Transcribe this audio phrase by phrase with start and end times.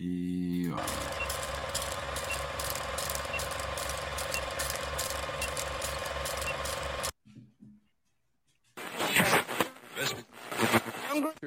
[0.00, 0.86] Y vamos.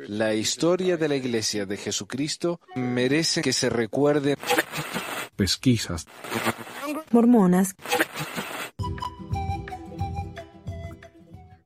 [0.07, 4.35] La historia de la Iglesia de Jesucristo merece que se recuerde.
[5.37, 6.05] pesquisas,
[7.11, 7.73] mormonas,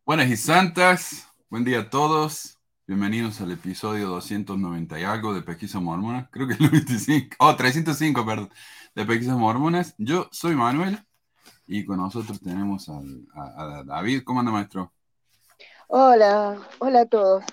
[0.06, 2.55] Buenas y santas, buen día a todos.
[2.88, 6.30] Bienvenidos al episodio 290 y algo de Pesquisas Mormonas.
[6.32, 8.50] Creo que es el 25, oh, 305, perdón,
[8.94, 9.96] de Pesquisas Mormonas.
[9.98, 11.00] Yo soy Manuel
[11.66, 14.22] y con nosotros tenemos al- a, a David.
[14.24, 14.94] ¿Cómo anda, maestro?
[15.88, 17.44] Hola, hola a todos.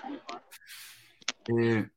[1.47, 1.89] Eh,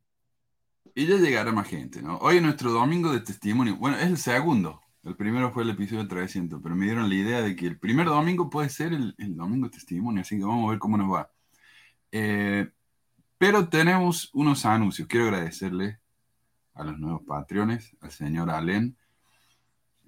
[0.95, 2.17] y ya llegará más gente, ¿no?
[2.19, 3.77] Hoy es nuestro domingo de testimonio.
[3.77, 4.81] Bueno, es el segundo.
[5.03, 8.07] El primero fue el episodio 300, pero me dieron la idea de que el primer
[8.07, 11.13] domingo puede ser el, el domingo de testimonio, así que vamos a ver cómo nos
[11.13, 11.31] va.
[12.11, 12.71] Eh,
[13.39, 15.09] pero tenemos unos anuncios.
[15.09, 16.01] Quiero agradecerle
[16.75, 18.51] a los nuevos patrones, al señor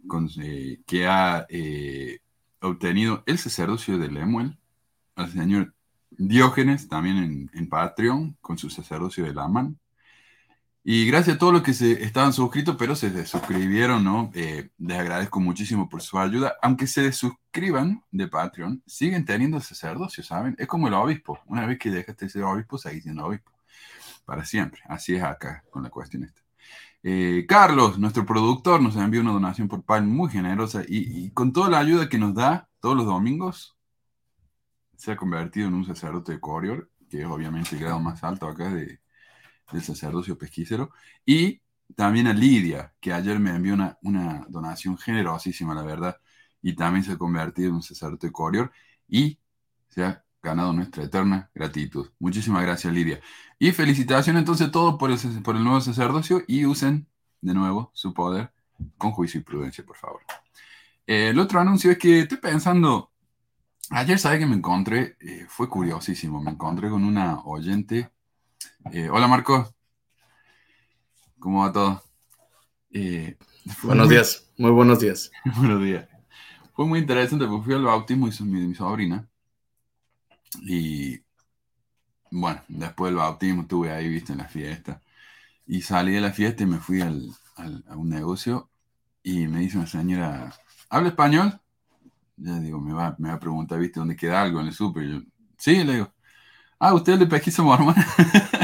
[0.07, 2.21] con- eh, que ha eh,
[2.61, 4.59] obtenido el sacerdocio de Lemuel,
[5.17, 5.75] al señor
[6.11, 9.79] Diógenes, también en, en Patreon, con su sacerdocio de Laman.
[10.91, 14.31] Y gracias a todos los que se estaban suscritos, pero se desuscribieron, ¿no?
[14.33, 16.57] Eh, les agradezco muchísimo por su ayuda.
[16.63, 20.57] Aunque se desuscriban de Patreon, siguen teniendo sacerdocio, ¿saben?
[20.59, 21.41] Es como el obispo.
[21.45, 23.53] Una vez que dejaste de ser obispo, seguís siendo obispo.
[24.25, 24.81] Para siempre.
[24.89, 26.41] Así es acá con la cuestión esta.
[27.03, 31.53] Eh, Carlos, nuestro productor, nos envió una donación por PAL muy generosa y, y con
[31.53, 33.77] toda la ayuda que nos da todos los domingos,
[34.97, 38.49] se ha convertido en un sacerdote de Corior, que es obviamente el grado más alto
[38.49, 39.01] acá de,
[39.73, 40.93] del sacerdocio pesquisero,
[41.25, 41.61] y
[41.97, 46.17] también a Lidia, que ayer me envió una, una donación generosísima, la verdad,
[46.63, 48.73] y también se ha convertido en un sacerdote Corior,
[49.09, 49.39] y
[49.89, 52.11] se ha ganado nuestra eterna gratitud.
[52.19, 53.21] Muchísimas gracias, Lidia.
[53.59, 57.09] Y felicitaciones entonces a todos por el, nuevo sacerdocio y usen
[57.41, 58.53] de nuevo su poder
[58.97, 60.23] con juicio y prudencia, por favor.
[61.07, 63.11] El otro anuncio es que estoy pensando,
[63.91, 68.11] ayer sabe que me encontré, eh, fue curiosísimo, me encontré con una oyente.
[68.87, 69.75] Eh, hola Marcos,
[71.39, 72.03] ¿cómo va todo?
[72.91, 73.37] Eh,
[73.83, 75.31] Buenos muy- días, muy buenos días.
[75.57, 76.09] Buenos días.
[76.75, 79.29] Fue muy interesante porque fui al bautismo de mi, mi sobrina.
[80.63, 81.21] Y
[82.31, 85.01] bueno, después del bautismo estuve ahí, viste, en la fiesta.
[85.67, 88.71] Y salí de la fiesta y me fui al, al- a un negocio
[89.23, 90.55] y me dice una señora,
[90.91, 91.61] ¿habla español?
[92.37, 95.05] Ya digo, me va, me va a preguntar, viste, dónde queda algo en el súper.
[95.05, 95.21] Y Yo,
[95.59, 96.13] sí, le digo,
[96.81, 98.07] ah, usted es de pesquisa mormona.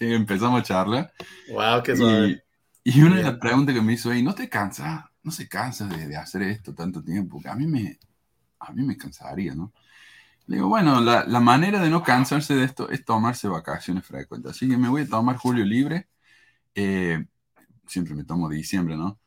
[0.00, 1.12] Empezamos a charlar.
[1.46, 2.44] Wow, qué Y, suave.
[2.84, 5.04] y una de las preguntas que me hizo ahí, ¿no te cansas?
[5.22, 7.40] ¿No se cansa de, de hacer esto tanto tiempo?
[7.40, 7.98] Que a mí me,
[8.60, 9.72] a mí me cansaría, ¿no?
[10.46, 14.52] Le digo, bueno, la, la manera de no cansarse de esto es tomarse vacaciones frecuentes.
[14.52, 16.08] Así que me voy a tomar julio libre.
[16.74, 17.26] Eh,
[17.86, 19.20] siempre me tomo diciembre, ¿no?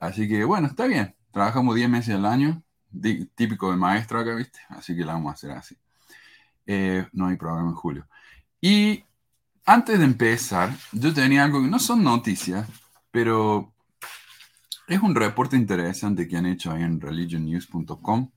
[0.00, 1.16] Así que, bueno, está bien.
[1.32, 2.62] Trabajamos 10 meses al año.
[3.36, 4.60] típico de maestro acá, ¿viste?
[4.70, 5.76] Así que la vamos a hacer así.
[6.66, 8.08] Eh, no hay programa en julio.
[8.60, 9.04] Y
[9.64, 12.68] antes de empezar, yo tenía algo que no son noticias,
[13.10, 13.72] pero
[14.86, 18.30] es un reporte interesante que han hecho ahí en religionnews.com.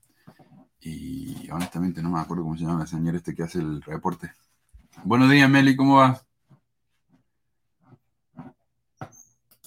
[0.80, 4.32] Y honestamente no me acuerdo cómo se llama la señora este que hace el reporte.
[5.04, 6.24] Buenos días, Meli, ¿cómo vas?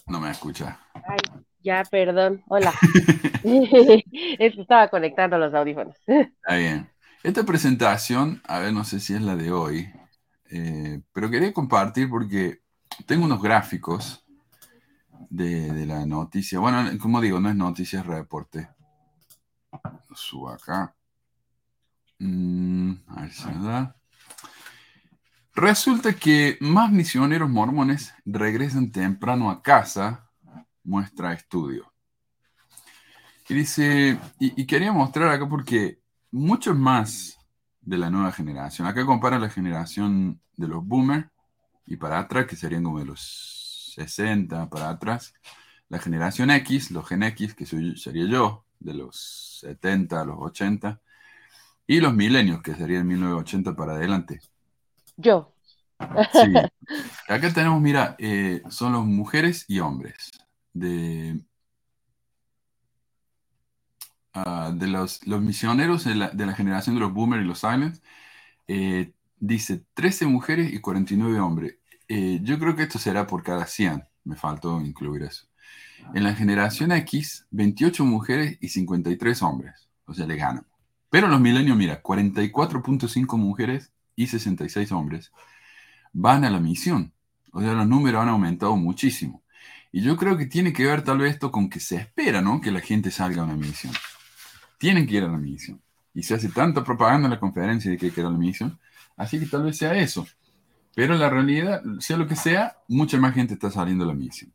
[0.07, 0.79] No me escucha.
[0.94, 1.19] Ay,
[1.61, 2.44] ya, perdón.
[2.47, 2.73] Hola.
[4.39, 5.95] Estaba conectando los audífonos.
[6.07, 6.89] Está bien.
[7.23, 9.91] Esta presentación, a ver, no sé si es la de hoy,
[10.53, 12.62] eh, pero quería compartir porque
[13.06, 14.25] tengo unos gráficos
[15.29, 16.59] de, la noticia.
[16.59, 18.69] Bueno, como digo, no es noticia, es reporte.
[20.09, 20.94] Lo subo acá.
[22.19, 23.45] Mm, a ver si.
[25.53, 30.29] Resulta que más misioneros mormones regresan temprano a casa,
[30.83, 31.94] muestra estudio.
[33.47, 37.41] Y dice, y quería mostrar acá porque muchos más
[37.81, 41.28] de la nueva generación, acá compara la generación de los boomers
[41.86, 45.34] y para atrás, que serían como de los 60 para atrás,
[45.90, 50.38] la generación X, los Gen X, que soy- sería yo, de los 70 a los
[50.39, 51.01] 80,
[51.88, 54.39] y los milenios, que serían 1980 para adelante.
[55.18, 55.54] Yo.
[56.31, 56.54] Sí.
[57.27, 60.31] Acá tenemos, mira, eh, son los mujeres y hombres.
[60.74, 61.42] De,
[64.33, 67.60] ah, de los, los misioneros de la, de la generación de los boomers y los
[67.60, 68.01] silents,
[68.68, 71.78] eh, dice 13 mujeres y 49 hombres.
[72.07, 74.04] Eh, yo creo que esto será por cada 100.
[74.24, 75.48] Me faltó incluir eso.
[76.13, 79.89] En la generación X, 28 mujeres y 53 hombres.
[80.06, 80.66] O sea, le ganan.
[81.10, 85.31] Pero los milenios, mira, 44.5 mujeres y 66 hombres
[86.13, 87.13] van a la misión.
[87.51, 89.44] O sea, los números han aumentado muchísimo.
[89.92, 92.62] Y yo creo que tiene que ver tal vez esto con que se espera, ¿no?
[92.62, 93.94] Que la gente salga a una misión.
[94.81, 95.80] Tienen que ir a la misión.
[96.12, 98.38] Y se hace tanta propaganda en la conferencia de que hay que ir a la
[98.38, 98.80] misión.
[99.16, 100.25] Así que tal vez sea eso.
[100.95, 104.51] Pero la realidad, sea lo que sea, mucha más gente está saliendo a la misión.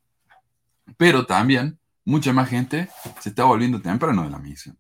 [0.96, 2.88] Pero también mucha más gente
[3.20, 4.76] se está volviendo temprano de la misión.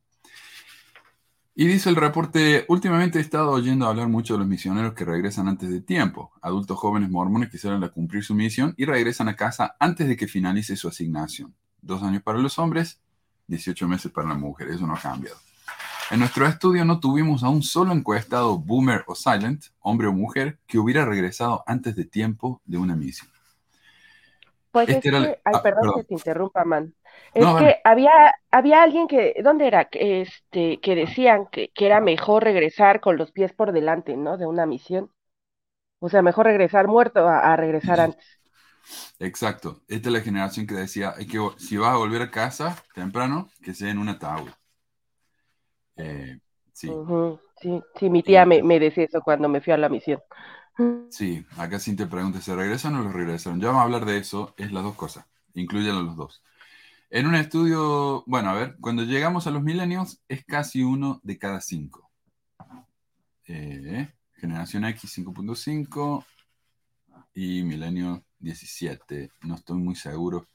[1.54, 5.46] Y dice el reporte, últimamente he estado oyendo hablar mucho de los misioneros que regresan
[5.46, 9.36] antes de tiempo, adultos jóvenes mormones que salen a cumplir su misión y regresan a
[9.36, 11.54] casa antes de que finalice su asignación.
[11.80, 13.00] Dos años para los hombres,
[13.46, 15.38] 18 meses para las mujeres, eso no ha cambiado.
[16.10, 20.58] En nuestro estudio no tuvimos a un solo encuestado boomer o silent, hombre o mujer,
[20.66, 23.28] que hubiera regresado antes de tiempo de una misión.
[24.70, 25.94] Pues Este es era que, el- ay, ah, perdón perdón.
[25.94, 26.94] que te interrumpa, man.
[27.32, 28.10] Es No, que había,
[28.50, 29.88] había alguien que, ¿dónde era?
[29.92, 34.36] Este, que decían que, que era mejor regresar con los pies por delante, ¿no?
[34.36, 35.10] De una misión.
[36.00, 38.26] O sea, mejor regresar muerto a, a regresar antes.
[39.18, 39.82] Exacto.
[39.88, 43.50] Esta es la generación que decía, hay que, si vas a volver a casa temprano,
[43.62, 44.50] que sea en un ataúd.
[45.96, 46.38] Eh,
[46.72, 47.00] sí,
[47.60, 50.20] Sí, sí, mi tía me, me decía eso cuando me fui a la misión.
[51.08, 51.44] sí.
[51.56, 53.60] Acá sí te pregunta, ¿se regresan o los regresaron?
[53.60, 55.26] Ya vamos a hablar de eso, es las dos cosas.
[55.54, 56.42] Incluyen a los dos.
[57.10, 61.38] En un estudio, bueno, a ver, cuando llegamos a los milenios, es casi uno de
[61.38, 62.10] cada cinco.
[63.48, 66.24] Eh, generación X 5.5
[67.34, 69.30] y milenio 17.
[69.42, 70.48] No estoy muy seguro.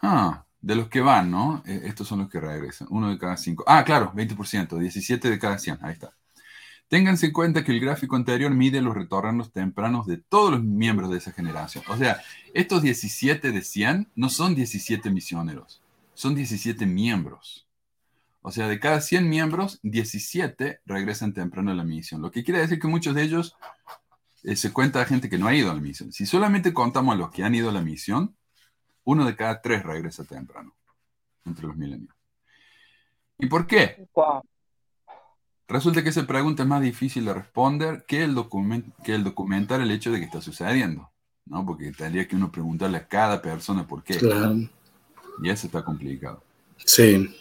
[0.00, 1.62] Ah, de los que van, ¿no?
[1.66, 2.88] Eh, estos son los que regresan.
[2.90, 3.64] Uno de cada cinco.
[3.66, 4.78] Ah, claro, 20%.
[4.78, 5.78] 17 de cada 100.
[5.82, 6.12] Ahí está.
[6.92, 11.10] Ténganse en cuenta que el gráfico anterior mide los retornos tempranos de todos los miembros
[11.10, 11.82] de esa generación.
[11.88, 12.20] O sea,
[12.52, 15.80] estos 17 de 100 no son 17 misioneros,
[16.12, 17.66] son 17 miembros.
[18.42, 22.20] O sea, de cada 100 miembros, 17 regresan temprano a la misión.
[22.20, 23.56] Lo que quiere decir que muchos de ellos
[24.42, 26.12] eh, se cuenta a gente que no ha ido a la misión.
[26.12, 28.36] Si solamente contamos a los que han ido a la misión,
[29.04, 30.74] uno de cada tres regresa temprano
[31.44, 32.14] entre los milenios.
[33.38, 34.06] ¿Y por qué?
[35.68, 39.80] Resulta que esa pregunta es más difícil de responder que el, document que el documentar
[39.80, 41.10] el hecho de que está sucediendo,
[41.46, 41.64] ¿no?
[41.64, 44.18] Porque tendría que uno preguntarle a cada persona por qué.
[44.18, 44.56] Claro.
[45.42, 46.42] Y eso está complicado.
[46.76, 47.34] Sí.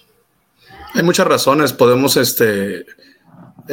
[0.94, 1.74] Hay muchas razones.
[1.74, 2.86] Podemos este,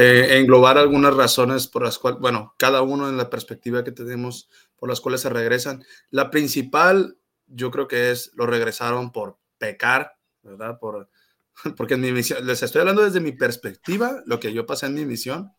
[0.00, 4.48] eh, englobar algunas razones por las cuales, bueno, cada uno en la perspectiva que tenemos
[4.76, 5.84] por las cuales se regresan.
[6.10, 7.18] La principal,
[7.48, 10.78] yo creo que es, lo regresaron por pecar, ¿verdad?
[10.78, 11.10] Por,
[11.76, 14.94] porque en mi misión, les estoy hablando desde mi perspectiva, lo que yo pasé en
[14.94, 15.50] mi misión.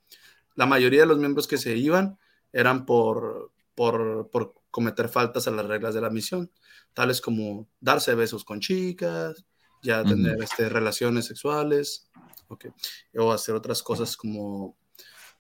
[0.55, 2.17] La mayoría de los miembros que se iban
[2.53, 6.49] eran por, por, por cometer faltas a las reglas de la misión,
[6.93, 9.43] tales como darse besos con chicas,
[9.81, 12.09] ya tener este, relaciones sexuales,
[12.49, 12.71] okay,
[13.17, 14.77] o hacer otras cosas como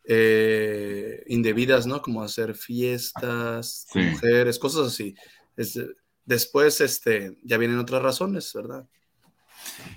[0.05, 2.01] eh, indebidas, ¿no?
[2.01, 4.09] Como hacer fiestas, con Sí.
[4.11, 5.15] mujeres, cosas así.
[5.57, 5.79] Es-
[6.25, 8.87] después, este, ya vienen otras razones, ¿verdad?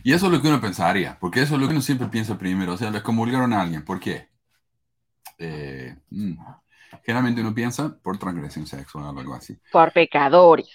[0.05, 2.39] Y eso es lo que uno pensaría, porque eso es lo que uno siempre piensa
[2.39, 2.75] primero.
[2.75, 3.85] O sea, les comulgaron a alguien.
[3.85, 4.29] ¿Por qué?
[5.39, 6.35] Eh, mm,
[7.05, 9.59] generalmente uno piensa por transgresión sexual o algo así.
[9.71, 10.69] Por pecadores.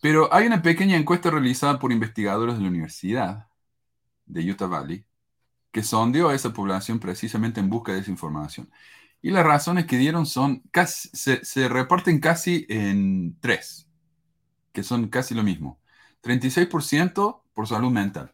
[0.00, 3.46] Pero hay una pequeña encuesta realizada por investigadores de la Universidad
[4.26, 5.04] de Utah Valley
[5.74, 8.70] que sondeó a esa población precisamente en busca de esa información.
[9.22, 13.88] Y las razones que dieron son casi, se, se reparten casi en tres,
[14.72, 15.80] que son casi lo mismo.
[16.22, 18.32] 36% por salud mental.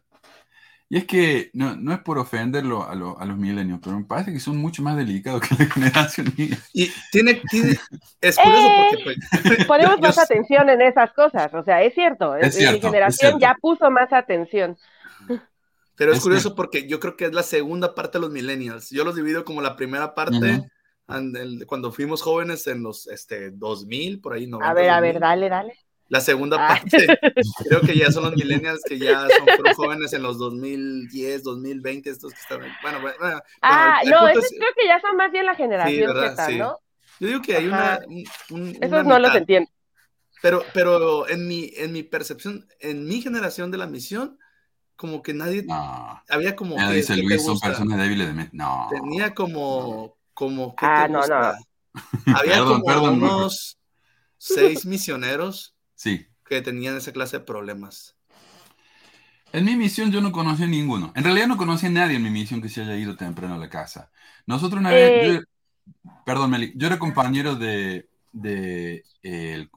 [0.89, 4.05] Y es que no, no es por ofenderlo a, lo- a los milenios, pero me
[4.05, 6.57] parece que son mucho más delicados que la generación mía.
[6.73, 7.79] Y tiene, tiene
[8.21, 9.17] es curioso Eh, porque pues,
[9.67, 11.53] Ponemos yo- más atención en esas cosas.
[11.53, 12.35] O sea, es cierto.
[12.35, 13.39] Es cierto, mi es generación cierto.
[13.39, 14.77] ya puso más atención.
[15.95, 18.31] Pero es, Es curioso que- porque yo creo que es la segunda parte de los
[18.31, 18.89] millennials.
[18.89, 20.67] Yo los divido como la primera parte Ujú.
[21.07, 24.69] and- el- cuando fuimos jóvenes en los este, 2000, por ahí 90.
[24.69, 25.13] A ver, a 2000.
[25.13, 25.73] ver, dale, dale.
[26.07, 26.67] La segunda Ah.
[26.67, 27.07] parte,
[27.69, 32.33] creo que ya son los millennials que ya son jóvenes en los 2010, 2020, estos
[32.33, 32.59] que están.
[32.81, 35.45] Bueno, bueno, bueno, Ah, el- el no, esos es- creo que ya son más bien
[35.45, 36.31] la generación ¿verdad?
[36.35, 36.57] Z, Sí.
[36.57, 36.77] ¿no?
[37.19, 37.99] yo digo que hay Ajá.
[38.07, 38.07] una.
[38.07, 39.37] un- un- Esos una no los mitad.
[39.37, 39.69] entiendo.
[40.41, 44.37] Pero, pero en mi, en mi percepción, en mi generación de la misión,
[45.01, 46.21] como que nadie No.
[46.29, 48.55] había como que, dice ¿qué te Luis, son personas débiles de mente.
[48.55, 48.87] No.
[48.91, 51.57] Tenía como, como ¿qué Ah, no, gusta?
[52.27, 53.79] Había Perdón, como perdón, unos
[54.37, 56.27] seis misioneros Sí.
[56.45, 58.15] que tenían esa clase de problemas.
[59.51, 61.11] En mi misión yo no conocí a ninguno.
[61.15, 63.57] En realidad no conocí a nadie en mi misión que se haya ido temprano a
[63.57, 64.11] la casa.
[64.45, 65.41] Nosotros una vez, Eh.
[66.03, 69.71] yo- perdón Meli, yo era compañero de, de, eh, el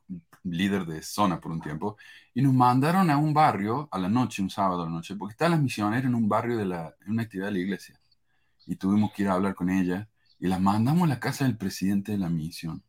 [0.44, 1.96] líder de zona por un tiempo
[2.34, 5.32] y nos mandaron a un barrio a la noche, un sábado a la noche, porque
[5.32, 8.00] estaban las misioneras en un barrio de la, en una actividad de la iglesia
[8.66, 10.06] y tuvimos que ir a hablar con ellas
[10.38, 12.82] y las mandamos a la casa del presidente de la misión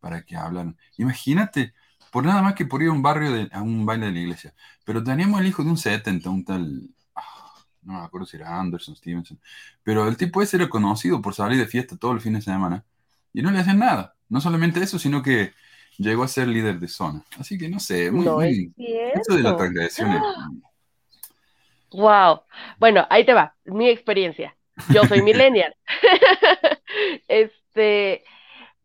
[0.00, 0.76] para que hablaran.
[0.96, 1.74] Imagínate,
[2.10, 4.54] por nada más que por ir a un barrio, a un baile de la iglesia.
[4.84, 8.58] Pero teníamos el hijo de un 70, un tal, ah, no me acuerdo si era
[8.58, 9.40] Anderson, Stevenson,
[9.82, 12.84] pero el tipo ese era conocido por salir de fiesta todos los fines de semana
[13.32, 14.16] y no le hacían nada.
[14.28, 15.52] No solamente eso, sino que
[15.98, 17.22] llegó a ser líder de zona.
[17.38, 18.72] Así que no sé, muy, No es muy-
[19.14, 19.56] eso de la cierto.
[19.56, 20.22] transgresión es-
[21.92, 22.42] Wow.
[22.78, 24.54] Bueno, ahí te va, mi experiencia.
[24.92, 25.74] Yo soy millennial.
[27.28, 28.24] Este,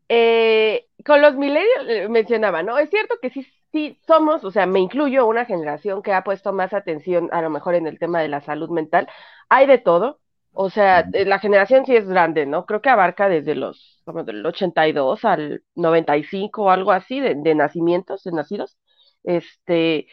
[0.08, 2.78] eh, con los millennials eh, mencionaba, ¿no?
[2.78, 6.52] Es cierto que sí, sí somos, o sea, me incluyo una generación que ha puesto
[6.52, 9.08] más atención a lo mejor en el tema de la salud mental.
[9.48, 10.18] Hay de todo.
[10.54, 12.66] O sea, eh, la generación sí es grande, ¿no?
[12.66, 17.54] Creo que abarca desde los, como del 82 al 95 o algo así de, de
[17.54, 18.76] nacimientos, de nacidos.
[19.24, 20.08] Este,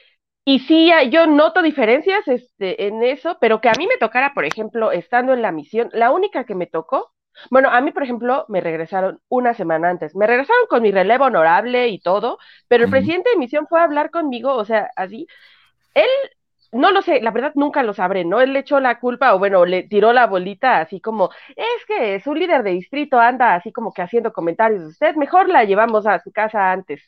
[0.46, 4.46] y sí, yo noto diferencias este, en eso, pero que a mí me tocara, por
[4.46, 7.12] ejemplo, estando en la misión, la única que me tocó,
[7.52, 11.26] bueno, a mí, por ejemplo, me regresaron una semana antes, me regresaron con mi relevo
[11.26, 15.28] honorable y todo, pero el presidente de misión fue a hablar conmigo, o sea, así,
[15.96, 16.08] él,
[16.72, 18.42] no lo sé, la verdad nunca lo sabré, ¿no?
[18.42, 22.20] Él le echó la culpa, o bueno, le tiró la bolita así como, es que
[22.22, 26.06] su líder de distrito anda así como que haciendo comentarios de usted, mejor la llevamos
[26.08, 27.02] a su casa antes.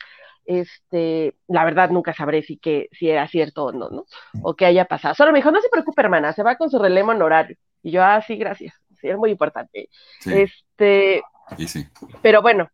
[0.44, 4.06] Este, la verdad nunca sabré si que si era cierto o no, ¿no?
[4.42, 5.14] O qué haya pasado.
[5.14, 7.56] Solo me dijo, no se preocupe, hermana, se va con su relevo honorario.
[7.82, 8.74] Y yo, ah, sí, gracias.
[9.00, 9.88] Sí, es muy importante.
[10.18, 11.22] Sí, Este,
[11.58, 11.86] y sí.
[12.20, 12.68] pero bueno,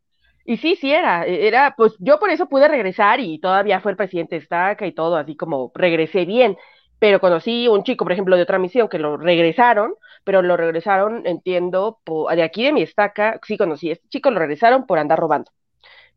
[0.45, 3.97] y sí, sí era, era, pues yo por eso pude regresar y todavía fue el
[3.97, 6.57] presidente Estaca y todo, así como regresé bien,
[6.99, 11.27] pero conocí un chico, por ejemplo, de otra misión que lo regresaron, pero lo regresaron,
[11.27, 14.99] entiendo, por, de aquí de mi estaca, sí conocí, a este chico lo regresaron por
[14.99, 15.51] andar robando.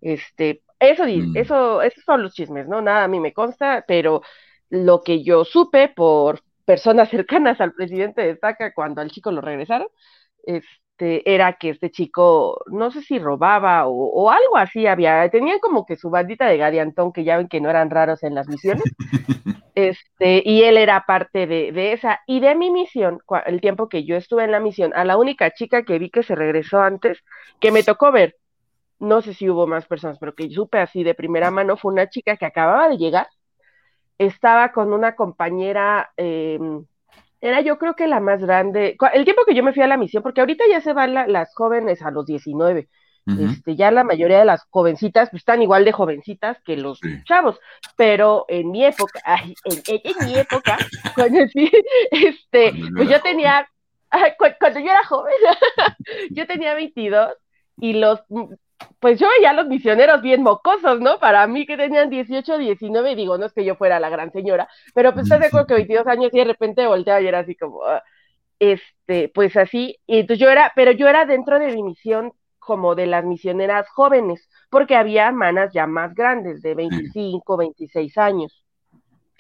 [0.02, 1.34] Este, eso, Mm.
[1.34, 2.82] eso, esos son los chismes, ¿no?
[2.82, 4.22] Nada a mí me consta, pero
[4.70, 9.42] lo que yo supe por personas cercanas al presidente de Estaca cuando al chico lo
[9.42, 9.88] regresaron,
[11.02, 15.58] este, era que este chico, no sé si robaba o, o algo así había, tenían
[15.60, 18.48] como que su bandita de gadiantón, que ya ven que no eran raros en las
[18.48, 18.84] misiones,
[19.76, 24.04] este, y él era parte de, de esa, y de mi misión, el tiempo que
[24.04, 27.24] yo estuve en la misión, a la única chica que vi que se regresó antes,
[27.60, 28.36] que me tocó ver,
[29.00, 32.10] no sé si hubo más personas, pero que supe así de primera mano, fue una
[32.10, 33.28] chica que acababa de llegar,
[34.20, 36.60] estaba con una compañera, eh,
[37.42, 39.98] era yo creo que la más grande, el tiempo que yo me fui a la
[39.98, 42.88] misión, porque ahorita ya se van la- las jóvenes a los 19,
[43.28, 43.44] Ujú.
[43.46, 47.24] este, ya la mayoría de las jovencitas pues, están igual de jovencitas que los Sí.
[47.26, 47.60] chavos,
[47.96, 50.78] pero en mi época, ay, en, en- en mi época,
[51.16, 51.40] cuando
[52.12, 53.68] este, pues yo tenía,
[54.60, 55.34] cuando yo era joven,
[56.32, 57.34] yo tenía 22
[57.78, 58.22] y los,
[59.00, 61.20] pues yo veía a los misioneros bien mocosos, ¿no?
[61.20, 64.68] Para mí que tenían 18, 19, digo, no es que yo fuera la gran señora,
[64.94, 67.56] pero pues estás de acuerdo que 22 años y de repente volteaba y era así
[67.56, 68.04] como, ah,
[68.60, 72.96] este, pues así, y entonces yo era, pero yo era dentro de mi misión como
[72.96, 78.61] de las misioneras jóvenes, porque había manas ya más grandes, de 25, 26 años.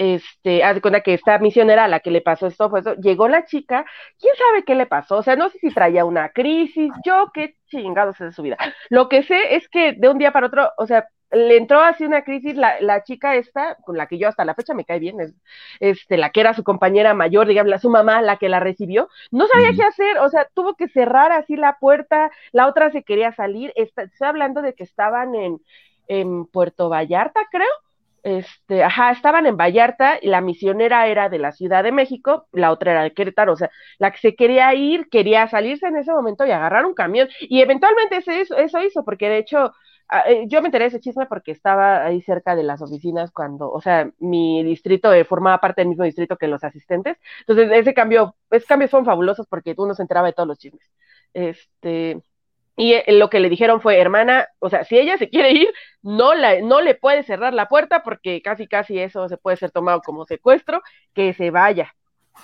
[0.01, 2.95] Este, haz de cuenta que esta misionera a la que le pasó esto fue eso,
[2.95, 3.85] llegó la chica,
[4.19, 7.53] quién sabe qué le pasó, o sea, no sé si traía una crisis, yo qué
[7.67, 8.57] chingados es de su vida.
[8.89, 12.03] Lo que sé es que de un día para otro, o sea, le entró así
[12.03, 14.97] una crisis, la, la chica esta, con la que yo hasta la fecha me cae
[14.97, 15.35] bien, es,
[15.79, 19.45] este, la que era su compañera mayor, digamos, su mamá, la que la recibió, no
[19.45, 23.33] sabía qué hacer, o sea, tuvo que cerrar así la puerta, la otra se quería
[23.33, 25.59] salir, está, estoy hablando de que estaban en,
[26.07, 27.69] en Puerto Vallarta, creo,
[28.23, 32.71] este, ajá, estaban en Vallarta y la misionera era de la Ciudad de México, la
[32.71, 36.11] otra era de Querétaro, o sea, la que se quería ir, quería salirse en ese
[36.11, 39.73] momento y agarrar un camión, y eventualmente eso, eso hizo, porque de hecho,
[40.09, 43.31] ah, eh, yo me enteré de ese chisme porque estaba ahí cerca de las oficinas
[43.31, 47.71] cuando, o sea, mi distrito eh, formaba parte del mismo distrito que los asistentes, entonces
[47.71, 50.89] ese cambio, esos cambios fueron fabulosos porque uno se enteraba de todos los chismes.
[51.33, 52.21] Este,
[52.81, 55.69] y eh, lo que le dijeron fue, hermana, o sea, si ella se quiere ir,
[56.01, 59.69] no, la, no le puede cerrar la puerta porque casi, casi eso se puede ser
[59.69, 60.81] tomado como secuestro,
[61.13, 61.93] que se vaya.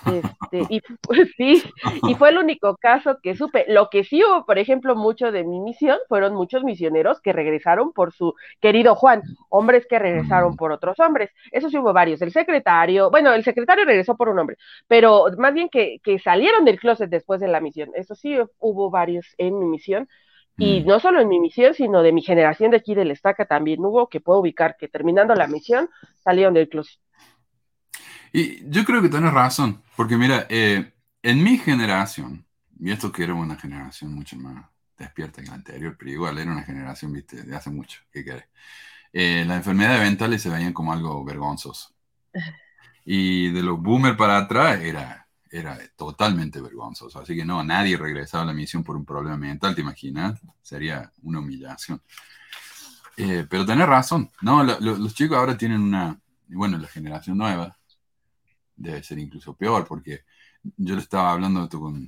[0.06, 1.60] Este, y pues, sí,
[2.06, 3.64] y fue el único caso que supe.
[3.66, 7.92] Lo que sí hubo, por ejemplo, mucho de mi misión, fueron muchos misioneros que regresaron
[7.92, 11.30] por su querido Juan, hombres que regresaron por otros hombres.
[11.50, 12.22] Eso sí hubo varios.
[12.22, 16.64] El secretario, bueno, el secretario regresó por un hombre, pero más bien que, que salieron
[16.64, 17.90] del closet después de la misión.
[17.94, 20.08] Eso sí hubo varios en mi misión.
[20.58, 20.84] Y Mm.
[20.84, 24.08] no solo en mi misión, sino de mi generación de aquí del Estaca también hubo,
[24.08, 27.00] que puedo ubicar que terminando la misión salieron del closet.
[28.32, 32.46] Y yo creo que tienes razón, porque mira, eh, en mi generación,
[32.78, 36.50] y esto que era una generación mucho más despierta que la anterior, pero igual era
[36.52, 38.44] una generación, viste, de hace mucho, ¿qué querés?
[39.12, 41.90] Eh, las enfermedades mentales se veían como algo vergonzoso.
[43.04, 47.20] Y de los boomers para atrás era, era totalmente vergonzoso.
[47.20, 50.40] Así que no, nadie regresaba a la misión por un problema mental, ¿te imaginas?
[50.62, 52.00] Sería una humillación.
[53.16, 54.62] Eh, pero tenés razón, ¿no?
[54.62, 57.76] Lo- lo- los chicos ahora tienen una, bueno, la generación nueva
[58.76, 60.24] debe ser incluso peor, porque
[60.76, 62.02] yo le estaba hablando de esto con,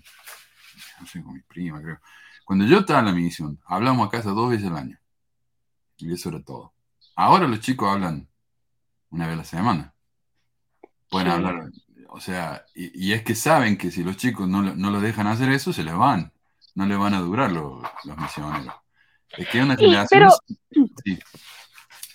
[1.00, 1.99] no sé, con mi prima, creo.
[2.44, 4.99] Cuando yo estaba en la misión, hablamos a casa dos veces al año.
[5.99, 6.73] Y eso era todo.
[7.16, 8.28] Ahora los chicos hablan
[9.11, 9.94] una vez a la semana.
[11.09, 11.32] Pueden Sí.
[11.35, 11.70] hablar,
[12.10, 15.26] o sea, y, y es que saben que si los chicos no, no los dejan
[15.26, 16.32] hacer eso, se les van.
[16.74, 18.74] No les van a durar los, los misioneros.
[19.36, 20.28] Es que una Sí, generación.
[20.70, 21.18] pero- sí.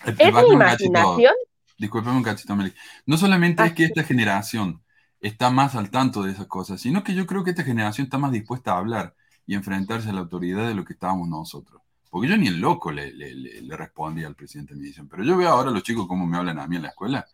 [0.06, 1.32] Es mi imaginación.
[1.78, 2.72] Disculpame un cachito, Meli.
[3.06, 4.82] No solamente Ah, es que esta generación
[5.20, 8.16] está más al tanto de esas cosas, sino que yo creo que esta generación está
[8.18, 9.14] más dispuesta a hablar
[9.46, 11.82] y enfrentarse a la autoridad de lo que estábamos nosotros.
[12.10, 15.08] Porque yo ni el loco le, le, le- le respondía al presidente de mi misión,
[15.08, 17.26] pero yo veo ahora a los chicos cómo me hablan a mí en la escuela.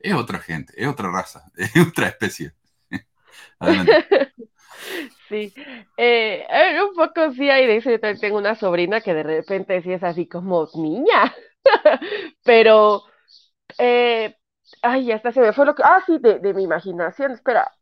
[0.00, 2.54] Es otra gente, es otra raza, es otra especie.
[3.60, 3.98] Adelante.
[5.28, 5.52] Sí,
[5.96, 6.46] eh,
[6.88, 7.90] un poco sí hay de eso.
[7.90, 11.34] Yo también tengo una sobrina que de repente sí es así como niña,
[12.44, 13.02] pero,
[13.78, 14.36] eh,
[14.82, 17.72] ay, hasta se me fue lo que, ah, sí, de, de mi imaginación, espera,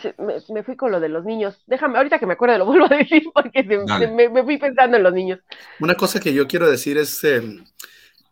[0.00, 1.62] se- me, me fui con lo de los niños.
[1.66, 4.06] Déjame, ahorita que me acuerdo lo vuelvo a decir porque se- Dale.
[4.06, 5.40] se- me, me fui pensando en los niños.
[5.80, 7.42] Una cosa que yo quiero decir es, eh,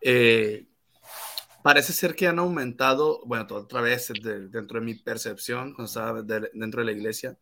[0.02, 0.66] eh,
[1.62, 6.22] parece ser que han aumentado, bueno, otra vez de- dentro de mi percepción, cuando estaba
[6.22, 7.38] de- dentro de la iglesia,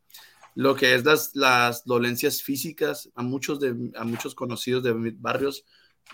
[0.54, 5.20] lo que es las, las dolencias físicas, a muchos, de, a muchos conocidos de mis
[5.20, 5.64] barrios,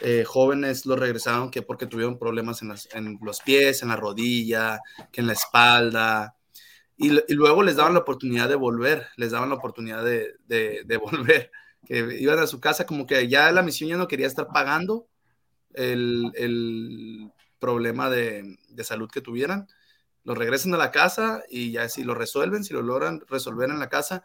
[0.03, 3.97] eh, jóvenes los regresaron que porque tuvieron problemas en, las- en los pies, en la
[3.97, 4.81] rodilla,
[5.13, 6.37] que en la espalda,
[6.97, 10.83] y, y luego les daban la oportunidad de volver, les daban la oportunidad de, de-
[10.87, 11.51] de volver,
[11.87, 15.09] que iban a su casa como que ya la misión ya no quería estar pagando
[15.75, 17.31] el, el
[17.65, 19.69] problema de, de salud que tuvieran.
[20.23, 23.79] Lo regresan a la casa y ya si lo resuelven, si lo logran resolver en
[23.79, 24.23] la casa,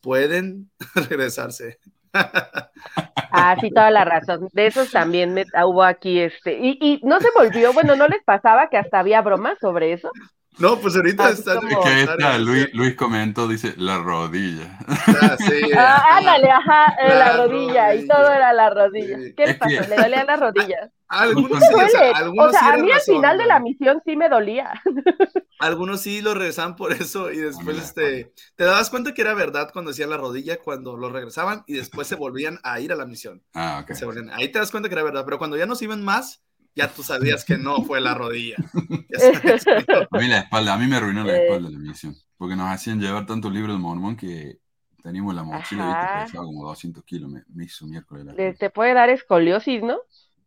[0.00, 1.80] pueden regresarse.
[2.12, 4.48] Ah, sí, toda la razón.
[4.52, 6.56] De esos también me, hubo aquí este.
[6.58, 10.10] Y, y no se volvió, bueno, ¿no les pasaba que hasta había bromas sobre eso?
[10.58, 14.78] No, pues ahorita como- que está, Luis, Luis comentó, dice, la rodilla.
[14.88, 19.16] Ah, sí, Ah, ándale, ajá, en la, La rodilla, y todo era la rodilla.
[19.18, 19.34] Sí.
[19.36, 19.88] ¿Qué le que- pasó?
[19.88, 20.90] Le dolían las rodillas.
[21.10, 24.14] Algunos sí, o sea, O sea, sí a mí al final de la misión sí
[24.16, 24.72] me dolía.
[25.60, 29.70] Algunos sí lo regresaban por eso y después este, te dabas cuenta que era verdad
[29.72, 33.06] cuando hacían la rodilla, cuando lo regresaban y después se volvían a ir a la
[33.06, 33.42] misión.
[33.54, 33.94] Ah, ok.
[33.94, 36.04] Se volvían- ahí te das cuenta que era verdad, pero cuando ya no se iban
[36.04, 36.42] más,
[36.78, 38.56] ya tú sabías que no fue la rodilla.
[40.10, 41.42] A mí la espalda, a mí me arruinó la Eh.
[41.42, 44.58] espalda la misión, porque nos hacían llevar tanto libro de mormón que
[45.02, 46.24] teníamos la mochila, viste, Ajá.
[46.24, 48.34] pesaba como 200 kilos, me, me hizo miércoles la.
[48.54, 49.98] Te puede dar escoliosis, ¿no?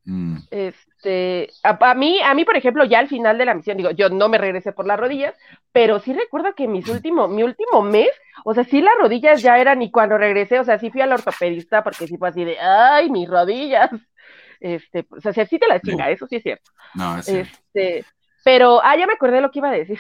[0.06, 3.78] Mm, Este, a, a mí, a mí, por ejemplo, ya al final de la misión,
[3.78, 5.34] digo, yo no me regresé por las rodillas,
[5.72, 8.10] pero sí recuerdo que mis último, mi último mes,
[8.44, 11.14] o sea, sí las rodillas ya eran, y cuando regresé, o sea, sí fui al
[11.14, 13.90] ortopedista porque sí fue así de, ay, mis rodillas.
[14.62, 16.72] Este, o sea, sí te la chinga, eso sí es cierto.
[16.94, 17.58] no, es cierto.
[17.74, 18.06] Este,
[18.44, 20.00] pero, ah, ya me acordé lo que iba a decir.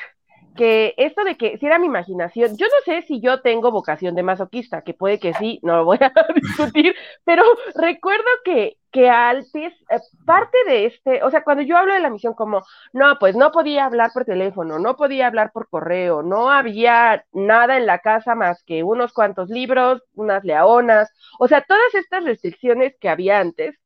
[0.55, 4.15] Que esto de que si era mi imaginación, yo no sé si yo tengo vocación
[4.15, 6.93] de masoquista, que puede que sí, no lo voy a discutir,
[7.23, 7.43] pero
[7.73, 12.09] recuerdo que, que antes, eh, parte de este, o sea, cuando yo hablo de la
[12.09, 16.51] misión como, no, pues no podía hablar por teléfono, no podía hablar por correo, no
[16.51, 21.95] había nada en la casa más que unos cuantos libros, unas leonas, o sea, todas
[21.95, 23.79] estas restricciones que había antes,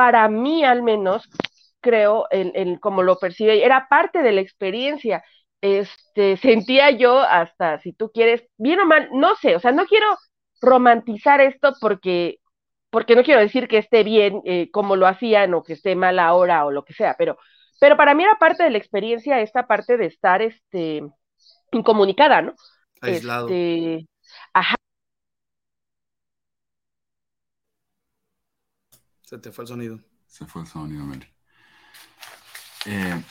[0.00, 1.28] para mí al menos,
[1.82, 5.22] creo, en, en como lo percibe, era parte de la experiencia.
[5.60, 9.84] Este, sentía yo hasta, si tú quieres, bien o mal, no sé, o sea, no
[9.84, 10.06] quiero
[10.62, 12.38] romantizar esto porque,
[12.88, 16.18] porque no quiero decir que esté bien eh, como lo hacían o que esté mal
[16.18, 17.36] ahora o lo que sea, pero,
[17.78, 21.02] pero para mí era parte de la experiencia esta parte de estar, este,
[21.72, 22.54] incomunicada, ¿no?
[23.02, 23.48] Aislado.
[23.48, 24.08] Este,
[29.30, 30.00] Se te fue el sonido.
[30.26, 31.24] Se fue el sonido, Mary.
[32.84, 33.22] Eh,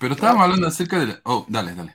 [0.00, 1.06] pero estábamos hablando acerca de...
[1.08, 1.94] la- Oh, dale, dale.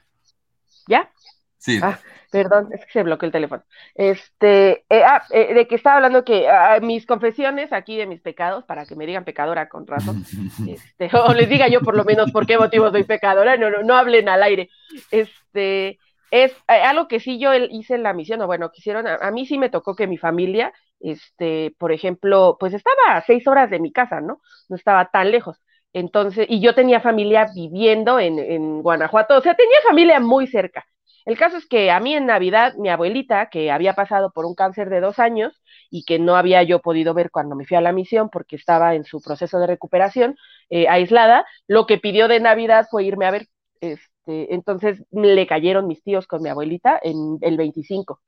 [0.87, 1.09] ¿ya?
[1.57, 1.97] Sí, Ah,
[2.29, 3.63] Perdón, es que se bloqueó el teléfono.
[3.95, 8.21] Este, eh, ah, eh, de que estaba hablando que ah, mis confesiones aquí de mis
[8.21, 10.23] pecados, para que me digan pecadora con razón,
[10.67, 13.81] este, o les diga yo por lo menos por qué motivo soy pecadora, no, no,
[13.81, 14.69] no hablen al aire.
[15.09, 15.97] Este,
[16.29, 19.31] es eh, algo que sí yo hice en la misión, o bueno, quisieron, a, a
[19.31, 23.69] mí sí me tocó que mi familia, este, por ejemplo, pues estaba a seis horas
[23.69, 24.41] de mi casa, ¿no?
[24.69, 25.57] No estaba tan lejos.
[25.93, 30.85] Entonces, y yo tenía familia viviendo en, en Guanajuato, o sea, tenía familia muy cerca.
[31.25, 34.55] El caso es que a mí en Navidad, mi abuelita, que había pasado por un
[34.55, 37.81] cáncer de dos años y que no había yo podido ver cuando me fui a
[37.81, 40.35] la misión porque estaba en su proceso de recuperación,
[40.69, 43.47] eh, aislada, lo que pidió de Navidad fue irme a ver.
[43.81, 48.21] Este, entonces le cayeron mis tíos con mi abuelita en el 25.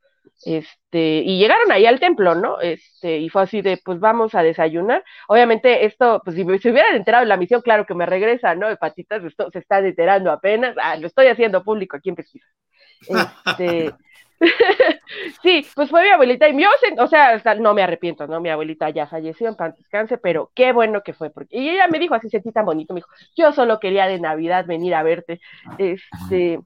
[0.44, 2.60] Este, y llegaron ahí al templo, ¿no?
[2.62, 5.04] Este, y fue así de, pues vamos a desayunar.
[5.28, 8.68] Obviamente, esto, pues si me hubieran enterado de la misión, claro que me regresa, ¿no?
[8.68, 10.76] De patitas, esto se está enterando apenas.
[10.82, 12.48] Ah, lo estoy haciendo público aquí en pesquisa.
[13.02, 13.94] Este,
[15.44, 18.40] sí, pues fue mi abuelita y yo, o sea, no me arrepiento, ¿no?
[18.42, 21.88] Mi abuelita ya falleció en paz descanse, pero qué bueno que fue, porque y ella
[21.88, 25.04] me dijo así, sentí tan bonito, me dijo, yo solo quería de Navidad venir a
[25.04, 25.40] verte,
[25.78, 26.60] este,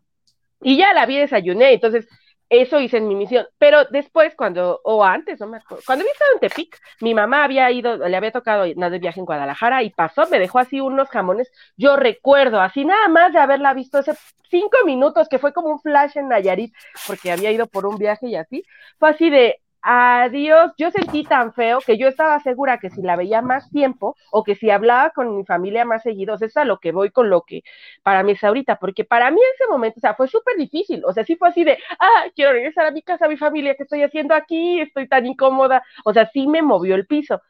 [0.61, 2.07] y ya la vi, desayuné, entonces
[2.49, 3.47] eso hice en mi misión.
[3.57, 7.43] Pero después, cuando, o antes, no me acuerdo, cuando había estado en Tepic, mi mamá
[7.43, 10.79] había ido, le había tocado nada de viaje en Guadalajara y pasó, me dejó así
[10.81, 11.51] unos jamones.
[11.77, 14.13] Yo recuerdo, así nada más de haberla visto hace
[14.49, 16.73] cinco minutos, que fue como un flash en Nayarit,
[17.07, 18.63] porque había ido por un viaje y así,
[18.99, 23.15] fue así de, adiós, yo sentí tan feo que yo estaba segura que si la
[23.15, 26.79] veía más tiempo o que si hablaba con mi familia más seguidos, es a lo
[26.79, 27.61] que voy con lo que
[28.03, 31.03] para mí es ahorita, porque para mí en ese momento, o sea, fue súper difícil,
[31.05, 33.75] o sea, sí fue así de, ah, quiero regresar a mi casa, a mi familia,
[33.75, 34.81] ¿qué estoy haciendo aquí?
[34.81, 37.41] Estoy tan incómoda, o sea, sí me movió el piso.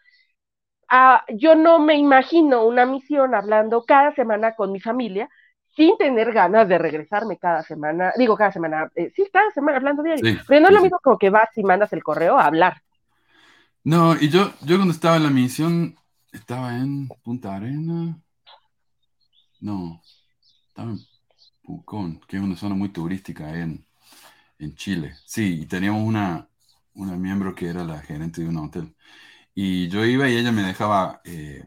[0.90, 5.30] Ah, yo no me imagino una misión hablando cada semana con mi familia,
[5.76, 10.04] sin tener ganas de regresarme cada semana, digo cada semana, eh, sí, cada semana hablando
[10.04, 12.82] diario, pero no es lo mismo como que vas y mandas el correo a hablar.
[13.84, 15.96] No, y yo, yo cuando estaba en la misión,
[16.32, 18.18] estaba en Punta Arena,
[19.60, 20.02] no,
[20.68, 21.00] estaba en
[21.62, 23.86] Pucón, que es una zona muy turística en,
[24.60, 26.48] en Chile, sí, y teníamos una,
[26.94, 28.96] una miembro que era la gerente de un hotel,
[29.54, 31.22] y yo iba y ella me dejaba...
[31.26, 31.66] Eh,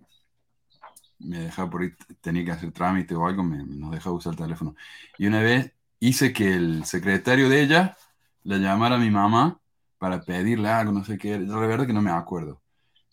[1.19, 4.39] me dejaba por ahí, tenía que hacer trámite o algo, me, nos dejaba usar el
[4.39, 4.75] teléfono.
[5.19, 7.97] Y una vez hice que el secretario de ella
[8.45, 9.61] le llamara a mi mamá
[9.99, 12.63] para pedirle algo, no sé qué, la verdad que no me acuerdo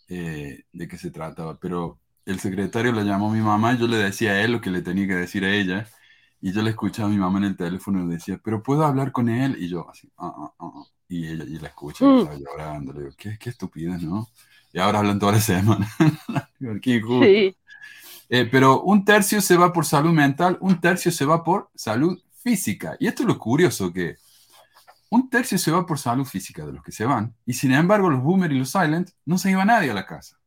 [0.07, 3.87] eh, de qué se trataba, pero el secretario le llamó a mi mamá y yo
[3.87, 5.87] le decía a él lo que le tenía que decir a ella.
[6.41, 9.11] Y yo le escuchaba a mi mamá en el teléfono y decía, pero puedo hablar
[9.11, 9.55] con él.
[9.59, 12.17] Y yo así, ah, ah, ah, y ella y la escucha, y mm.
[12.19, 12.93] estaba llorando.
[12.93, 14.27] Le digo, qué, qué estupidez, ¿no?
[14.73, 15.87] Y ahora hablan toda la semana.
[16.81, 17.55] qué Sí.
[18.29, 22.19] Eh, pero un tercio se va por salud mental, un tercio se va por salud
[22.41, 22.95] física.
[22.99, 24.17] Y esto es lo curioso, que
[25.09, 28.09] un tercio se va por salud física de los que se van, y sin embargo
[28.09, 30.39] los boomer y los silent no se iba nadie a la casa.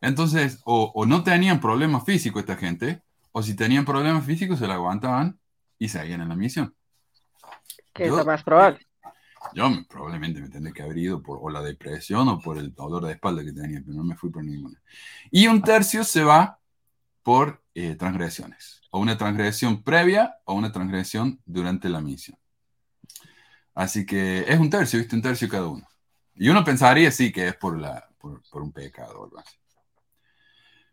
[0.00, 4.74] Entonces, o, no tenían problemas físicos esta gente, o si tenían problemas físicos se la
[4.74, 5.38] aguantaban
[5.78, 6.74] y seguían en la misión.
[7.92, 8.86] Que es lo más probable.
[9.54, 13.04] Yo probablemente me tendré que haber ido por o la depresión o por el dolor
[13.04, 14.80] de espalda que tenía, pero no me fui por ninguna.
[15.30, 16.59] Y un tercio se va
[17.22, 22.38] por eh, transgresiones, o una transgresión previa o una transgresión durante la misión.
[23.74, 25.16] Así que es un tercio, ¿viste?
[25.16, 25.86] Un tercio cada uno.
[26.34, 29.56] Y uno pensaría, sí, que es por, la, por, un pecado o algo así.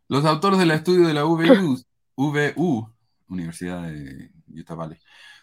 [0.07, 1.81] Los autores del estudio de la VU,
[2.15, 2.93] VU
[3.27, 4.97] Universidad de Utah Valley,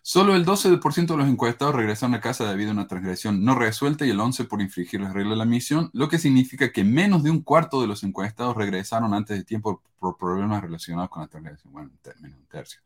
[0.07, 4.05] Solo el 12% de los encuestados regresaron a casa debido a una transgresión no resuelta
[4.05, 7.23] y el 11% por infringir las reglas de la misión, lo que significa que menos
[7.23, 11.29] de un cuarto de los encuestados regresaron antes de tiempo por problemas relacionados con la
[11.29, 11.73] transgresión.
[11.73, 11.91] Bueno,
[12.21, 12.81] menos un tercio.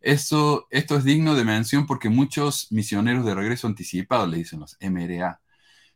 [0.00, 4.76] Esto, esto es digno de mención porque muchos misioneros de regreso anticipado, le dicen los
[4.80, 5.40] MRA,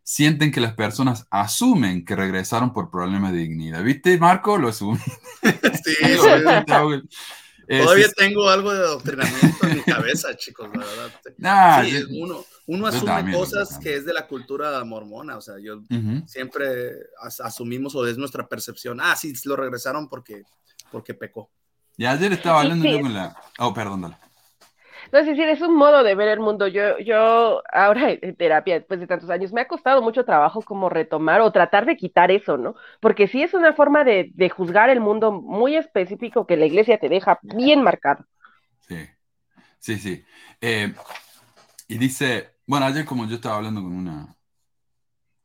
[0.02, 3.85] sienten que las personas asumen que regresaron por problemas de dignidad.
[3.85, 4.59] ¿Viste, Marco?
[4.59, 4.98] Lo asumí.
[5.85, 5.94] Sí,
[7.68, 7.79] sí.
[7.79, 12.07] Todavía tengo algo de adoctrinamiento en mi cabeza, chicos, la verdad.
[12.11, 15.83] uno, uno asume cosas que es de la cultura mormona, o sea, yo
[16.26, 16.92] siempre
[17.40, 20.42] asumimos o es nuestra percepción, ah, sí, lo regresaron porque,
[20.90, 21.50] porque pecó.
[21.96, 23.35] Y ayer estaba hablando yo con la...
[23.59, 24.16] Oh, perdón, dale.
[25.12, 26.66] No, es decir, es un modo de ver el mundo.
[26.66, 30.88] Yo, yo ahora en terapia, después de tantos años, me ha costado mucho trabajo como
[30.88, 32.75] retomar o tratar de quitar eso, ¿no?
[33.01, 37.09] Porque sí es una forma de, juzgar el mundo muy específico que la iglesia te
[37.09, 38.25] deja bien marcado.
[38.81, 39.07] Sí,
[39.79, 40.25] sí, sí.
[40.61, 40.95] Eh,
[41.88, 44.37] y dice, bueno, ayer como yo estaba hablando con una,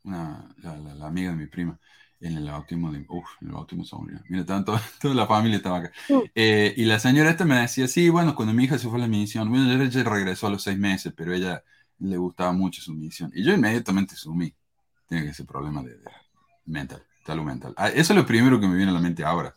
[0.03, 1.79] una la amiga de mi prima,
[2.21, 5.91] en el bautismo de, uf, en el bautismo Mira, tanto, toda la familia estaba acá.
[6.35, 9.01] Eh, y la señora esta me decía, sí, bueno, cuando mi hija se fue a
[9.01, 11.63] la misión, bueno, ella regresó a los seis meses, pero ella
[11.99, 13.31] le gustaba mucho su misión.
[13.33, 14.53] Y yo inmediatamente sumí,
[15.07, 15.97] tiene ese problema de,
[16.65, 17.73] mental, salud mental.
[17.75, 19.55] Ah, eso es lo primero que me viene a la mente ahora.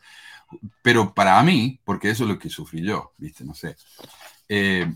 [0.83, 3.77] Pero para mí, porque eso es lo que sufrí yo, viste, no sé.
[4.49, 4.91] Eh,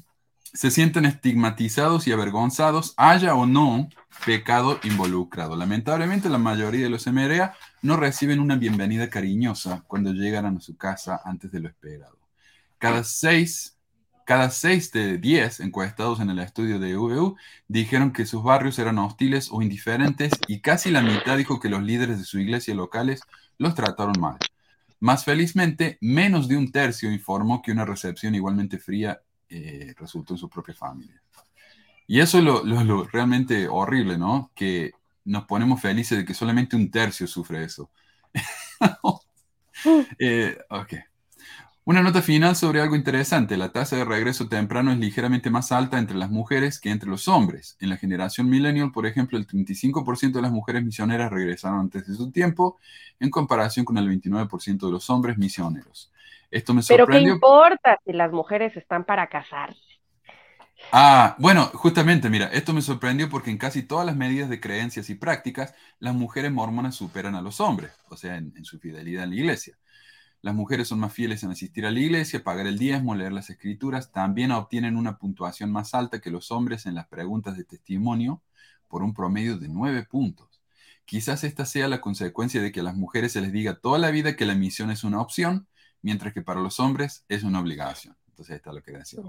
[0.55, 3.89] se sienten estigmatizados y avergonzados, haya o no
[4.25, 5.57] pecado involucrado.
[5.57, 10.77] Lamentablemente, la mayoría de los MRA no reciben una bienvenida cariñosa cuando llegan a su
[10.77, 12.19] casa antes de lo esperado.
[12.79, 13.77] Cada seis,
[14.25, 18.99] cada seis de diez encuestados en el estudio de UVU dijeron que sus barrios eran
[18.99, 23.23] hostiles o indiferentes y casi la mitad dijo que los líderes de su iglesia locales
[23.59, 24.39] los trataron mal.
[25.01, 30.39] Más felizmente, menos de un tercio informó que una recepción igualmente fría eh, resultó en
[30.39, 31.21] su propia familia.
[32.07, 34.51] Y eso es lo, lo- lo realmente horrible, ¿no?
[34.55, 34.93] Que
[35.25, 37.91] nos ponemos felices de que solamente un tercio sufre eso.
[40.19, 40.95] Eh, ok.
[41.85, 43.57] Una nota final sobre algo interesante.
[43.57, 47.29] La tasa de regreso temprano es ligeramente más alta entre las mujeres que entre los
[47.29, 47.77] hombres.
[47.81, 52.15] En la generación millennial, por ejemplo, el 35% de las mujeres misioneras regresaron antes de
[52.15, 52.79] su tiempo,
[53.21, 56.13] en comparación con el 29% de los hombres misioneros.
[56.51, 59.81] Esto me Pero ¿qué importa si las mujeres están para casarse?
[60.93, 65.11] Ah, bueno, justamente, mira, esto me sorprendió porque en casi todas las medidas de creencias
[65.11, 69.25] y prácticas, las mujeres mormonas superan a los hombres, o sea, en, en su fidelidad
[69.25, 69.77] en la iglesia.
[70.41, 73.51] Las mujeres son más fieles en asistir a la iglesia, pagar el diezmo, leer las
[73.51, 78.41] escrituras, también obtienen una puntuación más alta que los hombres en las preguntas de testimonio
[78.87, 80.63] por un promedio de nueve puntos.
[81.05, 84.11] Quizás esta sea la consecuencia de que a las mujeres se les diga toda la
[84.11, 85.67] vida que la misión es una opción,
[86.03, 88.17] mientras que para los hombres es una obligación.
[88.29, 89.21] Entonces, está lo que decía.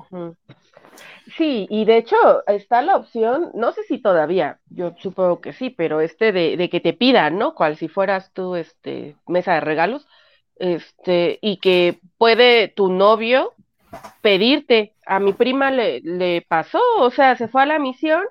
[1.36, 5.72] Sí, y de hecho está la opción, no sé si todavía, yo supongo que sí,
[5.72, 7.56] pero este de, de que te pidan, ¿no?
[7.56, 10.08] Cual si fueras tú, este, mesa de regalos,
[10.58, 13.54] este, y que puede tu novio
[14.22, 14.94] pedirte.
[15.08, 18.22] A mi prima le, le pasó, o sea, se fue a la misión,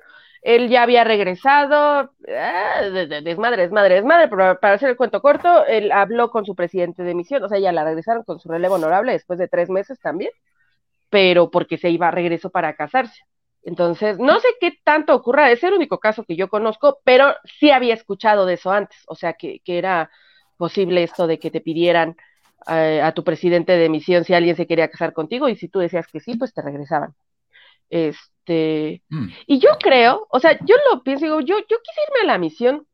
[0.43, 5.93] él ya había regresado, de- desmadre, desmadre, desmadre, pero para hacer el cuento corto, él
[5.93, 9.13] habló con su presidente de misión, o sea, ya la regresaron con su relevo honorable
[9.13, 10.31] después de tres meses también
[11.11, 13.23] pero porque se iba a regreso para casarse.
[13.63, 17.71] Entonces, no sé qué tanto ocurra, es el único caso que yo conozco, pero sí
[17.71, 20.11] había escuchado de eso antes, o sea, que, que era
[20.57, 22.17] posible esto de que te pidieran
[22.69, 25.79] eh, a tu presidente de misión si alguien se quería casar contigo y si tú
[25.81, 27.15] decías que sí, pues te regresaban.
[27.91, 28.19] Este,
[29.11, 29.29] Mm.
[29.47, 32.39] y yo creo, o sea, yo lo pienso, digo, yo, yo quise irme a la
[32.39, 32.87] misión,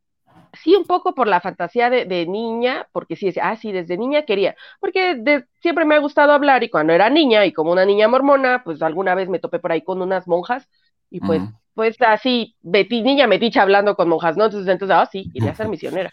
[0.62, 4.24] sí, un poco por la fantasía de, de niña, porque sí, ah, sí, desde niña
[4.24, 7.84] quería, porque de- siempre me ha gustado hablar y cuando era niña y como una
[7.84, 10.68] niña mormona, pues alguna vez me topé por ahí con unas monjas
[11.10, 11.42] y pues,
[11.74, 14.46] pues así, Betty, niña meticha hablando con monjas, ¿no?
[14.46, 16.12] Entonces, entonces, ah, sí, quería ser misionera.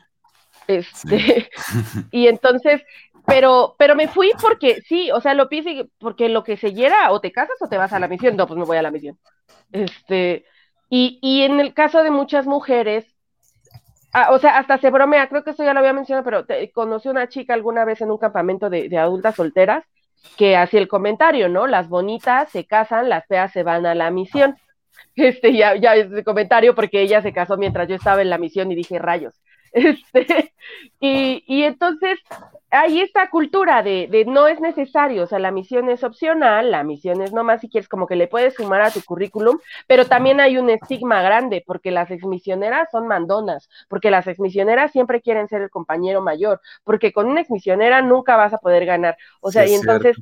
[0.68, 1.50] Este,
[2.12, 2.82] y entonces,
[3.26, 7.12] pero, pero me fui porque sí, o sea, lo pienso porque lo que se era,
[7.12, 8.92] o te casas o te vas a la misión, no, pues me voy a la
[8.92, 9.18] misión.
[9.72, 10.46] Este,
[10.90, 13.06] y, y en el caso de muchas mujeres,
[14.14, 16.72] ah, o sea, hasta se bromea, creo que esto ya lo había mencionado, pero te-
[16.72, 19.84] conocí una chica alguna vez en un campamento de, de adultas solteras
[20.38, 21.68] que hacía el comentario, ¿no?
[21.68, 24.56] Las bonitas se casan, las feas se van a la misión.
[25.16, 28.72] Este, ya, ya es comentario porque ella se casó mientras yo estaba en la misión
[28.72, 29.34] y dije rayos.
[29.74, 30.54] Este,
[31.00, 32.20] y, y entonces
[32.70, 36.84] hay esta cultura de, de no es necesario, o sea, la misión es opcional, la
[36.84, 39.58] misión es nomás si quieres como que le puedes sumar a tu currículum,
[39.88, 45.22] pero también hay un estigma grande porque las exmisioneras son mandonas, porque las exmisioneras siempre
[45.22, 49.52] quieren ser el compañero mayor, porque con una exmisionera nunca vas a poder ganar, o
[49.52, 50.18] sea, Sí, y es entonces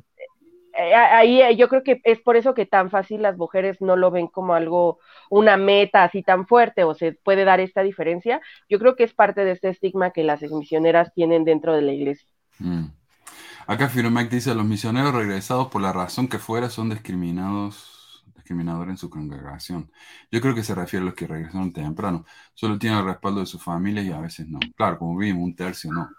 [0.94, 4.10] ahí eh, yo creo que es por eso que tan fácil las mujeres no lo
[4.10, 4.98] ven como algo,
[5.30, 8.40] una meta así tan fuerte o se puede dar esta diferencia.
[8.68, 11.92] Yo creo que es parte de este estigma que las exmisioneras tienen dentro de la
[11.92, 12.28] iglesia.
[12.58, 12.86] Mm.
[13.66, 18.96] Acá Firomac dice, los misioneros regresados por la razón que fuera son discriminados, discriminadores en
[18.96, 19.92] su congregación.
[20.30, 22.24] Yo creo que se refiere a los que regresaron temprano.
[22.54, 24.58] Solo tienen el respaldo de sus familias y a veces no.
[24.76, 26.10] Claro, como vimos, un tercio no.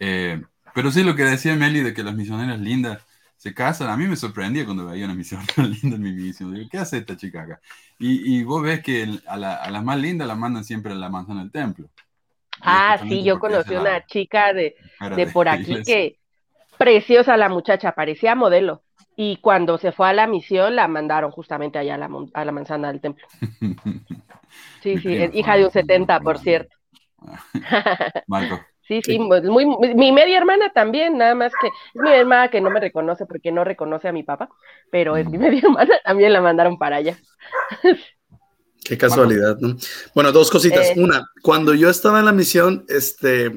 [0.00, 0.42] Eh,
[0.74, 3.04] pero sí lo que decía Meli de que las misioneras lindas
[3.40, 6.54] se casan, a mí me sorprendía cuando veía una misionera linda en mi misión.
[6.54, 7.60] Digo, ¿qué hace esta chica acá?
[7.98, 10.92] Y, y vos ves que el- a, la- a las más lindas la mandan siempre
[10.92, 11.88] a la manzana del templo.
[12.62, 14.76] Ah, sí, yo conocí la una chica de,
[15.16, 15.94] de por aquí iglesia.
[15.96, 16.18] que
[16.78, 18.82] preciosa la muchacha, parecía modelo.
[19.16, 22.52] Y cuando se fue a la misión, la mandaron justamente allá a la, a la
[22.52, 23.26] manzana del templo.
[24.82, 26.76] Sí, sí, es hija de un a la 70, por cierto.
[28.26, 28.69] Marco.
[28.90, 29.18] Sí, Sí.
[29.20, 32.80] muy, muy- mi media hermana también, nada más que es mi hermana que no me
[32.80, 34.48] reconoce porque no reconoce a mi papá,
[34.90, 37.16] pero es mi media hermana, también la mandaron para allá.
[38.84, 39.76] Qué casualidad, ¿no?
[40.14, 40.88] Bueno, dos cositas.
[40.88, 40.94] Eh.
[40.96, 43.52] Una, cuando yo estaba en la misión, este,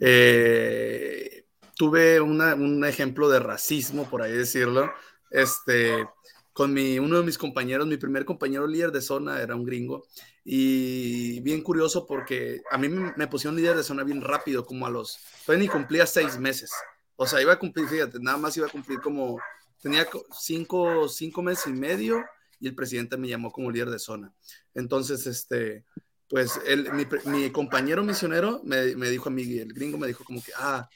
[0.00, 1.44] eh,
[1.76, 4.90] tuve una- un ejemplo de racismo, por ahí decirlo,
[5.30, 6.06] este,
[6.54, 10.06] con mi, uno de mis compañeros, mi primer compañero líder de zona era un gringo,
[10.44, 14.90] y bien curioso porque a mí me, pusieron líder de zona bien rápido, como a
[14.90, 16.70] los, todavía ni cumplía seis meses.
[17.16, 19.40] O sea, iba a cumplir, fíjate, nada más iba a cumplir como,
[19.82, 22.24] tenía co- cinco, cinco meses y medio
[22.60, 24.32] y el presidente me llamó como líder de zona.
[24.74, 25.84] Entonces, este,
[26.28, 30.22] pues él, mi, mi compañero misionero me, me dijo a mí, el gringo me dijo
[30.22, 30.88] como que, ah,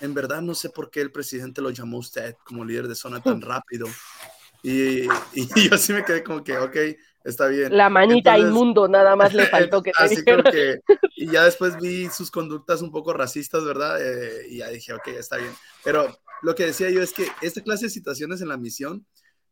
[0.00, 2.94] en verdad no sé por qué el presidente lo llamó a usted como líder de
[2.94, 3.86] zona tan rápido.
[4.62, 5.08] Y, y
[5.70, 6.76] yo sí me quedé como que, ok,
[7.24, 7.76] está bien.
[7.76, 10.80] La manita Entonces- inmundo, nada más le faltó que te Así como que,
[11.16, 13.98] y ya después vi sus conductas un poco racistas, ¿verdad?
[14.00, 15.52] Eh, y ya dije, ok, está bien.
[15.84, 19.06] Pero lo que decía yo es que esta clase de situaciones en la misión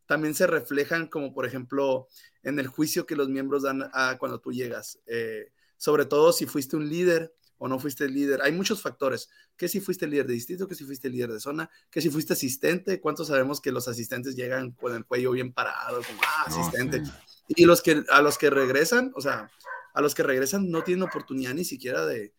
[0.05, 2.07] también se reflejan como por ejemplo
[2.43, 6.45] en el juicio que los miembros dan a cuando tú llegas, eh, sobre todo si
[6.47, 8.41] fuiste un líder o no fuiste líder.
[8.41, 9.29] Hay muchos factores.
[9.55, 10.67] ¿Qué si fuiste líder de distrito?
[10.67, 11.69] ¿Qué si fuiste líder de zona?
[11.91, 12.99] ¿Qué si fuiste asistente?
[12.99, 17.03] ¿Cuántos sabemos que los asistentes llegan con el cuello bien parado, como ah, asistente?
[17.47, 19.51] Y los que a los que regresan, o sea,
[19.93, 22.33] a los que regresan no tienen oportunidad ni siquiera de,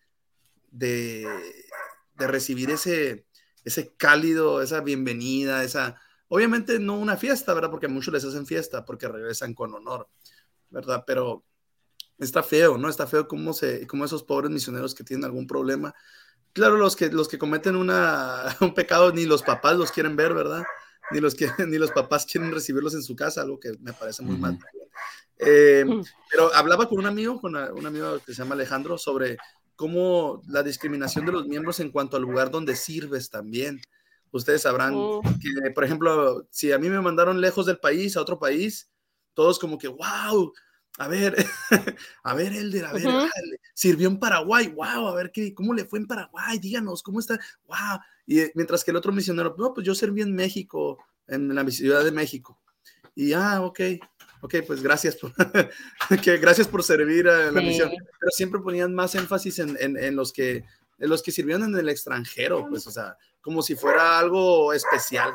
[0.72, 1.24] de,
[2.16, 3.24] de recibir ese,
[3.62, 7.70] ese cálido, esa bienvenida, esa, obviamente no una fiesta, ¿verdad?
[7.70, 10.08] Porque a muchos les hacen fiesta porque regresan con honor,
[10.68, 11.04] ¿verdad?
[11.06, 11.44] Pero
[12.24, 12.88] está feo, ¿no?
[12.88, 15.94] Está feo cómo, se, cómo esos pobres misioneros que tienen algún problema,
[16.52, 20.35] claro, los que, los que cometen una, un pecado, ni los papás los quieren ver,
[20.35, 20.64] ¿verdad?
[21.11, 24.22] Ni los, que, ni los papás quieren recibirlos en su casa, algo que me parece
[24.22, 24.58] muy mal.
[25.38, 25.85] Eh,
[26.30, 29.38] pero hablaba con un amigo, con un amigo que se llama Alejandro, sobre
[29.74, 33.80] cómo la discriminación de los miembros en cuanto al lugar donde sirves también.
[34.30, 34.94] Ustedes sabrán
[35.40, 38.90] que, por ejemplo, si a mí me mandaron lejos del país, a otro país,
[39.35, 40.52] todos como que, wow,
[41.02, 41.34] a ver,
[42.22, 43.04] a ver, Elder, a ver,
[43.74, 47.40] sirvió en Paraguay, wow, a ver qué, cómo le fue en Paraguay, díganos, ¿cómo está?
[47.64, 47.98] Wow.
[48.24, 51.68] Y eh, mientras que el otro misionero, no, pues yo serví en México, en la
[51.70, 52.60] Ciudad de México.
[53.16, 53.80] Y, ah, ok,
[54.42, 55.32] ok, pues gracias por,
[56.22, 57.90] que, gracias por servir a la misión.
[57.90, 60.64] Pero siempre ponían más énfasis en, en, los que,
[60.98, 65.32] en los que sirvieron en el extranjero, pues, o sea, como si fuera algo especial.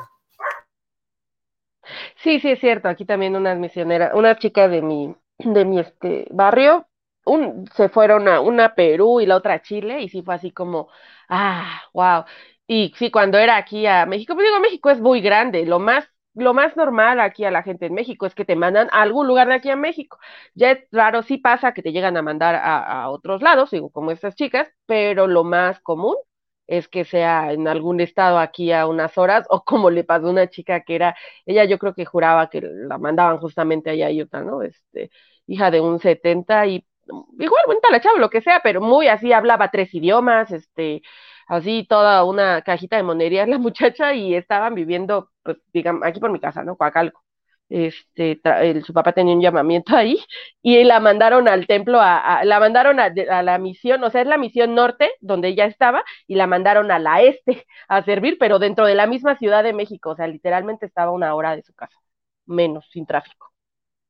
[2.22, 2.88] Sí, sí, es cierto.
[2.88, 6.88] Aquí también unas misioneras, una chica de mi, de mi este barrio,
[7.24, 10.34] un, se fueron a una a Perú y la otra a Chile, y sí fue
[10.34, 10.88] así como,
[11.28, 12.24] ah, wow.
[12.66, 16.08] Y sí, cuando era aquí a México, pues digo, México es muy grande, lo más
[16.34, 19.26] lo más normal aquí a la gente en México es que te mandan a algún
[19.26, 20.18] lugar de aquí a México.
[20.54, 24.12] Ya es raro, sí pasa que te llegan a mandar a, otros lados, digo, como
[24.12, 26.14] estas chicas, pero lo más común
[26.68, 30.30] es que sea en algún estado aquí a unas horas, o como le pasó a
[30.30, 34.10] una chica que era, ella yo creo que juraba que la mandaban justamente allá a
[34.12, 34.62] Utah, ¿no?
[34.62, 35.10] Este,
[35.46, 36.86] hija de un 70 y
[37.38, 41.02] igual, bonita la chava, lo que sea, pero muy así, hablaba tres idiomas, este,
[41.48, 46.30] así toda una cajita de monerías la muchacha y estaban viviendo, pues, digamos, aquí por
[46.30, 46.76] mi casa, ¿no?
[46.76, 47.22] Coacalco.
[47.68, 48.40] Este,
[48.82, 50.18] su papá tenía un llamamiento ahí
[50.62, 53.10] y la mandaron al templo, a, la mandaron a,
[53.42, 56.98] la misión, o sea, es la misión norte donde ella estaba y la mandaron a
[56.98, 60.86] la este a servir, pero dentro de la misma Ciudad de México, o sea, literalmente
[60.86, 61.96] estaba una hora de su casa,
[62.46, 63.52] menos, sin tráfico.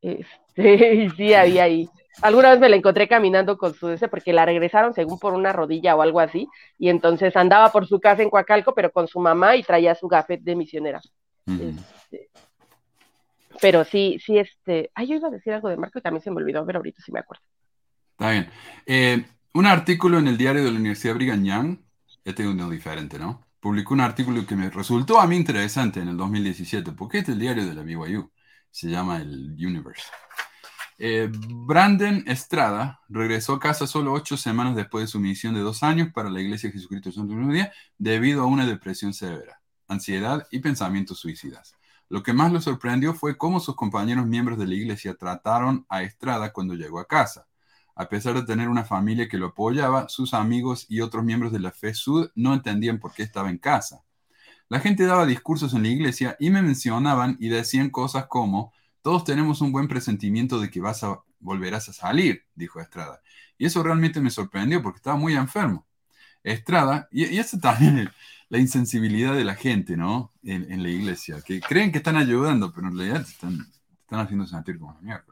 [0.01, 1.88] Este, y sí, había ahí
[2.21, 5.53] Alguna vez me la encontré caminando con su ese porque la regresaron según por una
[5.53, 9.21] rodilla o algo así, y entonces andaba por su casa en Coacalco, pero con su
[9.21, 11.01] mamá y traía su gafet de misionera.
[11.47, 12.29] Este,
[13.61, 14.90] pero sí, sí, este.
[14.94, 17.03] Ay, yo iba a decir algo de Marco y también se me olvidó, ver ahorita
[17.03, 17.42] si me acuerdo.
[18.12, 18.51] Está bien.
[18.87, 21.79] Eh, un artículo en el diario de la Universidad Brigham Young,
[22.25, 23.47] este es uno diferente, ¿no?
[23.61, 27.37] Publicó un artículo que me resultó a mí interesante en el 2017, porque este es
[27.37, 28.31] el diario de la BYU,
[28.71, 30.05] se llama el Universe.
[31.01, 35.85] Eh, Brandon Estrada regresó a casa solo ocho semanas después de su misión de dos
[35.85, 40.47] años para la Iglesia de Jesucristo del Santo Día debido a una depresión severa, ansiedad
[40.51, 41.78] y pensamientos suicidas.
[42.09, 46.03] Lo que más lo sorprendió fue cómo sus compañeros miembros de la iglesia trataron a
[46.03, 47.47] Estrada cuando llegó a casa.
[47.94, 51.61] A pesar de tener una familia que lo apoyaba, sus amigos y otros miembros de
[51.61, 54.05] la fe sud no entendían por qué estaba en casa.
[54.68, 59.25] La gente daba discursos en la iglesia y me mencionaban y decían cosas como, todos
[59.25, 63.21] tenemos un buen presentimiento de que vas a volverás a salir, dijo Estrada.
[63.57, 65.87] Y eso realmente me sorprendió porque estaba muy enfermo.
[66.42, 68.11] Estrada, y, y eso también
[68.51, 70.33] la insensibilidad de la gente, ¿no?
[70.43, 73.67] En, la iglesia, que creen que están ayudando, pero en realidad están,
[74.11, 75.25] haciendo sentir como mierda.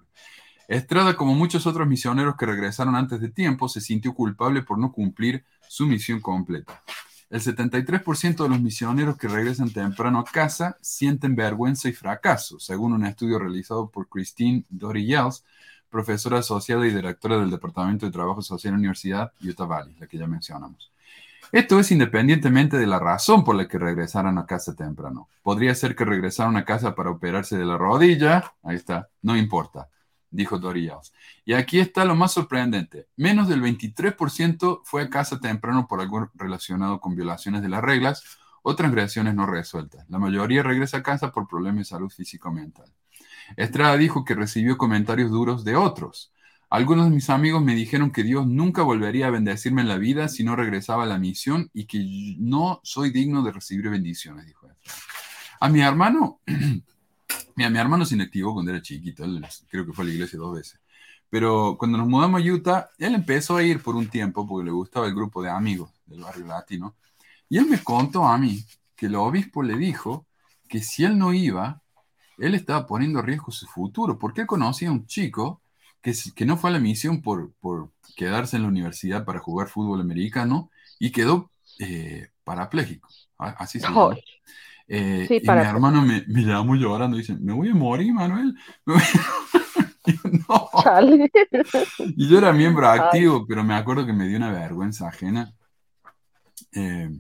[0.69, 4.93] Estrada, como muchos otros misioneros que regresaron antes de tiempo, se sintió culpable por no
[4.93, 6.83] cumplir su misión completa.
[7.31, 12.93] El 73% de los misioneros que regresan temprano a casa sienten vergüenza y fracaso, según
[12.93, 15.45] un estudio realizado por Christine Dorillas,
[15.89, 20.07] profesora asociada y directora del Departamento de Trabajo Social en la Universidad Utah Valley, la
[20.07, 20.93] que ya mencionamos.
[21.53, 25.29] Esto es independientemente de la razón por la que regresaran a casa temprano.
[25.43, 29.89] Podría ser que regresaron a casa para operarse de la rodilla, ahí está, no importa
[30.37, 31.13] dijo Dorillas.
[31.45, 33.09] Y aquí está lo más sorprendente.
[33.17, 38.23] Menos del 23% fue a casa temprano por algo relacionado con violaciones de las reglas
[38.63, 40.05] o transgresiones no resueltas.
[40.09, 42.93] La mayoría regresa a casa por problemas de salud físico-mental.
[43.57, 46.33] Estrada dijo que recibió comentarios duros de otros.
[46.69, 50.29] Algunos de mis amigos me dijeron que Dios nunca volvería a bendecirme en la vida
[50.29, 52.05] si no regresaba a la misión y que
[52.39, 54.53] no soy digno de recibir bendiciones.
[55.61, 56.41] A mi hermano
[57.57, 60.39] Mira, mi hermano se inactivó cuando era chiquito, él creo que fue a la iglesia
[60.39, 60.79] dos veces.
[61.31, 64.73] Pero cuando nos mudamos a Utah, él empezó a ir por un tiempo porque le
[64.73, 66.97] gustaba el grupo de amigos del barrio latino.
[67.49, 68.63] Y él me contó a mí
[68.95, 70.27] que el obispo le dijo
[70.69, 71.81] que si él no iba,
[72.37, 75.63] él estaba poniendo en riesgo su futuro, porque él conocía a un chico
[76.35, 80.01] que, no fue a la misión por, por quedarse en la universidad para jugar fútbol
[80.01, 84.17] americano y quedó eh, parapléjico, así se llama.
[84.89, 88.13] Eh, Sí, y mi hermano me, me llamó llorando y dice, me voy a morir,
[88.13, 88.55] Manuel.
[88.87, 89.37] Me voy a-".
[90.07, 90.71] Y yo, no.
[92.17, 93.01] Y yo era miembro Ay.
[93.01, 95.53] activo, pero me acuerdo que me dio una vergüenza ajena.
[96.73, 97.11] Eh,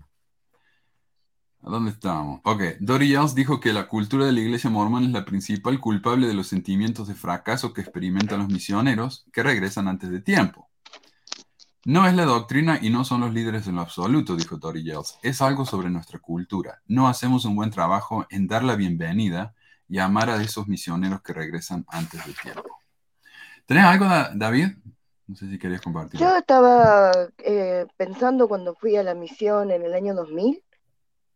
[1.67, 2.41] ¿a dónde estábamos?
[2.45, 6.27] Ok, Dory Jones dijo que la cultura de la iglesia mormona es la principal culpable
[6.27, 10.69] de los sentimientos de fracaso que experimentan los misioneros que regresan antes de tiempo.
[11.85, 15.19] No es la doctrina y no son los líderes en lo absoluto, dijo Dory Jones.
[15.23, 16.83] Es algo sobre nuestra cultura.
[16.87, 19.55] No hacemos un buen trabajo en dar la bienvenida
[19.89, 22.81] y amar a esos misioneros que regresan antes de tiempo.
[23.67, 24.69] ¿Tenés algo, Da- David?
[25.29, 26.21] No sé si querías compartir.
[26.21, 30.63] Yo estaba eh, pensando cuando fui a la misión en el año 2000,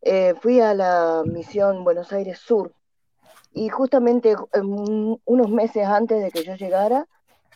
[0.02, 2.72] eh, fui a la misión Buenos Aires Sur.
[3.52, 7.06] Y justamente un- unos meses antes de que yo llegara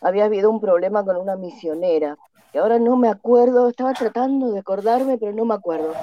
[0.01, 2.17] había habido un problema con una misionera,
[2.51, 5.93] que ahora no me acuerdo, estaba tratando de acordarme, pero no me acuerdo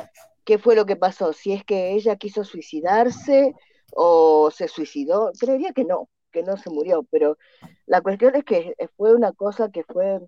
[0.45, 3.55] qué fue lo que pasó, si es que ella quiso suicidarse
[3.95, 7.37] o se suicidó, creería que no, que no se murió, pero
[7.87, 10.21] la cuestión es que fue una cosa que fue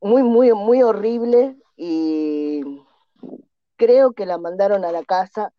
[0.00, 2.62] muy, muy, muy horrible y
[3.76, 5.52] creo que la mandaron a la casa,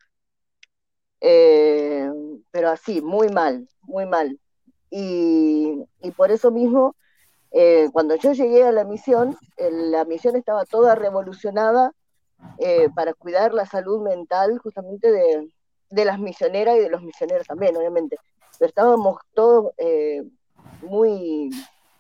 [1.22, 2.10] eh,
[2.52, 4.40] pero así, muy mal, muy mal.
[4.90, 6.96] Y, y por eso mismo,
[7.52, 11.92] eh, cuando yo llegué a la misión, la misión estaba toda revolucionada
[12.60, 15.52] eh, para cuidar la salud mental justamente de,
[15.90, 18.18] de las misioneras y de los misioneros también, obviamente.
[18.60, 19.74] Pero estábamos todos
[20.82, 21.50] muy,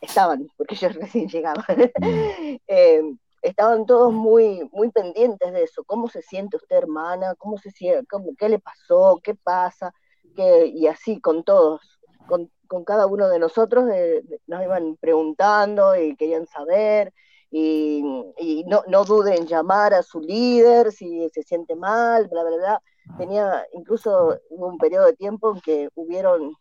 [0.01, 1.65] estaban, porque yo recién llegaba,
[2.68, 3.01] eh,
[3.41, 5.83] estaban todos muy, muy pendientes de eso.
[5.85, 7.35] ¿Cómo se siente usted, hermana?
[7.35, 8.05] ¿Cómo se siente?
[8.07, 9.19] ¿Cómo- ¿Qué le pasó?
[9.23, 9.93] ¿Qué pasa?
[10.35, 11.81] ¿Qué- y así con todos,
[12.27, 17.13] con, con cada uno de nosotros eh, nos iban preguntando y querían saber.
[17.49, 18.03] Y,
[18.38, 22.57] y no, no duden en llamar a su líder si se siente mal, bla, bla,
[22.57, 22.81] bla.
[23.17, 26.53] Tenía, incluso hubo un periodo de tiempo en que hubieron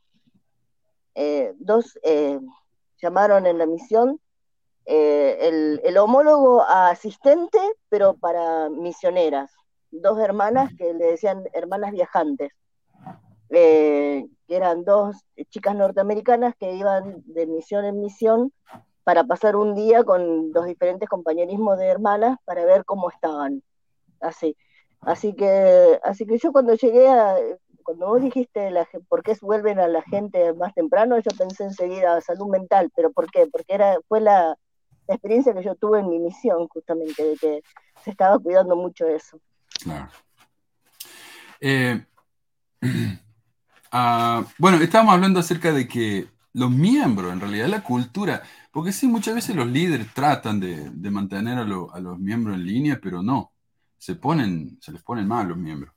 [1.15, 2.39] eh, dos, eh,
[3.03, 4.21] llamaron en la misión
[4.87, 7.59] eh, el, el homólogo a asistente,
[7.89, 9.51] pero para misioneras.
[9.91, 12.53] Dos hermanas que le decían hermanas viajantes,
[13.51, 15.17] eh, que eran dos
[15.51, 18.53] chicas norteamericanas que iban de misión en misión
[19.03, 23.63] para pasar un día con los diferentes compañerismos de hermanas para ver cómo estaban.
[24.21, 24.57] Así.
[25.01, 27.37] Así que, así que yo cuando llegué a,
[27.83, 32.21] cuando vos dijiste la, por qué vuelven a la gente más temprano, yo pensé enseguida
[32.21, 33.47] salud mental, pero ¿por qué?
[33.47, 34.57] Porque era, fue la,
[35.09, 37.63] la experiencia que yo tuve en mi misión, justamente, de que
[38.03, 39.41] se estaba cuidando mucho eso.
[39.83, 40.09] Claro.
[41.61, 42.05] Eh,
[43.93, 48.43] ah, bueno, estábamos hablando acerca de que los miembros, en realidad la cultura,
[48.73, 52.57] porque sí, muchas veces los líderes tratan de, de mantener a, lo- a los miembros
[52.57, 53.53] en línea, pero no,
[53.99, 55.93] se ponen, se les ponen mal los miembros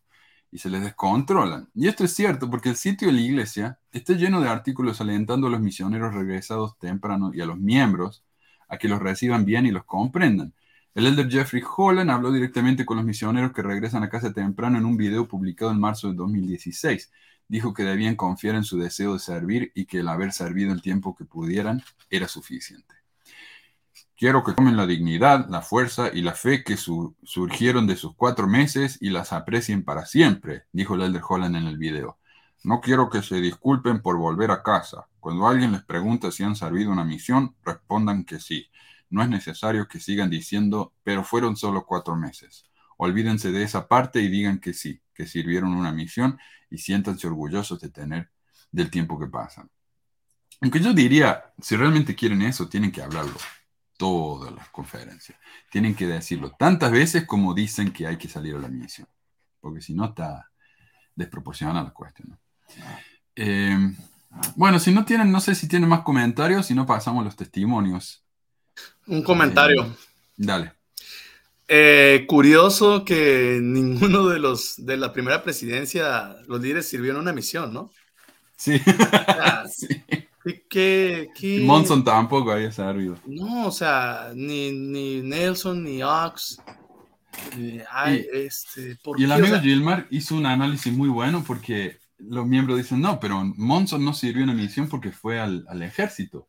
[0.51, 1.69] y se les descontrolan.
[1.75, 5.47] Y esto es cierto porque el sitio de la iglesia está lleno de artículos alentando
[5.47, 8.23] a los misioneros regresados temprano y a los miembros
[8.69, 10.53] a que los reciban bien y los comprendan.
[10.95, 14.85] El elder Jeffrey Holland habló directamente con los misioneros que regresan a casa temprano en
[14.85, 17.11] un video publicado en marzo de 2016.
[17.47, 20.81] Dijo que debían confiar en su deseo de servir y que el haber servido el
[20.81, 22.95] tiempo que pudieran era suficiente.
[24.17, 28.15] Quiero que tomen la dignidad, la fuerza y la fe que su- surgieron de sus
[28.15, 32.17] cuatro meses y las aprecien para siempre, dijo el elder Holland en el video.
[32.63, 35.07] No quiero que se disculpen por volver a casa.
[35.19, 38.69] Cuando alguien les pregunta si han servido una misión, respondan que sí.
[39.09, 42.65] No es necesario que sigan diciendo, pero fueron solo cuatro meses.
[42.97, 46.37] Olvídense de esa parte y digan que sí, que sirvieron una misión
[46.69, 48.29] y siéntanse orgullosos de tener
[48.71, 49.69] del tiempo que pasan.
[50.61, 53.37] Aunque yo diría, si realmente quieren eso, tienen que hablarlo
[53.97, 55.37] todas las conferencias.
[55.71, 59.07] Tienen que decirlo tantas veces como dicen que hay que salir a la misión.
[59.61, 60.49] Porque si no está
[61.15, 62.29] desproporcionada la cuestión.
[62.29, 62.39] ¿no?
[63.35, 63.77] Eh,
[64.55, 68.23] bueno, si no tienen, no sé si tienen más comentarios, si no pasamos los testimonios.
[69.07, 69.83] Un comentario.
[69.83, 69.95] Eh,
[70.37, 70.73] dale.
[71.67, 77.73] Eh, curioso que ninguno de los de la primera presidencia, los líderes sirvieron una misión,
[77.73, 77.91] ¿no?
[78.57, 78.81] Sí.
[78.87, 79.87] Ah, sí.
[80.67, 83.17] ¿Qué, qué, Monson tampoco había servido.
[83.25, 86.59] No, o sea, ni, ni Nelson ni Ox.
[87.91, 89.31] ay, Y- este, ¿por Y el?
[89.31, 93.43] O amigo sea, Gilmar hizo un análisis muy bueno porque los miembros dicen, no, pero
[93.55, 96.47] Monson no sirvió una misión porque fue al, al ejército.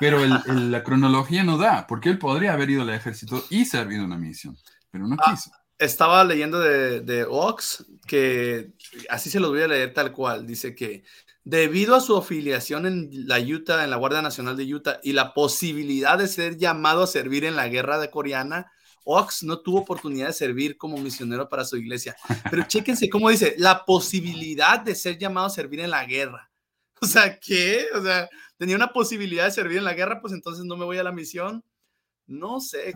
[0.00, 3.64] Pero el- el- la cronología no da, porque él podría haber ido al ejército y
[3.64, 4.56] servido una misión,
[4.90, 5.30] pero no Ah.
[5.30, 5.50] quiso.
[5.78, 8.72] estaba leyendo de, de Ox, que
[9.10, 10.46] así se los voy a leer tal cual.
[10.46, 11.02] Dice que
[11.42, 15.34] debido a su afiliación en la Utah, en la Guardia Nacional de Utah, y la
[15.34, 18.70] posibilidad de ser llamado a servir en la guerra de coreana,
[19.04, 22.16] Ox no tuvo oportunidad de servir como misionero para su iglesia.
[22.50, 26.50] Pero chéquense cómo dice, la posibilidad de ser llamado a servir en la guerra.
[27.02, 27.84] O sea, ¿qué?
[27.94, 30.96] O sea, tenía una posibilidad de servir en la guerra, pues entonces no me voy
[30.96, 31.62] a la misión.
[32.26, 32.94] No sé.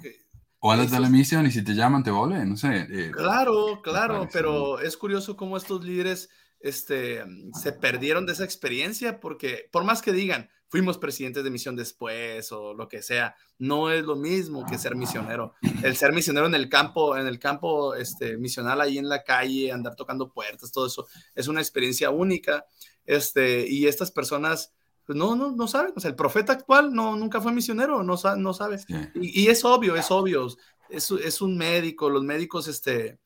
[0.61, 2.87] O andas de la misión y si te llaman te vuelven, no sé.
[2.91, 6.31] eh, Claro, claro, pero es curioso cómo estos líderes
[6.61, 11.75] este, se perdieron de esa experiencia porque por más que digan, fuimos presidentes de misión
[11.77, 15.55] después o lo que sea, no es lo mismo que ser misionero.
[15.83, 19.73] El ser misionero en el campo, en el campo este, misional ahí en la calle,
[19.73, 22.67] andar tocando puertas, todo eso, es una experiencia única.
[23.07, 24.75] Este, y estas personas,
[25.07, 25.93] pues no, no, no saben.
[25.97, 28.79] O sea, el profeta actual no, nunca fue misionero, no, no sabe.
[29.15, 30.47] Y, y es obvio, es obvio.
[30.91, 33.19] Es, es un médico, los médicos, este,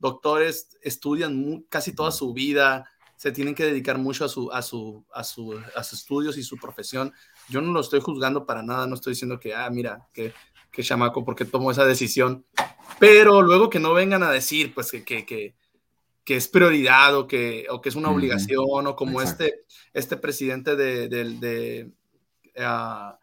[0.00, 4.62] doctores estudian mu- casi toda su vida, se tienen que dedicar mucho a, su, a,
[4.62, 7.12] su, a, su, a sus estudios y su profesión.
[7.48, 10.32] Yo no lo estoy juzgando para nada, no estoy diciendo que, ah, mira, que,
[10.70, 12.46] que chamaco, porque tomó esa decisión.
[13.00, 15.56] Pero luego que no vengan a decir, pues, que, que, que,
[16.24, 19.44] que es prioridad o que, o que es una obligación, o como Exacto.
[19.44, 19.64] este,
[19.94, 21.90] este presidente de, de,
[22.58, 23.18] ah,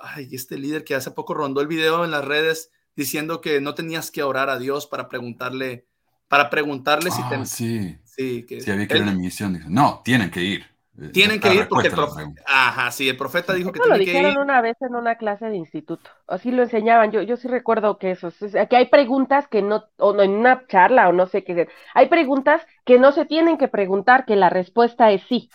[0.00, 3.74] ay, este líder que hace poco rondó el video en las redes diciendo que no
[3.74, 5.86] tenías que orar a Dios para preguntarle,
[6.28, 7.98] para preguntarle si Ah, te- sí.
[8.16, 10.66] Sí, que Si había que ir a una misión, dice, no, tienen que ir.
[10.98, 13.96] Eh, tienen que ir porque el profeta, ajá, sí, el profeta dijo que Eso lo
[13.96, 14.38] tienen que dijeron ir.
[14.38, 16.10] una vez en una clase de instituto.
[16.26, 17.10] Así lo enseñaban.
[17.12, 18.28] Yo, yo sí recuerdo que eso.
[18.28, 18.38] es-
[18.68, 21.68] que hay preguntas que no, o no, en una charla o no sé qué.
[21.94, 25.50] Hay preguntas que no se tienen que preguntar, que la respuesta es sí.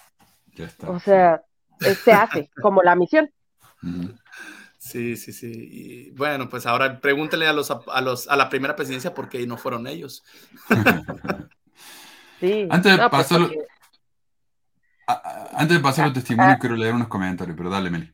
[0.57, 0.87] Ya está.
[0.87, 1.43] O sea,
[2.03, 3.31] se hace, como la misión.
[4.77, 5.51] Sí, sí, sí.
[5.71, 9.45] Y bueno, pues ahora pregúntele a los, a los, a la primera presidencia por qué
[9.47, 10.23] no fueron ellos.
[12.39, 12.67] Sí.
[12.69, 13.67] Antes de No, pues, pasarlo- porque-
[15.09, 16.57] A- a- Antes de pasar al testimonio, Ah.
[16.59, 18.13] quiero leer unos comentarios, pero dale, Meli.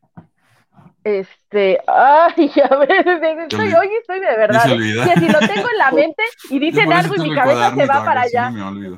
[1.03, 3.07] Este, ay, a ver,
[3.41, 4.63] estoy, hoy estoy de verdad.
[4.63, 4.74] se ¿eh?
[4.74, 5.05] olvida.
[5.05, 8.05] Que si lo tengo en la mente y dicen algo y mi cabeza se va
[8.05, 8.49] para allá.
[8.51, 8.97] no me olvido.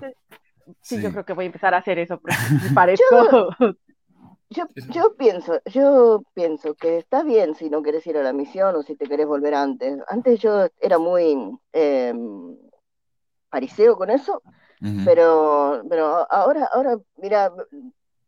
[0.81, 1.01] Sí, Sí.
[1.01, 2.35] yo creo que voy a empezar a hacer eso, porque
[2.75, 3.49] parezco.
[4.51, 8.75] Yo, yo pienso, yo pienso que está bien si no querés ir a la misión
[8.75, 9.97] o si te querés volver antes.
[10.07, 11.35] Antes yo era muy
[11.73, 12.13] eh,
[13.49, 14.43] fariseo con eso,
[15.05, 17.51] Pero, pero ahora, ahora, mira,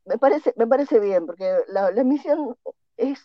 [0.06, 2.56] me parece, me parece bien, porque la, la misión
[2.98, 3.20] es,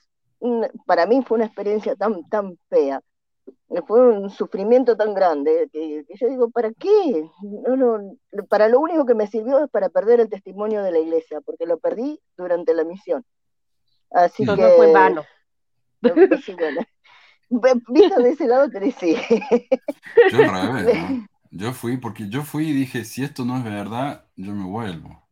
[0.86, 3.00] para mí fue una experiencia tan, tan fea,
[3.86, 7.28] fue un sufrimiento tan grande que, que yo digo, ¿para qué?
[7.42, 8.16] No, no,
[8.48, 11.66] para lo único que me sirvió es para perder el testimonio de la iglesia, porque
[11.66, 13.24] lo perdí durante la misión.
[14.10, 15.24] Así que no fue en vano.
[16.44, 16.80] Sí, bueno.
[17.48, 19.16] Ve- Visto de ese lado, tenés sí.
[20.30, 21.28] Yo al revés, ¿no?
[21.52, 25.28] Yo fui, porque yo fui y dije, si esto no es verdad, yo me vuelvo.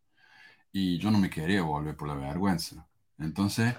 [0.73, 2.87] Y yo no me quería volver por la vergüenza.
[3.18, 3.75] Entonces,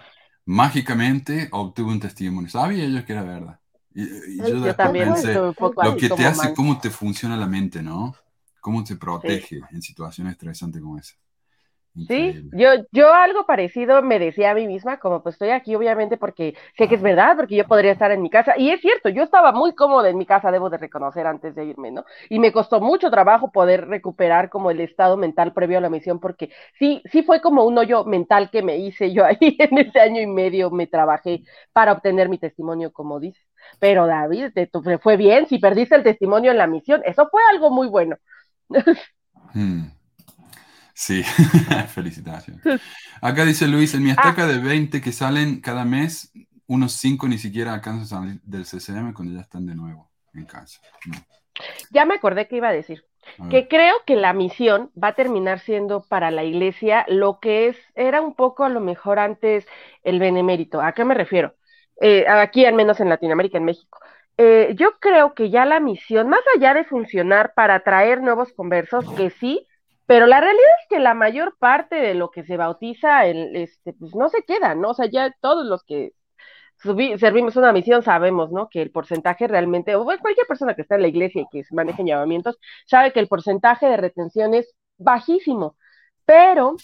[0.46, 2.50] mágicamente obtuve un testimonio.
[2.50, 3.60] Sabía yo que era verdad.
[3.94, 4.04] Y,
[4.42, 6.54] y yo Yo también pensé, estoy un poco lo que te hace, man.
[6.54, 8.16] cómo te funciona la mente, ¿no?
[8.62, 11.16] Cómo te protege en situaciones estresantes como esa.
[12.08, 16.18] Sí, yo, yo algo parecido me decía a mí misma, como pues estoy aquí obviamente
[16.18, 19.08] porque sé que es verdad, porque yo podría estar en mi casa, y es cierto,
[19.08, 22.04] yo estaba muy cómoda en mi casa, debo de reconocer antes de irme, ¿no?
[22.30, 26.20] Y me costó mucho trabajo poder recuperar como el estado mental previo a la misión,
[26.20, 30.00] porque sí, sí fue como un hoyo mental que me hice yo ahí en ese
[30.02, 33.46] año y medio, me trabajé para obtener mi testimonio, como dices.
[33.80, 37.42] Pero David, te, te fue bien, si perdiste el testimonio en la misión, eso fue
[37.52, 38.18] algo muy bueno.
[39.54, 39.92] Hmm.
[41.02, 41.24] Sí,
[41.96, 42.62] felicitaciones.
[43.24, 46.32] Acá dice Luis, en mi estaca de 20 que salen cada mes,
[46.68, 50.46] unos 5 ni siquiera alcanzan a salir del CCM cuando ya están de nuevo en
[50.46, 50.80] casa.
[51.08, 51.16] No.
[51.90, 53.04] Ya me acordé que iba a decir.
[53.40, 57.70] A que creo que la misión va a terminar siendo para la iglesia lo que
[57.70, 59.66] es, era un poco a lo mejor antes
[60.04, 60.84] el benemérito.
[60.84, 61.56] ¿A qué me refiero?
[62.00, 63.98] Eh, aquí, al menos en Latinoamérica, en México.
[64.38, 69.12] Eh, yo creo que ya la misión, más allá de funcionar para atraer nuevos conversos,
[69.14, 69.68] que sí,
[70.12, 73.94] pero la realidad es que la mayor parte de lo que se bautiza, el, este,
[73.94, 74.90] pues no se queda, ¿no?
[74.90, 76.12] O sea, ya todos los que
[76.76, 78.68] servimos una misión sabemos, ¿no?
[78.68, 82.06] Que el porcentaje realmente, o cualquier persona que está en la iglesia y que en
[82.06, 85.78] llamamientos, sabe que el porcentaje de retención es bajísimo,
[86.26, 86.76] pero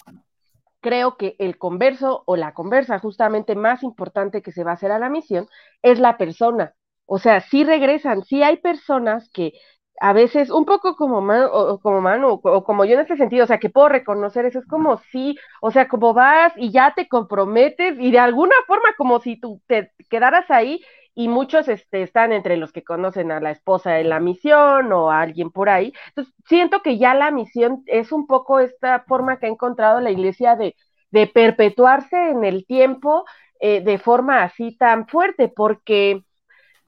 [0.79, 4.93] creo que el converso o la conversa justamente más importante que se va a hacer
[4.93, 5.49] a la misión
[5.81, 6.75] es la persona.
[7.05, 9.51] O sea, sí regresan, sí hay personas que
[9.99, 13.17] a veces, un poco como Manu, o, como Manu, o, o como yo en este
[13.17, 16.71] sentido, o sea, que puedo reconocer eso, es como sí, o sea, como vas y
[16.71, 20.81] ya te comprometes y de alguna forma como si tú te quedaras ahí
[21.15, 25.11] y muchos este, están entre los que conocen a la esposa de la misión o
[25.11, 25.93] a alguien por ahí.
[26.09, 30.11] Entonces, siento que ya la misión es un poco esta forma que ha encontrado la
[30.11, 30.75] iglesia de,
[31.11, 33.25] de perpetuarse en el tiempo
[33.59, 36.23] eh, de forma así tan fuerte, porque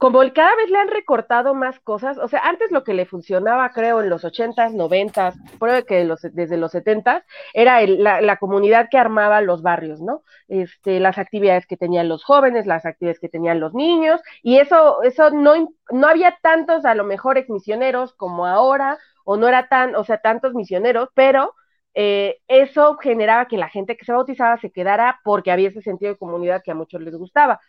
[0.00, 3.70] como cada vez le han recortado más cosas, o sea, antes lo que le funcionaba,
[3.70, 7.22] creo, en los 80s, 90s, creo que los, desde los 70s,
[7.52, 10.22] era la, la, comunidad que armaba los barrios, ¿no?
[10.48, 15.02] Este, las actividades que tenían los jóvenes, las actividades que tenían los niños, y eso,
[15.02, 19.68] eso no, no había tantos, a lo mejor, ex misioneros como ahora, o no era
[19.68, 21.54] tan, o sea, tantos misioneros, pero
[21.92, 26.12] eh, eso generaba que la gente que se bautizaba se quedara porque había ese sentido
[26.12, 27.60] de comunidad que a muchos les gustaba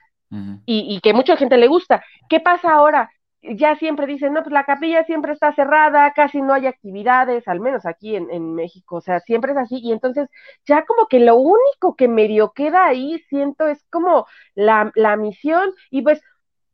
[0.65, 2.03] y, y, que mucha gente le gusta.
[2.29, 3.11] ¿Qué pasa ahora?
[3.43, 7.59] Ya siempre dicen, no, pues la capilla siempre está cerrada, casi no hay actividades, al
[7.59, 10.29] menos aquí en, en México, o sea, siempre es así, y entonces
[10.65, 15.71] ya como que lo único que medio queda ahí, siento, es como la, la misión,
[15.89, 16.21] y pues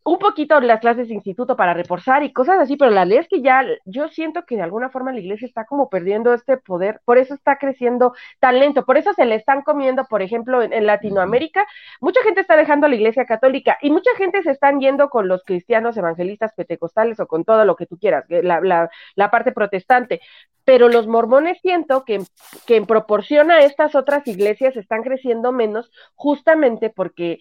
[0.08, 3.28] un poquito las clases de instituto para reforzar y cosas así, pero la ley es
[3.28, 7.02] que ya yo siento que de alguna forma la iglesia está como perdiendo este poder,
[7.04, 10.86] por eso está creciendo tan lento, por eso se le están comiendo, por ejemplo, en,
[10.86, 11.66] Latinoamérica,
[12.00, 15.44] mucha gente está dejando la iglesia católica y mucha gente se están yendo con los
[15.44, 20.22] cristianos evangelistas pentecostales o con todo lo que tú quieras, la, la, la parte protestante,
[20.64, 22.22] pero los mormones siento que,
[22.66, 27.40] que en proporción a estas otras iglesias están creciendo menos justamente porque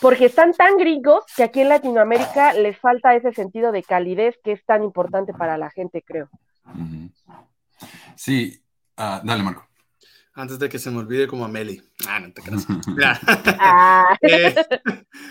[0.00, 4.52] porque están tan gringos que aquí en Latinoamérica les falta ese sentido de calidez que
[4.52, 6.28] es tan importante para la gente, creo.
[8.16, 8.62] Sí,
[8.96, 9.66] uh, dale, Marco.
[10.34, 11.82] Antes de que se me olvide como a Meli.
[12.06, 12.64] Ah, no te creas.
[13.58, 14.16] ah.
[14.22, 14.54] eh,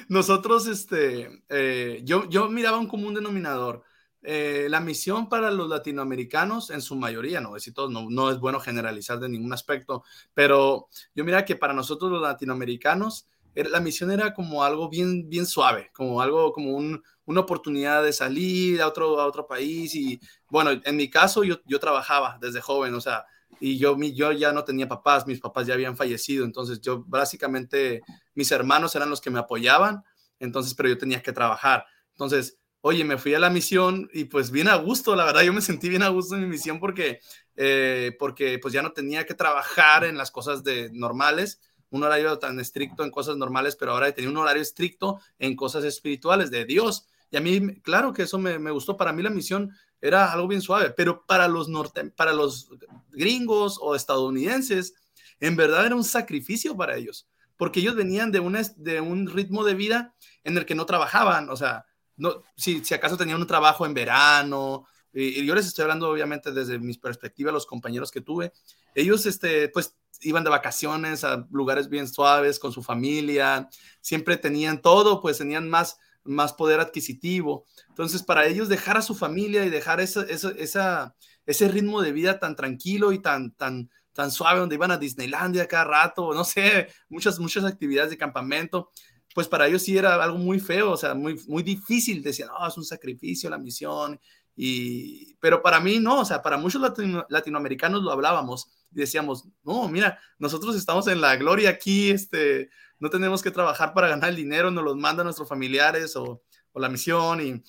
[0.09, 3.83] nosotros, este, eh, yo, yo miraba un común denominador.
[4.21, 8.39] Eh, la misión para los latinoamericanos, en su mayoría, no es todos, no, no es
[8.39, 10.03] bueno generalizar de ningún aspecto,
[10.33, 13.27] pero yo mira que para nosotros los latinoamericanos,
[13.65, 18.13] la misión era como algo bien, bien suave, como algo, como un, una oportunidad de
[18.13, 19.95] salir a otro, a otro país.
[19.95, 23.25] Y bueno, en mi caso yo, yo trabajaba desde joven, o sea,
[23.59, 28.01] y yo, yo ya no tenía papás, mis papás ya habían fallecido, entonces yo básicamente,
[28.35, 30.03] mis hermanos eran los que me apoyaban,
[30.39, 31.85] entonces, pero yo tenía que trabajar.
[32.11, 35.53] Entonces, oye, me fui a la misión y pues bien a gusto, la verdad, yo
[35.53, 37.19] me sentí bien a gusto en mi misión porque,
[37.55, 41.59] eh, porque pues ya no tenía que trabajar en las cosas de normales
[41.89, 45.83] un horario tan estricto en cosas normales, pero ahora tenía un horario estricto en cosas
[45.83, 47.07] espirituales de Dios.
[47.31, 48.97] Y a mí, claro que eso me, gustó.
[48.97, 49.71] Para mí la misión
[50.01, 52.69] era algo bien suave, pero para los, norte, para los
[53.11, 54.93] gringos o estadounidenses,
[55.39, 57.27] en verdad era un sacrificio para ellos,
[57.57, 61.55] porque ellos venían de, de un ritmo de vida en el que no trabajaban, o
[61.55, 61.85] sea,
[62.15, 66.51] no, si, si acaso tenían un trabajo en verano, y, yo les estoy hablando obviamente
[66.51, 68.53] desde mi perspectiva, los compañeros que tuve,
[68.93, 73.69] ellos este, pues iban de vacaciones a lugares bien suaves con su familia,
[74.01, 77.65] siempre tenían todo, pues tenían más, más poder adquisitivo.
[77.89, 81.15] Entonces, para ellos dejar a su familia y dejar esa, esa,
[81.45, 85.67] ese ritmo de vida tan tranquilo y tan, tan, tan suave, donde iban a Disneylandia
[85.67, 88.91] cada rato, no sé, muchas, muchas actividades de campamento,
[89.33, 92.23] pues para ellos sí era algo muy feo, o sea, muy, muy difícil.
[92.23, 94.19] Decían, no, es un sacrificio la misión.
[94.55, 96.81] Y, pero para mí no, o sea, para muchos
[97.29, 102.69] latinoamericanos lo hablábamos decíamos, no, mira, nosotros estamos en la gloria aquí, este,
[102.99, 106.79] no tenemos que trabajar para ganar el dinero, nos los mandan nuestros familiares o, o
[106.79, 107.63] la misión y,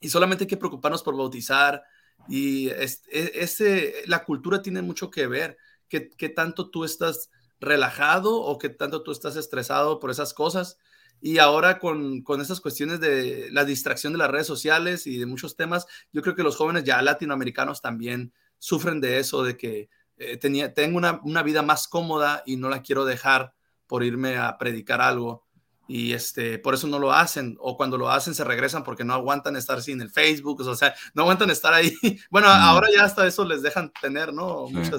[0.00, 1.82] y, solamente hay que preocuparnos por bautizar.
[2.28, 7.30] Y es, e, ese, la cultura tiene mucho que ver, que, que tanto tú estás
[7.60, 10.78] relajado o que tanto tú estás estresado por esas cosas.
[11.20, 15.26] Y ahora con, con estas cuestiones de la distracción de las redes sociales y de
[15.26, 19.88] muchos temas, yo creo que los jóvenes ya latinoamericanos también sufren de eso, de que
[20.18, 23.54] eh, tenía, tengo una, una, vida más cómoda y no la quiero dejar
[23.86, 25.46] por irme a predicar algo.
[25.88, 27.56] Y este, por eso no lo hacen.
[27.60, 30.60] O cuando lo hacen se regresan porque no aguantan estar sin el Facebook.
[30.60, 31.92] O sea, no aguantan estar ahí.
[32.30, 34.66] Bueno, ahora ya hasta eso les dejan tener, ¿no?
[34.68, 34.90] Sí.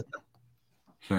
[1.07, 1.15] sí.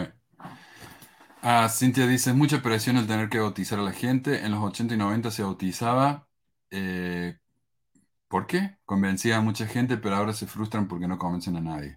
[1.43, 4.45] Ah, Cintia dice, mucha presión el tener que bautizar a la gente.
[4.45, 6.27] En los 80 y 90 se bautizaba.
[6.71, 7.39] Eh,
[8.29, 8.79] ¿Por qué?
[8.85, 11.97] Convencía a mucha gente, pero ahora se frustran porque no convencen a nadie.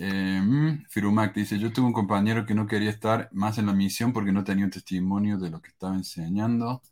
[0.00, 3.72] Eh, mm, Firumac dice, yo tuve un compañero que no quería estar más en la
[3.72, 6.82] misión porque no tenía un testimonio de lo que estaba enseñando.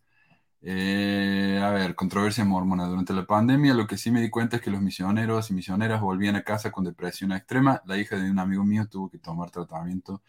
[0.63, 2.87] Eh, a ver, controversia mormona.
[2.87, 6.01] Durante la pandemia lo que sí me di cuenta es que los misioneros y misioneras
[6.01, 7.81] volvían a casa con depresión extrema.
[7.87, 10.23] La hija de un amigo mío tuvo que tomar tratamiento.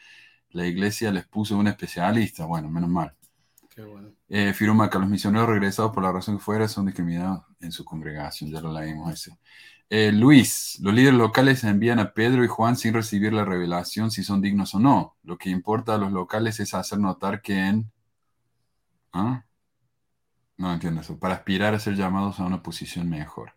[0.52, 2.46] La iglesia les puso un especialista.
[2.46, 3.14] Bueno, menos mal.
[3.74, 4.10] Qué bueno.
[4.30, 8.52] Eh, Firumac, los misioneros regresados por la razón que fuera son discriminados en su congregación.
[8.52, 9.40] Ya lo leímos ese.
[9.90, 14.24] Eh, Luis, los líderes locales envían a Pedro y Juan sin recibir la revelación si
[14.24, 15.16] son dignos o no.
[15.24, 17.92] Lo que importa a los locales es hacer notar que en...
[19.14, 19.44] ¿Ah?
[20.58, 21.20] No entiendo eso.
[21.20, 23.54] Para aspirar a ser llamados a una posición mejor.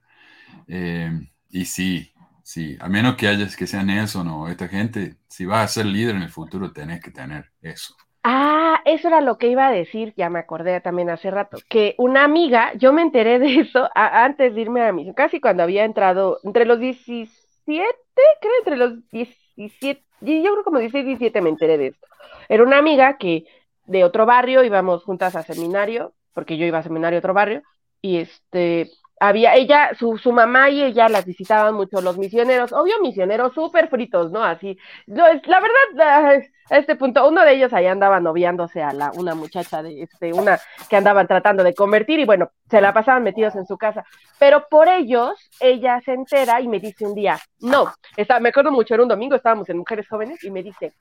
[0.69, 1.11] Eh,
[1.51, 2.13] y sí,
[2.45, 5.87] sí, a menos que hayas que sea Nelson o esta gente, si vas a ser
[5.87, 7.97] líder en el futuro, tenés que tener eso.
[8.23, 11.95] Ah, eso era lo que iba a decir, ya me acordé también hace rato, que
[11.97, 15.85] una amiga, yo me enteré de eso antes de irme a misión, casi cuando había
[15.85, 17.95] entrado, entre los 17,
[18.41, 22.07] creo, entre los 17, y yo creo como 16, 17 me enteré de esto.
[22.51, 23.45] Era una amiga que
[23.87, 27.63] de otro barrio, íbamos juntas a seminario, porque yo iba a seminario a otro barrio,
[28.03, 33.01] y este, había ella, su, su mamá y ella las visitaban mucho los misioneros, obvio
[33.01, 34.43] misioneros súper fritos, ¿no?
[34.45, 38.93] Así, no, es, la verdad, a este punto, uno de ellos allá andaba noviándose a
[38.93, 40.59] la, una muchacha de este, una
[40.89, 44.05] que andaban tratando de convertir y bueno, se la pasaban metidos en su casa.
[44.39, 48.71] Pero por ellos, ella se entera y me dice un día, no, está, me acuerdo
[48.71, 50.93] mucho, era un domingo, estábamos en Mujeres Jóvenes y me dice,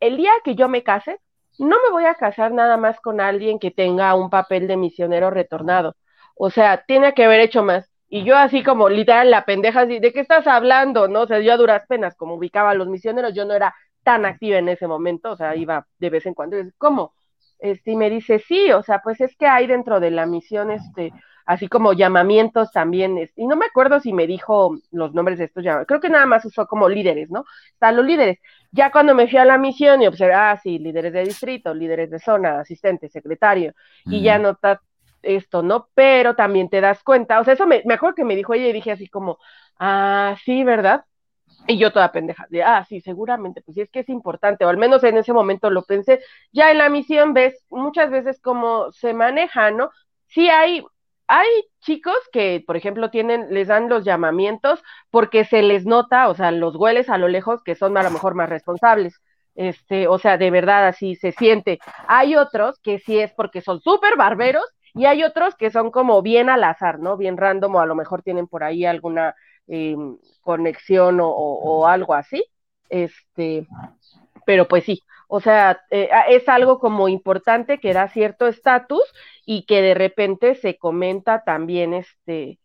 [0.00, 1.18] el día que yo me case,
[1.58, 5.30] no me voy a casar nada más con alguien que tenga un papel de misionero
[5.30, 5.94] retornado.
[6.34, 7.88] O sea, tiene que haber hecho más.
[8.08, 11.08] Y yo así como literal la pendeja así, ¿de qué estás hablando?
[11.08, 13.74] No, o sea, yo a duras penas como ubicaba a los misioneros, yo no era
[14.02, 17.14] tan activa en ese momento, o sea, iba de vez en cuando, y es, ¿cómo?
[17.58, 20.70] Este, y me dice, sí, o sea, pues es que hay dentro de la misión,
[20.70, 21.12] este,
[21.46, 25.44] así como llamamientos también, es- y no me acuerdo si me dijo los nombres de
[25.44, 27.44] estos llamamientos, creo que nada más usó como líderes, ¿no?
[27.72, 28.38] Están los líderes.
[28.72, 32.10] Ya cuando me fui a la misión y observé, ah, sí, líderes de distrito, líderes
[32.10, 33.72] de zona, asistente, secretario,
[34.08, 34.78] y ya notas
[35.22, 35.88] esto, ¿no?
[35.94, 38.66] Pero también te das cuenta, o sea, eso me, me acuerdo que me dijo ella
[38.68, 39.38] y dije así como,
[39.78, 41.04] ah, sí, ¿verdad?
[41.66, 44.68] Y yo toda pendeja, de, ah, sí, seguramente, pues sí es que es importante, o
[44.68, 46.20] al menos en ese momento lo pensé.
[46.52, 49.90] Ya en la misión ves muchas veces cómo se maneja, ¿no?
[50.26, 50.84] Sí hay,
[51.28, 51.48] hay
[51.80, 56.50] chicos que, por ejemplo, tienen, les dan los llamamientos porque se les nota, o sea,
[56.50, 59.20] los hueles a lo lejos que son a lo mejor más responsables.
[59.54, 61.78] Este, o sea, de verdad así se siente.
[62.08, 66.22] Hay otros que sí es porque son súper barberos y hay otros que son como
[66.22, 67.16] bien al azar, ¿no?
[67.16, 69.34] Bien random o a lo mejor tienen por ahí alguna
[69.72, 69.96] eh,
[70.42, 72.44] conexión o, algo así.
[72.90, 73.66] Este,
[74.44, 79.02] pero pues sí, o sea, eh, es algo como importante que da cierto estatus
[79.46, 82.58] y que de repente se comenta también este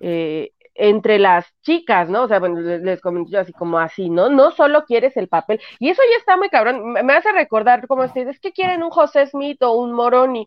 [0.00, 2.22] eh, entre las chicas, ¿no?
[2.22, 4.28] O sea, bueno, les, comento yo así como así, ¿no?
[4.30, 8.04] No solo quieres el papel, y eso ya está muy cabrón, me, hace recordar como
[8.04, 10.46] este, es que quieren un José Smith o un Moroni,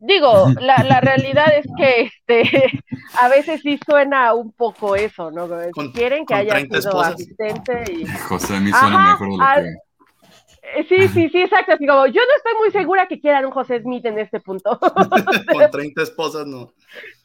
[0.00, 2.82] Digo, la, la, realidad es que este,
[3.20, 5.48] a veces sí suena un poco eso, ¿no?
[5.72, 7.14] Con, Quieren que haya sido esposas.
[7.14, 8.06] asistente y...
[8.06, 9.64] José a mí suena Ajá, mejor lo al...
[9.64, 10.84] que...
[10.84, 11.72] Sí, sí, sí, exacto.
[11.72, 14.78] Así como, yo no estoy muy segura que quieran un José Smith en este punto.
[15.52, 16.72] Con 30 esposas, no.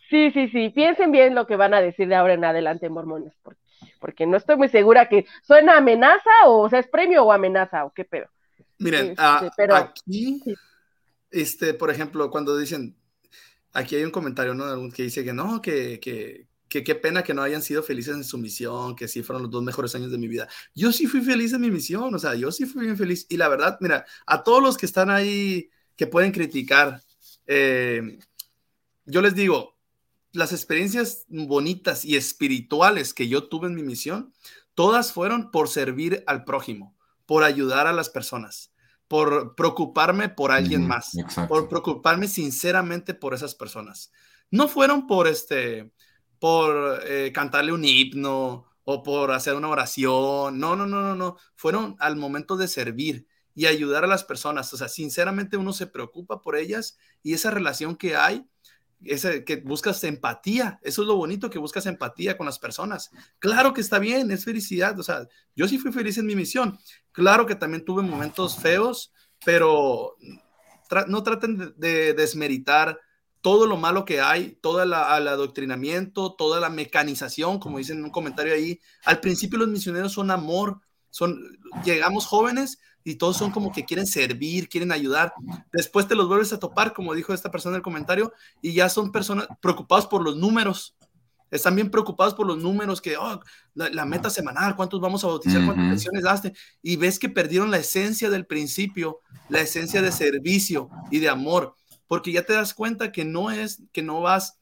[0.09, 0.69] Sí, sí, sí.
[0.69, 3.61] Piensen bien lo que van a decir de ahora en adelante, mormones, porque,
[3.99, 7.85] porque no estoy muy segura que suena amenaza o, o sea, es premio o amenaza
[7.85, 8.27] o qué pedo.
[8.79, 10.41] Miren, este, uh, pero, aquí...
[10.43, 10.55] Sí
[11.33, 12.95] este, por ejemplo, cuando dicen,
[13.73, 14.89] aquí hay un comentario, ¿no?
[14.91, 18.23] Que dice que no, que, que, que qué pena que no hayan sido felices en
[18.23, 20.47] su misión, que sí fueron los dos mejores años de mi vida.
[20.75, 23.25] Yo sí fui feliz en mi misión, o sea, yo sí fui bien feliz.
[23.29, 27.01] Y la verdad, mira, a todos los que están ahí, que pueden criticar,
[27.47, 28.19] eh,
[29.05, 29.77] yo les digo,
[30.31, 34.33] las experiencias bonitas y espirituales que yo tuve en mi misión,
[34.75, 38.72] todas fueron por servir al prójimo, por ayudar a las personas
[39.07, 41.53] por preocuparme por alguien más, Exacto.
[41.53, 44.11] por preocuparme sinceramente por esas personas.
[44.49, 45.91] No fueron por este,
[46.39, 50.59] por eh, cantarle un himno o por hacer una oración.
[50.59, 51.37] No, no, no, no, no.
[51.55, 54.73] Fueron al momento de servir y ayudar a las personas.
[54.73, 58.45] O sea, sinceramente uno se preocupa por ellas y esa relación que hay,
[59.05, 60.79] ese, que buscas empatía.
[60.81, 63.11] Eso es lo bonito, que buscas empatía con las personas.
[63.39, 64.99] Claro que está bien, es felicidad.
[64.99, 66.77] O sea, yo sí fui feliz en mi misión.
[67.11, 69.11] Claro que también tuve momentos feos,
[69.45, 70.17] pero
[71.07, 72.99] no traten de, de, desmeritar
[73.43, 78.05] todo lo malo que hay, todo el, el, adoctrinamiento, toda la mecanización, como dicen en
[78.05, 78.79] un comentario ahí.
[79.03, 80.79] Al principio los misioneros son amor,
[81.13, 85.31] son, llegamos jóvenes y todos son como que quieren servir, quieren ayudar.
[85.71, 88.33] Después te los vuelves a topar, como dijo esta persona en el comentario,
[88.63, 90.95] y ya son personas preocupadas por los números.
[91.51, 93.39] Están bien preocupados por los números, que oh,
[93.75, 97.69] la, la, meta semanal, cuántos vamos a bautizar, cuántas pensiones daste, y ves que perdieron
[97.69, 101.75] la esencia del principio, la esencia de servicio y de amor,
[102.07, 104.57] porque ya te das cuenta que no es, que no vas,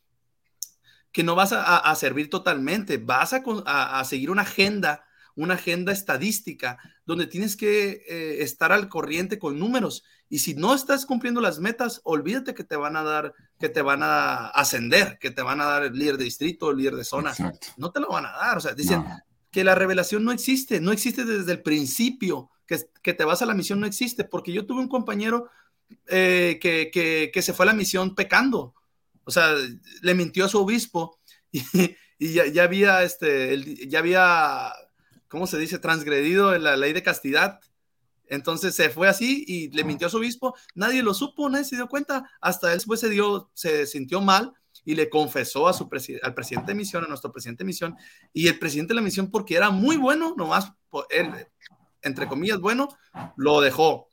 [1.14, 5.56] que no vas a, a servir totalmente, vas a, a, a seguir una agenda, una
[5.56, 11.06] agenda estadística donde tienes que eh, estar al corriente con números y si no estás
[11.06, 15.30] cumpliendo las metas, olvídate que te van a dar, que te van a ascender, que
[15.30, 17.32] te van a dar el líder de distrito, el líder de zona.
[17.32, 17.68] Exacto.
[17.76, 18.58] No te lo van a dar.
[18.58, 19.20] O sea, dicen no.
[19.52, 23.46] que la revelación no existe, no existe desde el principio, que, que, te vas a
[23.46, 25.50] la misión no existe, porque yo tuve un compañero
[26.08, 28.74] eh, que, que, que, se fue a la misión pecando.
[29.26, 29.54] O sea,
[30.02, 31.20] le mintió a su obispo
[31.52, 31.62] y,
[32.18, 34.72] y ya, ya, había, este, ya había,
[35.32, 37.60] ¿cómo se dice?, transgredido la ley de castidad.
[38.28, 40.56] Entonces se fue así y le mintió a su obispo.
[40.76, 42.30] Nadie lo supo, nadie se dio cuenta.
[42.40, 44.54] Hasta él después se, dio, se sintió mal
[44.86, 45.90] y le confesó a su
[46.22, 47.96] al presidente de misión, a nuestro presidente de misión.
[48.34, 50.72] Y el presidente de la misión, porque era muy bueno, nomás,
[51.10, 51.30] él,
[52.02, 52.90] entre comillas, bueno,
[53.38, 54.08] lo dejó.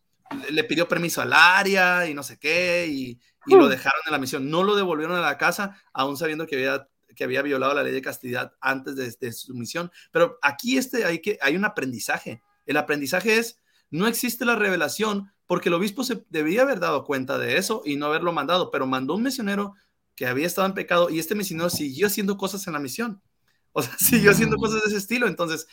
[0.51, 4.19] Le pidió permiso al área y no sé qué, y, y lo dejaron en la
[4.19, 4.51] misión.
[4.51, 6.89] No lo devolvieron a la casa, aún sabiendo que había
[7.19, 9.91] que había violado la ley de castidad antes de, de, su misión.
[10.13, 12.43] Pero aquí este, hay, que, hay un aprendizaje.
[12.65, 13.59] El aprendizaje es,
[13.91, 17.97] no existe la revelación porque el obispo se debía haber dado cuenta de eso y
[17.97, 19.75] no haberlo mandado, pero mandó un misionero
[20.15, 23.21] que había estado en pecado y este misionero siguió haciendo cosas en la misión.
[23.73, 25.27] O sea, siguió haciendo cosas de ese estilo.
[25.27, 25.67] Entonces,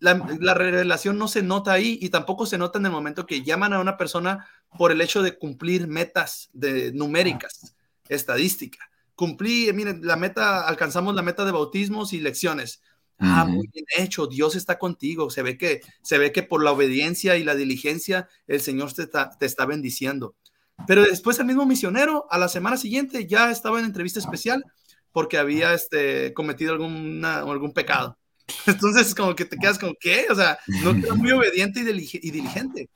[0.00, 3.44] la, la, revelación no se nota ahí y tampoco se nota en el momento que
[3.44, 7.76] llaman a una persona por el hecho de cumplir metas de numéricas,
[8.08, 8.80] estadística
[9.18, 12.80] cumplí, miren, la meta, alcanzamos la meta de bautismos y lecciones.
[13.18, 15.28] Ah, muy bien hecho, Dios está contigo.
[15.28, 19.02] Se ve que, se ve que por la obediencia y la diligencia el Señor te
[19.02, 20.36] está, te está bendiciendo.
[20.86, 24.64] Pero después el mismo misionero, a la semana siguiente, ya estaba en entrevista especial
[25.10, 28.16] porque había este, cometido alguna, algún pecado.
[28.66, 30.26] Entonces, como que te quedas como, ¿qué?
[30.30, 32.88] O sea, no era muy obediente y, diligente.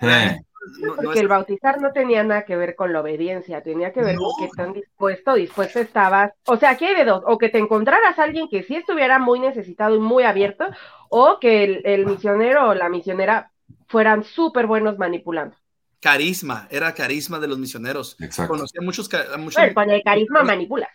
[0.00, 0.38] Eh.
[0.80, 4.16] No, porque el bautizar no tenía nada que ver con la obediencia, tenía que ver
[4.16, 6.32] con qué tan dispuesto, dispuesto estabas.
[6.46, 9.18] O sea, aquí hay de dos, o que te encontraras a alguien que sí estuviera
[9.18, 10.66] muy necesitado y muy abierto,
[11.08, 13.52] o que el, el misionero o la misionera
[13.86, 15.56] fueran súper buenos manipulando.
[16.00, 18.16] Carisma, era carisma de los misioneros.
[18.20, 18.52] Exacto.
[18.52, 19.08] Conocía muchos.
[19.38, 20.88] muchos bueno, con el carisma manipula.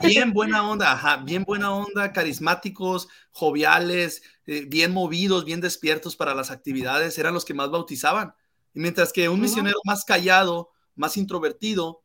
[0.00, 6.34] Bien buena onda, ajá, bien buena onda, carismáticos, joviales, eh, bien movidos, bien despiertos para
[6.34, 8.34] las actividades, eran los que más bautizaban
[8.78, 12.02] mientras que un misionero más callado, más introvertido,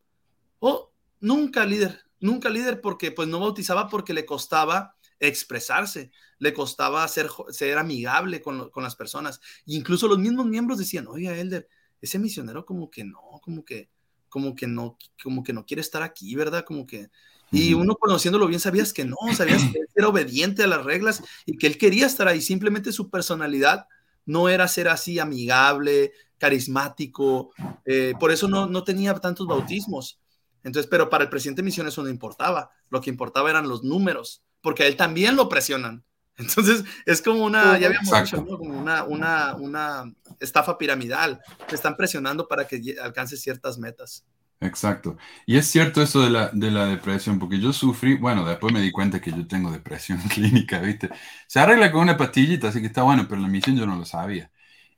[0.60, 7.08] oh, nunca líder, nunca líder porque pues no bautizaba porque le costaba expresarse, le costaba
[7.08, 9.40] ser, ser amigable con, con las personas.
[9.68, 11.68] E incluso los mismos miembros decían, oye, Elder,
[12.02, 13.90] ese misionero como que no, como que,
[14.28, 16.66] como que no, como que no quiere estar aquí, ¿verdad?
[16.66, 17.10] Como que...
[17.52, 21.24] Y uno conociéndolo bien sabías que no, sabías que él era obediente a las reglas
[21.46, 23.86] y que él quería estar ahí, simplemente su personalidad
[24.26, 26.14] no era ser así amigable,
[26.44, 27.54] carismático,
[27.86, 30.20] eh, por eso no, no tenía tantos bautismos.
[30.62, 33.86] Entonces, pero para el presidente de misión eso no importaba, lo que importaba eran los
[33.86, 36.04] números, porque a él también lo presionan.
[36.38, 41.40] Entonces, es como una, ya habíamos dicho, como una, una, una estafa piramidal,
[41.70, 44.26] te están presionando para que alcance ciertas metas.
[44.60, 45.16] Exacto.
[45.46, 48.82] Y es cierto eso de la, de la depresión, porque yo sufrí, bueno, después me
[48.82, 51.10] di cuenta que yo tengo depresión clínica, ¿viste?
[51.48, 54.04] Se arregla con una pastillita, así que está bueno, pero la misión yo no lo
[54.04, 54.52] sabía.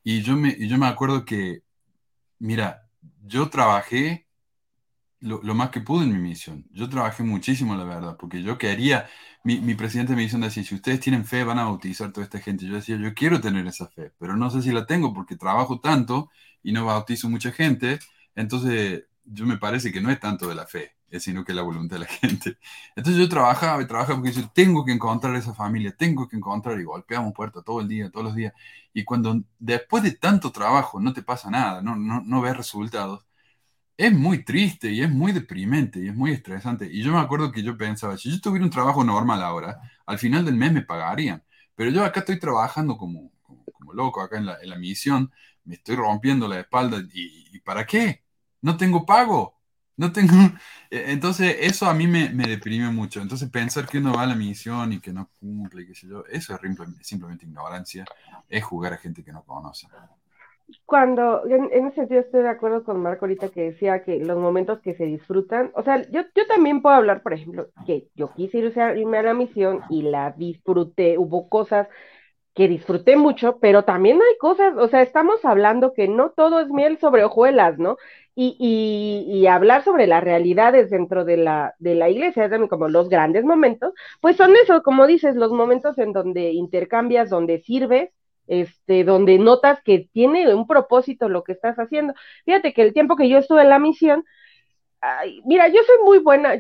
[0.05, 1.63] Y yo me, yo me acuerdo que,
[2.39, 2.89] mira,
[3.23, 4.27] yo trabajé
[5.21, 6.65] lo, lo, más que pude en mi misión.
[6.71, 9.09] Yo trabajé muchísimo, la verdad, porque yo quería,
[9.43, 12.25] mi, mi presidente de mi misión decía, si ustedes tienen fe, van a bautizar toda
[12.25, 12.65] esta gente.
[12.67, 15.79] Yo decía, yo quiero tener esa fe, pero no sé si la tengo porque trabajo
[15.81, 16.29] tanto
[16.63, 17.99] y no bautizo mucha gente.
[18.35, 21.97] Entonces, yo me parece que no es tanto de la fe, sino que la voluntad
[21.97, 22.57] de la gente.
[22.95, 26.79] Entonces yo trabajaba y trabajaba porque yo tengo que encontrar esa familia, tengo que encontrar
[26.79, 28.53] y golpeamos puertas todo el día, todos los días.
[28.93, 33.25] Y cuando después de tanto trabajo no te pasa nada, no, no, no ves resultados,
[33.97, 36.87] es muy triste y es muy deprimente y es muy estresante.
[36.91, 40.19] Y yo me acuerdo que yo pensaba, si yo tuviera un trabajo normal ahora, al
[40.19, 41.43] final del mes me pagarían.
[41.75, 45.31] Pero yo acá estoy trabajando como, como, loco, acá en la, en la, misión,
[45.63, 46.99] me estoy rompiendo la espalda.
[47.13, 48.23] ¿Y, ¿Y para qué?
[48.61, 49.55] No tengo pago
[49.97, 50.33] no tengo.
[50.89, 53.21] E, entonces, eso a mí me, me, deprime mucho.
[53.21, 56.23] Entonces, pensar que uno va a la misión y que no cumple, qué sé yo,
[56.29, 56.59] eso es
[57.01, 58.05] simplemente ignorancia.
[58.49, 59.87] Es jugar a gente que no conoce.
[60.85, 64.79] Cuando, en, ese sentido, estoy de acuerdo con Marco ahorita que decía que los momentos
[64.81, 68.57] que se disfrutan, o sea, yo, yo también puedo hablar, por ejemplo, que yo quise
[68.57, 71.87] irme a la misión y la disfruté, hubo cosas
[72.55, 76.69] que disfruté mucho, pero también hay cosas, o sea, estamos hablando que no todo es
[76.69, 77.97] miel sobre hojuelas, ¿no?
[78.37, 83.07] Y, y, y hablar sobre las realidades dentro de la, de la iglesia, como los
[83.09, 88.11] grandes momentos, pues son eso, como dices, los momentos en donde intercambias, donde sirves,
[88.47, 92.13] este, donde notas que tiene un propósito lo que estás haciendo.
[92.43, 94.25] Fíjate que el tiempo que yo estuve en la misión,
[95.01, 96.55] ay, mira, yo soy muy buena,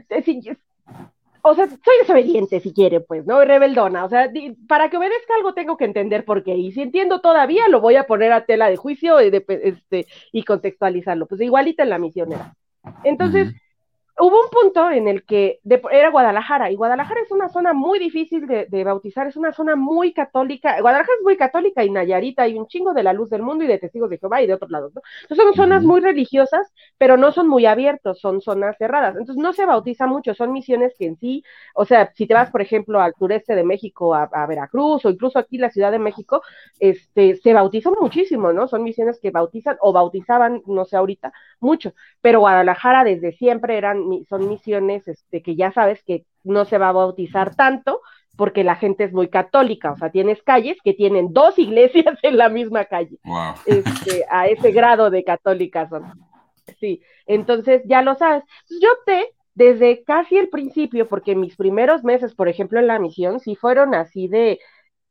[1.47, 3.45] o sea, soy desobediente si quiere, pues, ¿no?
[3.45, 4.31] Rebeldona, o sea,
[4.67, 7.97] para que obedezca algo tengo que entender por qué, y si entiendo todavía, lo voy
[7.97, 12.55] a poner a tela de juicio y, este, y contextualizarlo, pues igualita en la misionera.
[13.03, 13.53] Entonces,
[14.17, 17.99] hubo un punto en el que de- era Guadalajara, y Guadalajara es una zona muy
[17.99, 22.43] difícil de, de bautizar, es una zona muy católica, Guadalajara es muy católica y Nayarita
[22.43, 24.53] hay un chingo de la luz del mundo y de testigos de Jehová y de
[24.53, 25.01] otros lados, ¿no?
[25.23, 29.51] Entonces son zonas muy religiosas, pero no son muy abiertos, son zonas cerradas, entonces no
[29.53, 31.43] se bautiza mucho, son misiones que en sí,
[31.73, 35.09] o sea, si te vas, por ejemplo, al sureste de México, a, a Veracruz, o
[35.09, 36.41] incluso aquí la Ciudad de México,
[36.79, 38.67] este, se bautizan muchísimo, ¿no?
[38.67, 44.04] Son misiones que bautizan, o bautizaban, no sé ahorita, mucho, pero Guadalajara desde siempre eran,
[44.29, 48.01] son misiones este, que ya sabes que no se va a bautizar tanto
[48.37, 52.37] porque la gente es muy católica, o sea, tienes calles que tienen dos iglesias en
[52.37, 53.53] la misma calle, Wow.
[53.65, 56.03] este, a ese grado de católicas son.
[56.79, 58.43] Sí, entonces ya lo sabes.
[58.81, 63.39] Yo opté desde casi el principio, porque mis primeros meses, por ejemplo, en la misión,
[63.39, 64.59] sí fueron así de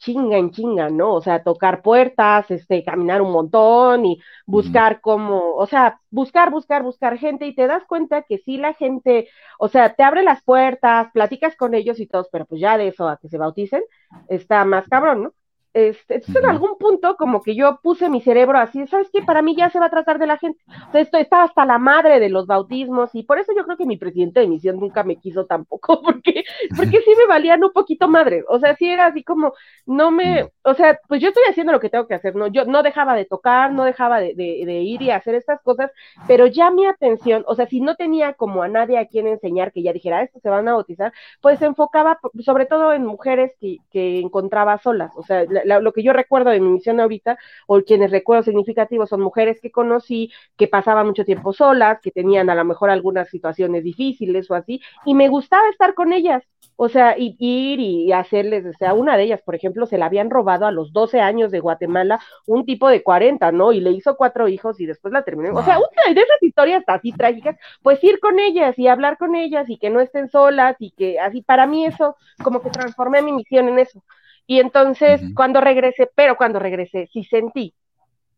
[0.04, 1.14] chinga en chinga, ¿no?
[1.14, 6.82] O sea, tocar puertas, este, caminar un montón y buscar cómo, o sea, buscar, buscar,
[6.82, 9.28] buscar gente y te das cuenta que sí la gente,
[9.58, 12.88] o sea, te abre las puertas, platicas con ellos y todos, pero pues ya de
[12.88, 13.82] eso a que se bauticen,
[14.28, 15.34] está más cabrón, ¿no?
[15.74, 19.22] Este, entonces en algún punto como que yo puse mi cerebro así, ¿sabes qué?
[19.22, 20.62] Para mí ya se va a tratar de la gente.
[20.88, 23.76] O sea, esto está hasta la madre de los bautismos y por eso yo creo
[23.76, 26.44] que mi presidente de misión nunca me quiso tampoco, porque,
[26.76, 28.44] porque sí me valían un poquito madre.
[28.48, 29.52] O sea, sí era así como,
[29.86, 32.46] no me, o sea, pues yo estoy haciendo lo que tengo que hacer, ¿no?
[32.46, 35.90] Yo no dejaba de tocar, no dejaba de, de, de ir y hacer estas cosas,
[36.26, 39.72] pero ya mi atención, o sea, si no tenía como a nadie a quien enseñar
[39.72, 43.04] que ya dijera, "Ah, esto se van a bautizar, pues se enfocaba sobre todo en
[43.04, 45.12] mujeres que, que encontraba solas.
[45.16, 48.42] O sea, la- la- lo que yo recuerdo de mi misión ahorita, o quienes recuerdo
[48.44, 52.90] significativos, son mujeres que conocí, que pasaban mucho tiempo solas, que tenían a lo mejor
[52.90, 56.42] algunas situaciones difíciles o así, y me gustaba estar con ellas.
[56.76, 60.06] O sea, y, ir y hacerles, o sea, una de ellas, por ejemplo, se la
[60.06, 63.72] habían robado a los 12 años de Guatemala un tipo de 40, ¿no?
[63.72, 65.54] Y le hizo cuatro hijos y después la terminó.
[65.56, 69.34] O sea, una de esas historias así trágicas, pues ir con ellas y hablar con
[69.36, 73.22] ellas y que no estén solas y que así, para mí eso, como que transformé
[73.22, 74.02] mi misión en eso.
[74.46, 77.74] Y entonces, cuando regresé, pero cuando regresé, sí sentí,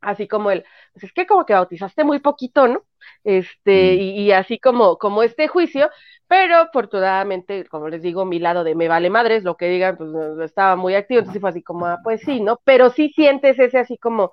[0.00, 2.84] así como el, pues es que como que bautizaste muy poquito, ¿no?
[3.24, 5.90] Este, y, y así como, como este juicio,
[6.28, 10.10] pero afortunadamente, como les digo, mi lado de me vale madres, lo que digan, pues
[10.44, 12.60] estaba muy activo, entonces fue así como, ah, pues sí, ¿no?
[12.64, 14.32] Pero sí sientes ese así como,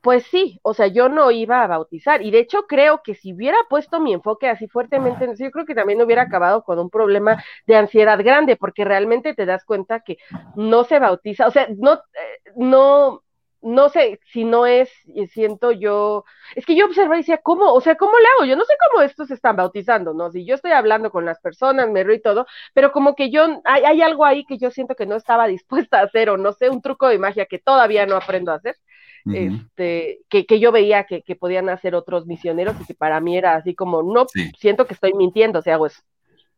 [0.00, 3.34] pues sí, o sea, yo no iba a bautizar, y de hecho creo que si
[3.34, 7.42] hubiera puesto mi enfoque así fuertemente yo creo que también hubiera acabado con un problema
[7.66, 10.18] de ansiedad grande, porque realmente te das cuenta que
[10.56, 13.22] no se bautiza, o sea, no, eh, no,
[13.62, 16.24] no sé si no es, y siento yo,
[16.54, 17.72] es que yo observé y decía, ¿cómo?
[17.72, 18.46] O sea, ¿cómo le hago?
[18.46, 20.30] Yo no sé cómo estos se están bautizando, ¿no?
[20.30, 23.60] Si yo estoy hablando con las personas, me río y todo, pero como que yo,
[23.64, 26.52] hay, hay algo ahí que yo siento que no estaba dispuesta a hacer, o no
[26.52, 28.76] sé, un truco de magia que todavía no aprendo a hacer,
[29.30, 33.36] Este, que, que yo veía que, que podían hacer otros misioneros y que para mí
[33.36, 34.50] era así como, no, Sí.
[34.58, 36.00] siento que estoy mintiendo si hago eso.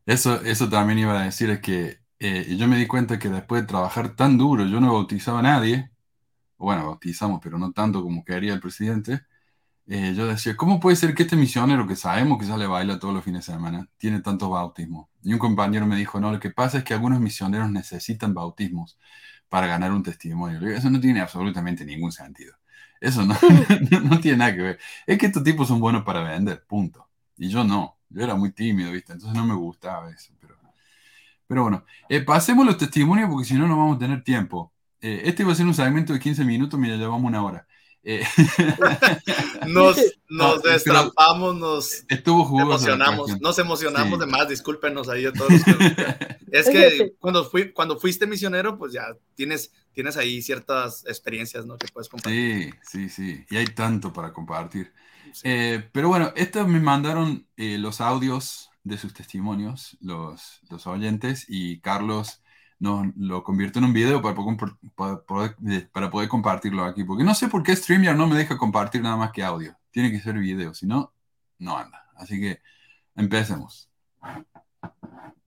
[0.06, 3.62] Eso, eso también iba a decir, es que eh, yo me di cuenta que después
[3.62, 5.90] de trabajar tan duro, yo no bautizaba a nadie,
[6.58, 9.22] bueno, bautizamos, pero no tanto como quería el presidente,
[9.88, 12.98] eh, yo decía, ¿cómo puede ser que este misionero que sabemos que sale a bailar
[13.00, 15.08] todos los fines de semana tiene tantos bautismos?
[15.22, 18.98] Y un compañero me dijo, no, lo que pasa es que algunos misioneros necesitan bautismos
[19.52, 20.66] para ganar un testimonio.
[20.70, 22.54] Eso no tiene absolutamente ningún sentido.
[22.98, 23.36] Eso no,
[24.02, 24.78] no, tiene nada que ver.
[25.06, 27.10] Es que estos tipos son buenos para vender, punto.
[27.36, 27.98] Y yo no.
[28.08, 29.12] Yo era muy tímido, ¿viste?
[29.12, 30.32] Entonces no me gustaba eso.
[30.40, 30.56] Pero,
[31.46, 34.72] pero bueno, eh, pasemos los testimonios porque si no, no vamos a tener tiempo.
[35.02, 37.66] Eh, este va a ser un segmento de 15 minutos, mira, ya vamos una hora.
[38.04, 38.24] Eh,
[39.66, 39.96] Nos,
[40.28, 44.24] No, nos destrampamos, nos estuvo emocionamos, nos emocionamos Sí.
[44.24, 45.50] de más, discúlpenos ahí a todos.
[45.52, 46.06] los que-
[46.52, 51.76] es que cuando, fui, cuando fuiste misionero, pues ya tienes, tienes ahí ciertas experiencias, ¿no?
[51.76, 52.74] Que puedes compartir.
[52.82, 53.46] Sí, sí, sí.
[53.50, 54.92] Y hay tanto para compartir.
[55.34, 55.42] Sí.
[55.44, 61.44] Eh, pero bueno, estos me mandaron eh, los audios de sus testimonios, los, los oyentes,
[61.46, 62.41] y Carlos
[62.82, 64.56] nos lo convirtió en un video para, poder-
[64.96, 65.56] para poder,
[65.92, 67.04] para poder compartirlo aquí.
[67.04, 69.76] Porque no sé por qué StreamYard no me deja compartir nada más que audio.
[69.92, 71.12] Tiene que ser video, si no,
[71.58, 72.06] no anda.
[72.16, 72.60] Así que
[73.14, 73.88] empecemos.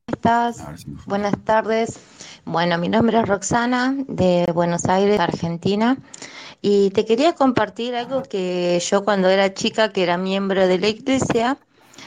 [0.07, 0.55] estás?
[0.57, 1.03] Si me funciona.
[1.07, 1.99] Buenas tardes.
[2.45, 5.97] Bueno, mi nombre es Roxana de Buenos Aires, Argentina.
[6.61, 10.87] Y te quería compartir algo que yo cuando era chica, que era miembro de la
[10.87, 11.57] iglesia,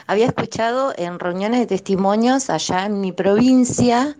[0.09, 4.17] había escuchado en reuniones de testimonios allá en mi provincia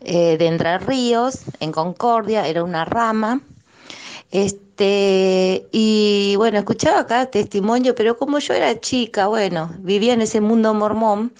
[0.00, 3.40] eh, de Entre Ríos, en Concordia, era una rama.
[4.30, 10.40] Este, y bueno, escuchaba cada testimonio, pero como yo era chica, bueno, vivía en ese
[10.40, 11.32] mundo mormón,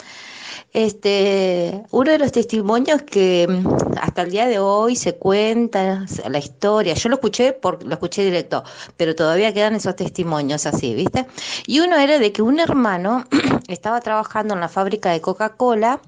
[0.72, 3.66] este, uno de los testimonios que mm,
[4.00, 8.24] hasta el día de hoy se cuenta la historia, yo lo escuché por, lo escuché
[8.24, 8.64] directo,
[8.96, 11.26] pero todavía quedan esos testimonios así, ¿viste?
[11.66, 13.24] Y uno era de que un hermano
[13.68, 16.00] estaba trabajando en la fábrica de Coca-Cola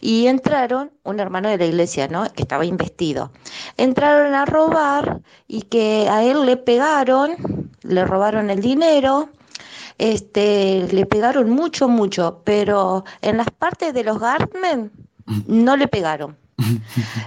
[0.00, 2.24] y entraron un hermano de la iglesia, ¿no?
[2.32, 3.30] Que estaba investido.
[3.76, 9.28] Entraron a robar y que a él le pegaron, le robaron el dinero,
[9.98, 14.92] este, le pegaron mucho, mucho, pero en las partes de los Gartmen
[15.46, 16.36] no le pegaron.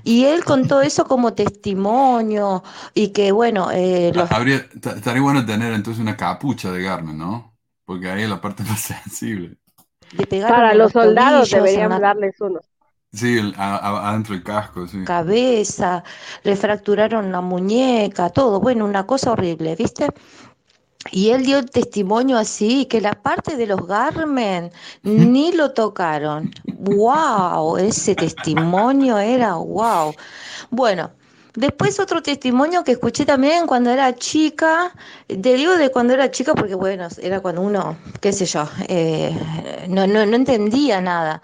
[0.03, 2.63] Y él contó eso como testimonio
[2.93, 7.17] y que bueno, eh, los- Habría, ta- estaría bueno tener entonces una capucha de Garmin,
[7.17, 7.57] ¿no?
[7.85, 9.57] Porque ahí es la parte más sensible.
[10.11, 12.59] le pegaron Para en los soldados deberían la darles uno.
[13.13, 14.97] Sí, el- a- a- adentro del casco, sí.
[15.03, 16.03] cabeza,
[16.43, 20.07] le fracturaron la muñeca, todo, bueno, una cosa horrible, ¿viste?
[21.09, 24.71] Y él dio el testimonio así, que la parte de los Garmen
[25.01, 26.53] ni lo tocaron.
[26.65, 27.77] ¡Wow!
[27.77, 30.13] Ese testimonio era wow.
[30.69, 31.11] Bueno,
[31.55, 34.93] después otro testimonio que escuché también cuando era chica,
[35.27, 39.35] te digo de cuando era chica porque bueno, era cuando uno, qué sé yo, eh,
[39.87, 41.41] no, no, no entendía nada.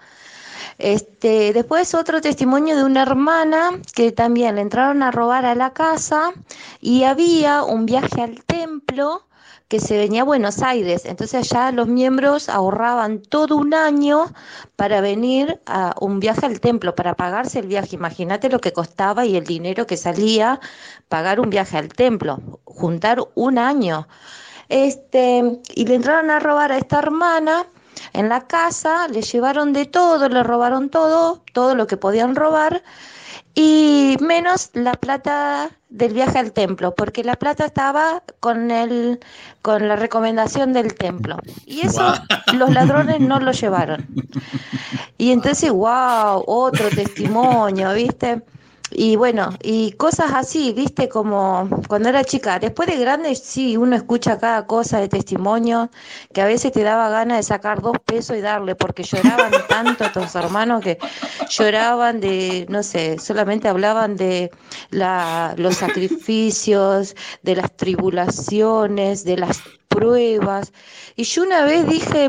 [0.78, 5.72] Este, después otro testimonio de una hermana que también le entraron a robar a la
[5.72, 6.32] casa
[6.80, 9.27] y había un viaje al templo
[9.68, 11.04] que se venía a Buenos Aires.
[11.04, 14.32] Entonces allá los miembros ahorraban todo un año
[14.76, 17.96] para venir a un viaje al templo, para pagarse el viaje.
[17.96, 20.58] Imagínate lo que costaba y el dinero que salía
[21.08, 24.08] pagar un viaje al templo, juntar un año.
[24.70, 27.66] Este, y le entraron a robar a esta hermana
[28.12, 32.82] en la casa, le llevaron de todo, le robaron todo, todo lo que podían robar,
[33.60, 39.18] y menos la plata del viaje al templo, porque la plata estaba con el,
[39.62, 41.38] con la recomendación del templo.
[41.66, 42.14] Y eso
[42.54, 44.06] los ladrones no lo llevaron.
[45.16, 48.42] Y entonces, wow, otro testimonio, ¿viste?
[48.90, 52.58] Y bueno, y cosas así, viste, como cuando era chica.
[52.58, 55.90] Después de grande, sí, uno escucha cada cosa de testimonio
[56.32, 60.04] que a veces te daba ganas de sacar dos pesos y darle, porque lloraban tanto
[60.04, 60.98] estos hermanos que
[61.50, 64.50] lloraban de, no sé, solamente hablaban de
[64.90, 69.60] la, los sacrificios, de las tribulaciones, de las
[69.98, 70.72] pruebas.
[71.16, 72.28] Y yo una vez dije,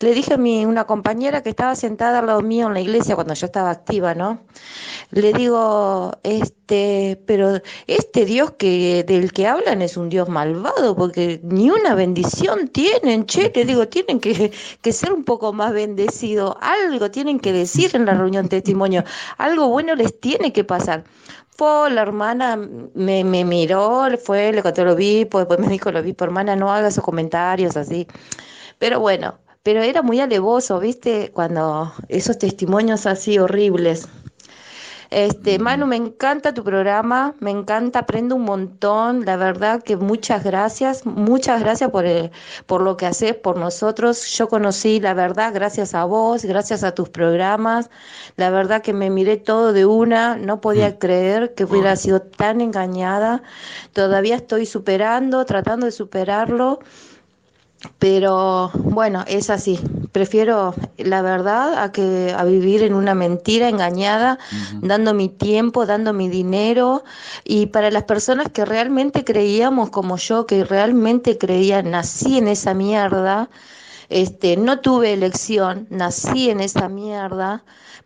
[0.00, 3.14] le dije a mi, una compañera que estaba sentada al lado mío en la iglesia
[3.14, 4.40] cuando yo estaba activa, ¿no?
[5.10, 11.40] Le digo, este, pero este Dios que del que hablan es un Dios malvado, porque
[11.44, 14.52] ni una bendición tienen, che, le digo, tienen que,
[14.82, 19.04] que ser un poco más bendecidos, algo tienen que decir en la reunión testimonio,
[19.38, 21.04] algo bueno les tiene que pasar.
[21.58, 26.14] La hermana me, me miró, fue, le contó vi, pues, después me dijo lo vi,
[26.18, 28.06] hermana, no haga esos comentarios así.
[28.78, 31.30] Pero bueno, pero era muy alevoso, ¿viste?
[31.32, 34.08] Cuando esos testimonios así horribles.
[35.16, 40.42] Este, Manu, me encanta tu programa, me encanta, aprendo un montón, la verdad que muchas
[40.42, 42.32] gracias, muchas gracias por, el-
[42.66, 44.26] por lo que haces por nosotros.
[44.36, 47.90] Yo conocí la verdad gracias a vos, gracias a tus programas,
[48.36, 52.60] la verdad que me miré todo de una, no podía creer que hubiera sido tan
[52.60, 53.44] engañada,
[53.92, 56.80] todavía estoy superando, tratando de superarlo.
[57.98, 59.78] Pero bueno, es así.
[60.12, 64.38] Prefiero la verdad a que a vivir en una mentira engañada,
[64.80, 67.04] dando mi tiempo, dando mi dinero.
[67.44, 72.74] Y para las personas que realmente creíamos como yo, que realmente creían, nací en esa
[72.74, 73.50] mierda,
[74.08, 77.64] este, no tuve elección, nací en esa mierda.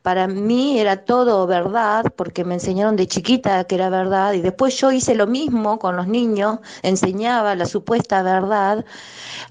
[0.08, 4.74] Para mí era todo verdad, porque me enseñaron de chiquita que era verdad, y después
[4.80, 8.86] yo hice lo mismo con los niños, enseñaba la supuesta verdad.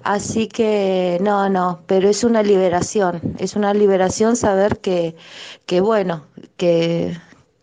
[0.02, 5.14] Así que no, no, pero es una liberación, es una liberación saber que,
[5.64, 6.24] que bueno,
[6.56, 7.16] que,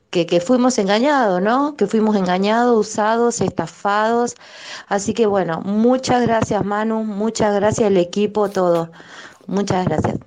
[0.09, 1.75] que, que fuimos engañados, ¿no?
[1.75, 4.35] Que fuimos engañados, usados, estafados.
[4.87, 8.89] Así que bueno, muchas gracias Manu, muchas gracias el equipo, todo.
[9.47, 10.17] Muchas gracias.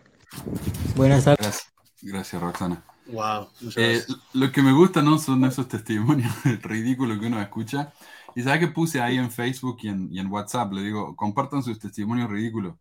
[0.97, 1.69] Buenas tardes.
[2.03, 2.83] Gracias, Roxana.
[3.07, 3.49] Wow.
[3.77, 4.03] Eh,
[4.35, 7.93] lo que me gusta no son esos testimonios ridículos que uno escucha.
[8.37, 11.62] Y sabes que puse ahí en Facebook y en, y en WhatsApp, le digo, compartan
[11.62, 12.75] sus testimonios ridículos.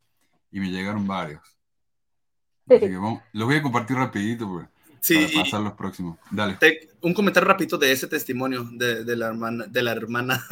[0.51, 1.41] Y me llegaron varios.
[2.69, 4.67] Así que vamos- los voy a compartir rapidito pues,
[4.99, 6.17] Sí, para pasar los próximos.
[6.29, 6.55] Dale.
[6.55, 10.43] Te- un comentario rapidito de ese testimonio de, de la hermana, de la hermana.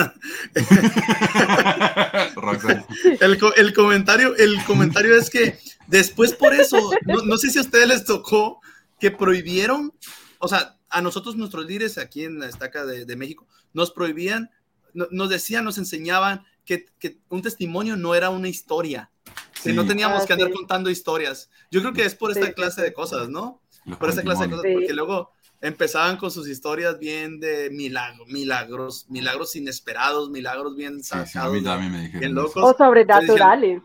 [2.35, 2.85] Roxana.
[3.19, 7.61] El, el comentario, el comentario es que después por eso, no, no sé si a
[7.61, 8.59] ustedes les tocó
[8.99, 9.93] que prohibieron,
[10.39, 14.49] o sea, a nosotros nuestros líderes aquí en la estaca de, de México, nos prohibían,
[14.93, 19.11] no- nos decían, nos enseñaban que, que un testimonio no era una historia,
[19.53, 19.73] que Sí.
[19.73, 20.53] no teníamos Ah, que andar sí.
[20.53, 21.49] contando historias.
[21.71, 22.81] Yo creo que es por esta Sí, clase sí.
[22.83, 23.61] de cosas, ¿no?
[23.99, 24.73] Por esta clase de cosas, Sí.
[24.73, 25.31] porque luego
[25.61, 31.25] empezaban con sus historias bien de milagros, milagros, milagros inesperados, milagros bien Sí, sí, a
[31.25, 32.19] sacados, mí de- también me dijeron.
[32.19, 32.63] bien locos.
[32.63, 33.81] O sobrenaturales.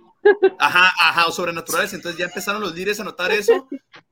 [0.58, 1.92] Ajá, ajá, o sobrenaturales.
[1.94, 3.68] Entonces ya empezaron los líderes a notar eso.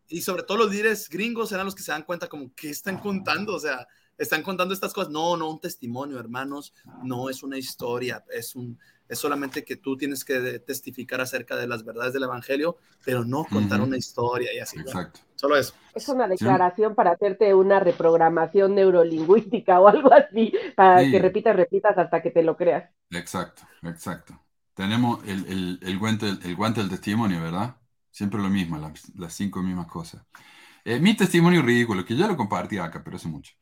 [0.09, 2.99] Y sobre todo los líderes gringos eran los que se dan cuenta como, ¿qué están
[2.99, 3.55] contando?
[3.55, 3.87] O sea,
[4.17, 5.11] están contando estas cosas.
[5.11, 6.73] No, no, un testimonio, hermanos.
[7.03, 8.79] No es una historia, es un...
[9.09, 12.77] Es solamente que tú tienes que testificar acerca de las verdades del Evangelio,
[13.07, 13.89] pero no contar Ujú.
[13.89, 14.79] una historia y así.
[14.79, 15.21] Exacto.
[15.35, 15.73] Solo eso.
[15.95, 21.11] Es una declaración para hacerte una reprogramación neurolingüística o algo así, para Sí.
[21.11, 22.91] que repitas, repitas hasta que te lo creas.
[23.11, 24.39] Exacto, exacto.
[24.79, 27.77] Tenemos el, el, el guante, el guante del testimonio, ¿verdad?
[28.13, 30.25] Siempre lo mismo, las, las cinco mismas cosas.
[30.85, 33.55] Eh, mi testimonio ridículo, que ya lo compartí acá, pero hace mucho.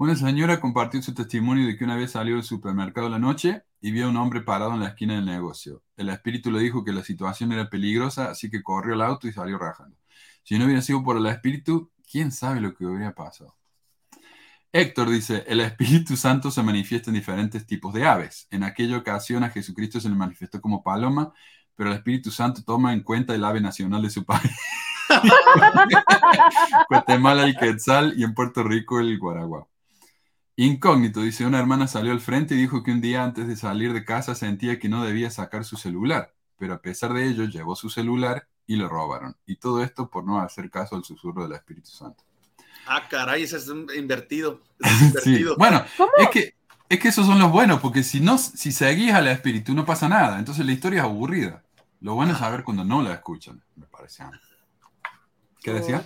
[0.00, 3.92] Una señora compartió su testimonio de que una vez salió del supermercado la noche y
[3.92, 5.84] vio a un hombre parado en la esquina del negocio.
[5.96, 9.32] El espíritu le dijo que la situación era peligrosa, así que corrió al auto y
[9.32, 9.96] salió rajando.
[10.42, 13.54] Si no hubiera sido por el espíritu, quién sabe lo que hubiera pasado.
[14.76, 18.48] Héctor dice, el Espíritu Santo se manifiesta en diferentes tipos de aves.
[18.50, 21.32] En aquella ocasión a Jesucristo se le manifestó como paloma,
[21.76, 24.50] pero el Espíritu Santo toma en cuenta el ave nacional de su país.
[26.90, 29.70] Guatemala el quetzal y en Puerto Rico el guaraguao.
[30.56, 33.92] Incógnito, dice, una hermana salió al frente y dijo que un día antes de salir
[33.92, 37.76] de casa sentía que no debía sacar su celular, pero a pesar de ello llevó
[37.76, 39.36] su celular y lo robaron.
[39.46, 42.24] Y todo esto por no hacer caso al susurro del Espíritu Santo.
[42.86, 44.60] Ah, caray, ese es un invertido.
[44.80, 45.30] ese es Sí.
[45.30, 45.56] invertido.
[45.56, 46.10] Bueno, ¿Cómo?
[46.16, 46.54] es que,
[46.88, 50.08] es que esos son los buenos, porque si no, si seguís al espíritu no pasa
[50.08, 50.38] nada.
[50.38, 51.62] Entonces la historia es aburrida.
[52.00, 54.22] Lo bueno es saber cuando no la escuchan, me parece.
[54.22, 54.30] a.
[55.62, 56.04] ¿Qué decía?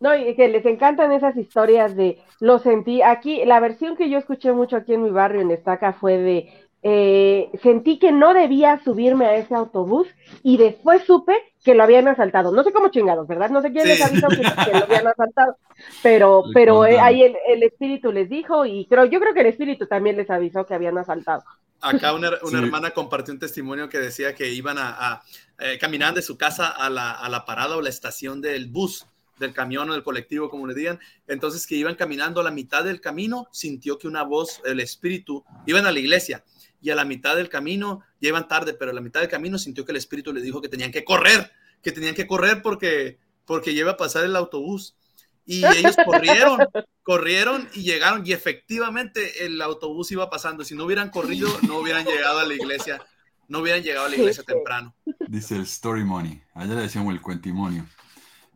[0.00, 3.00] No, y que les encantan esas historias de lo sentí.
[3.02, 6.66] Aquí, la versión que yo escuché mucho aquí en mi barrio, en Estaca, fue de
[6.82, 10.06] eh, sentí que no debía subirme a ese autobús
[10.42, 11.34] y después supe
[11.66, 12.50] que lo habían asaltado.
[12.52, 13.50] No sé cómo chingados, ¿verdad?
[13.50, 13.88] No sé quién Sí.
[13.90, 15.58] les avisó que, que lo habían asaltado,
[16.02, 17.04] pero, Le pero eh, contaron.
[17.06, 20.30] ahí el, el espíritu les dijo y creo, yo creo que el espíritu también les
[20.30, 21.44] avisó que habían asaltado.
[21.80, 22.64] Acá una, una Sí.
[22.64, 25.22] hermana compartió un testimonio que decía que iban a, a
[25.58, 29.04] eh, caminar de su casa a la, a la parada o la estación del bus,
[29.38, 30.98] del camión o del colectivo, como le digan.
[31.26, 35.44] Entonces que iban caminando a la mitad del camino, sintió que una voz, el espíritu,
[35.66, 36.42] iban a la iglesia
[36.80, 39.58] y a la mitad del camino, ya iban tarde, pero a la mitad del camino
[39.58, 41.50] sintió que el espíritu le dijo que tenían que correr,
[41.82, 44.96] que tenían que correr porque, porque iba a pasar el autobús.
[45.44, 46.58] Y ellos corrieron,
[47.02, 50.64] corrieron y llegaron y efectivamente el autobús iba pasando.
[50.64, 53.00] Si no hubieran corrido, no hubieran llegado a la iglesia,
[53.48, 54.94] no hubieran llegado a la iglesia temprano.
[55.28, 56.42] Dice el story money.
[56.54, 57.86] Allá le decíamos el cuentimonio.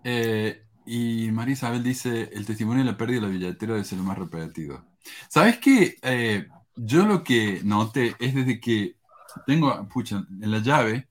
[0.02, 3.98] Eh, y María Isabel dice, el testimonio de la pérdida de la billetera debe ser
[3.98, 4.84] lo más repetido.
[5.28, 5.96] ¿Sabes qué?
[6.02, 8.96] Eh, yo lo que noté es desde que
[9.46, 11.08] tengo, pucha, en la llave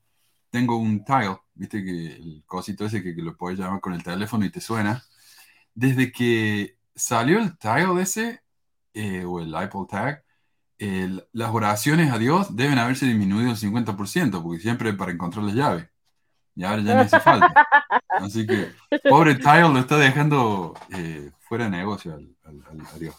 [0.49, 4.01] tengo un tile, viste que el cosito ese que, que lo puedes llamar con el
[4.03, 5.03] teléfono y te suena.
[5.75, 8.41] Desde que salió el tile ese,
[8.93, 10.23] eh, o el Apple Tag,
[10.77, 15.53] el- las oraciones a Dios deben haberse disminuido el 50%, porque siempre para encontrar la
[15.53, 15.89] llave.
[16.55, 17.53] Y ahora ya no hace falta.
[18.09, 18.71] Así que,
[19.09, 23.15] pobre Tile lo está dejando eh, fuera de negocio al, al- al- a Dios.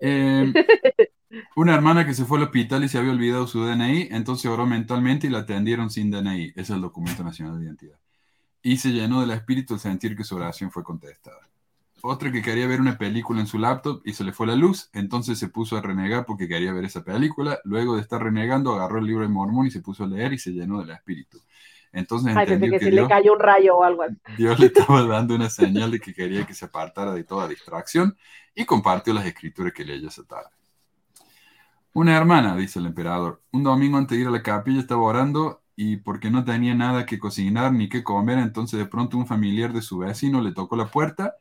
[0.00, 0.52] Eh,
[1.56, 4.66] una hermana que se fue al hospital y se había olvidado su DNI, entonces oró
[4.66, 6.50] mentalmente y la atendieron sin DNI.
[6.50, 7.98] Ese es el documento nacional de identidad.
[8.62, 11.48] Y se llenó del espíritu al sentir que su oración fue contestada.
[12.00, 14.88] Otra que quería ver una película en su laptop y se le fue la luz,
[14.92, 17.58] entonces se puso a renegar porque quería ver esa película.
[17.64, 20.38] Luego de estar renegando, agarró el libro de Mormón y se puso a leer y
[20.38, 21.40] se llenó del espíritu.
[21.92, 24.14] Entonces Ay, pensé entendió que Dios, le cayó un rayo o algo así.
[24.36, 28.16] Dios le estaba dando una señal de que quería que se apartara de toda distracción
[28.54, 30.50] y compartió las escrituras que leyó esa tarde.
[31.98, 35.64] Una hermana, dice el emperador, un domingo antes de ir a la capilla estaba orando
[35.74, 39.72] y porque no tenía nada que cocinar ni que comer, entonces de pronto un familiar
[39.72, 41.34] de su vecino le tocó la puerta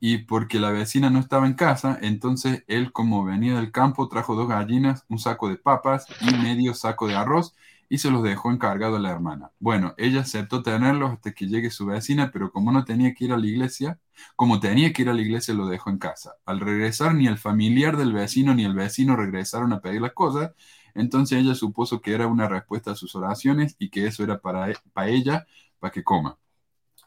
[0.00, 4.34] y porque la vecina no estaba en casa, entonces él como venía del campo trajo
[4.36, 7.54] dos gallinas, un saco de papas y medio saco de arroz
[7.90, 9.50] y se los dejó encargado a la hermana.
[9.58, 13.32] Bueno, ella aceptó tenerlos hasta que llegue su vecina, pero como no tenía que ir
[13.32, 13.98] a la iglesia,
[14.36, 16.34] como tenía que ir a la iglesia, lo dejó en casa.
[16.46, 20.52] Al regresar, ni el familiar del vecino ni el vecino regresaron a pedir las cosas,
[20.94, 24.68] entonces ella supuso que era una respuesta a sus oraciones y que eso era para,
[24.92, 25.46] para ella,
[25.80, 26.38] para que coma.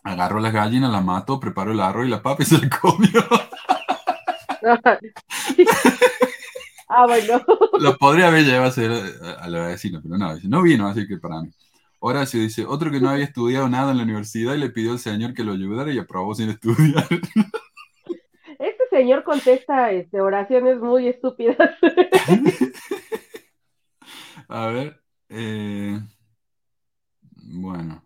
[0.03, 3.23] Agarró las gallinas, las mató, preparó el arroz y la papa y se la comió.
[6.95, 7.43] ah, bueno.
[7.79, 10.87] Lo podría haber llevado a hacer a, a la vecina, pero no, dice, no vino,
[10.87, 11.49] así que para mí.
[12.05, 14.99] Horacio dice, otro que no había estudiado nada en la universidad y le pidió al
[14.99, 17.07] señor que lo ayudara y aprobó sin estudiar.
[18.59, 21.57] Este señor contesta este, oraciones muy estúpidas.
[24.49, 25.99] A ver, eh,
[27.31, 28.03] bueno.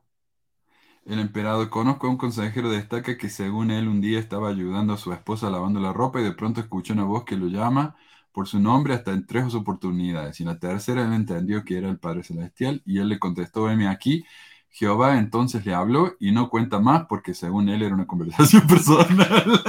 [1.06, 4.94] El emperador, conozco a un consejero de estaca que según él un día estaba ayudando
[4.94, 7.96] a su esposa lavando la ropa y de pronto escuchó una voz que lo llama
[8.38, 11.90] por su nombre hasta en tres oportunidades, y en la tercera él entendió que era
[11.90, 14.26] el Padre Celestial, y él le contestó, veme aquí.
[14.70, 19.64] Jehová entonces le habló y no cuenta más porque según él era una conversación personal.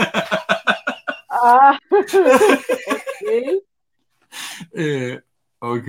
[1.30, 2.12] Ah, ok.
[4.74, 5.18] Eh,
[5.60, 5.88] ok.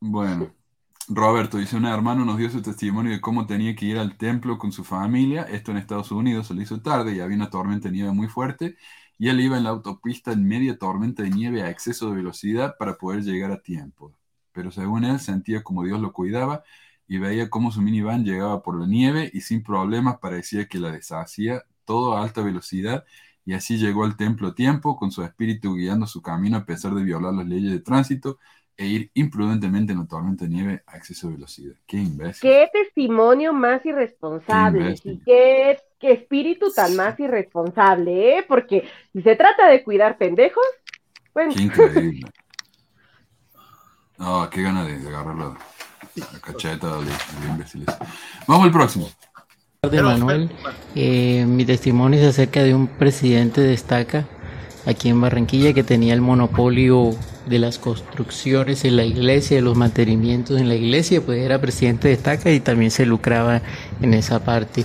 [0.00, 0.50] Bueno,
[1.08, 4.56] Roberto dice, un hermano nos dio su testimonio de cómo tenía que ir al templo
[4.56, 5.42] con su familia.
[5.42, 8.28] Esto en Estados Unidos se lo hizo tarde y había una tormenta de nieve muy
[8.28, 8.78] fuerte.
[9.18, 12.76] Y él iba en la autopista en media tormenta de nieve a exceso de velocidad
[12.78, 14.12] para poder llegar a tiempo.
[14.52, 16.64] Pero según él sentía como Dios lo cuidaba
[17.08, 20.90] y veía cómo su minivan llegaba por la nieve y sin problemas parecía que la
[20.92, 23.04] deshacía todo a alta velocidad
[23.44, 26.94] y así llegó al templo a tiempo con su espíritu guiando su camino a pesar
[26.94, 28.38] de violar las leyes de tránsito
[28.76, 31.76] e ir imprudentemente en la tormenta de nieve a exceso de velocidad.
[31.86, 32.40] Qué imbécil.
[32.40, 33.84] Qué testimonio más
[34.48, 35.12] Qué irresponsable imbécil.
[35.12, 38.44] y qué, qué espíritu tan más irresponsable, ¿eh?
[38.46, 40.64] Porque si se trata de cuidar pendejos,
[41.34, 42.30] bueno, Qué increíble.
[44.18, 45.56] No, qué gana de, de agarrar la,
[46.40, 47.98] cacheta del, del imbécil ese.
[48.46, 49.10] Vamos al próximo.
[49.80, 50.50] tardes, Manuel.
[50.94, 54.26] Eh, mi testimonio es acerca de un presidente de estaca
[54.86, 57.10] aquí en Barranquilla que tenía el monopolio
[57.46, 62.08] de las construcciones en la iglesia, de los mantenimientos en la iglesia, pues era presidente
[62.08, 63.62] de estaca y también se lucraba
[64.02, 64.84] en esa parte.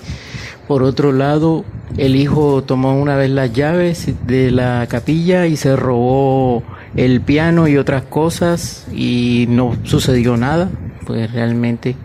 [0.68, 1.66] Por otro lado,
[1.98, 6.64] el hijo tomó una vez las llaves de la capilla y se robó
[6.96, 10.70] el piano y otras cosas y no sucedió nada,
[11.06, 11.96] pues realmente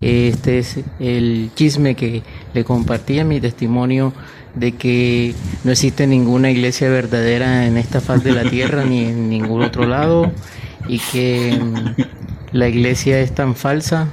[0.00, 2.22] este es el chisme que
[2.54, 4.12] le compartía mi testimonio
[4.58, 9.28] de que no existe ninguna iglesia verdadera en esta faz de la tierra ni en
[9.30, 10.34] ningún otro lado
[10.86, 11.94] y que mm,
[12.52, 14.08] la iglesia es tan falsa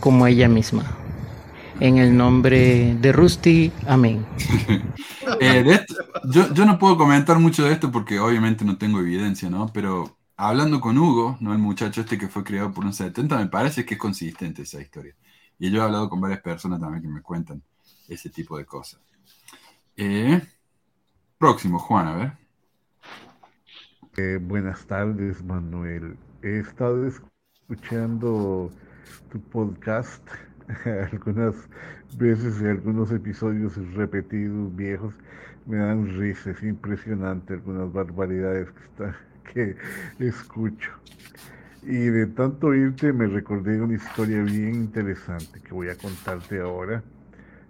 [0.00, 0.98] como ella misma.
[1.80, 4.26] En el nombre de Rusty, amén.
[5.38, 9.00] Eh, de esto- yo, yo no puedo comentar mucho de esto porque obviamente no tengo
[9.00, 9.72] evidencia, ¿no?
[9.72, 11.52] Pero hablando con Hugo, ¿no?
[11.52, 14.80] El muchacho este que fue criado por un 70, me parece que es consistente esa
[14.80, 15.14] historia.
[15.58, 17.62] Y yo he hablado con varias personas también que me cuentan
[18.08, 19.00] ese tipo de cosas.
[19.96, 20.40] Eh,
[21.38, 22.32] próximo, Juan, a ver.
[24.16, 26.16] Eh, buenas tardes, Manuel.
[26.42, 28.70] He estado escuchando
[29.30, 30.26] tu podcast
[31.12, 31.54] algunas
[32.16, 35.14] veces y algunos episodios repetidos, viejos.
[35.66, 39.16] Me dan risa, es impresionante algunas barbaridades que, está,
[39.52, 39.76] que
[40.18, 40.90] escucho.
[41.82, 47.02] Y de tanto oírte me recordé una historia bien interesante que voy a contarte ahora.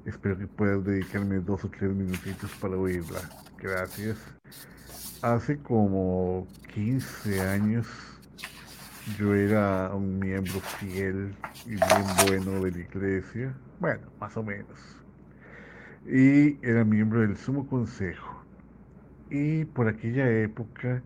[0.05, 3.21] Espero que puedas dedicarme dos o tres minutitos para oírla.
[3.59, 4.19] Gracias.
[5.23, 7.87] Hace como 15 años
[9.17, 11.35] yo era un miembro fiel
[11.67, 14.79] y bien bueno de la iglesia, bueno, más o menos.
[16.05, 18.43] Y era miembro del Sumo Consejo.
[19.31, 21.01] Y por aquella época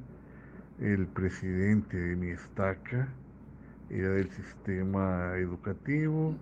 [0.80, 3.08] el presidente de mi estaca
[3.90, 6.34] era del sistema educativo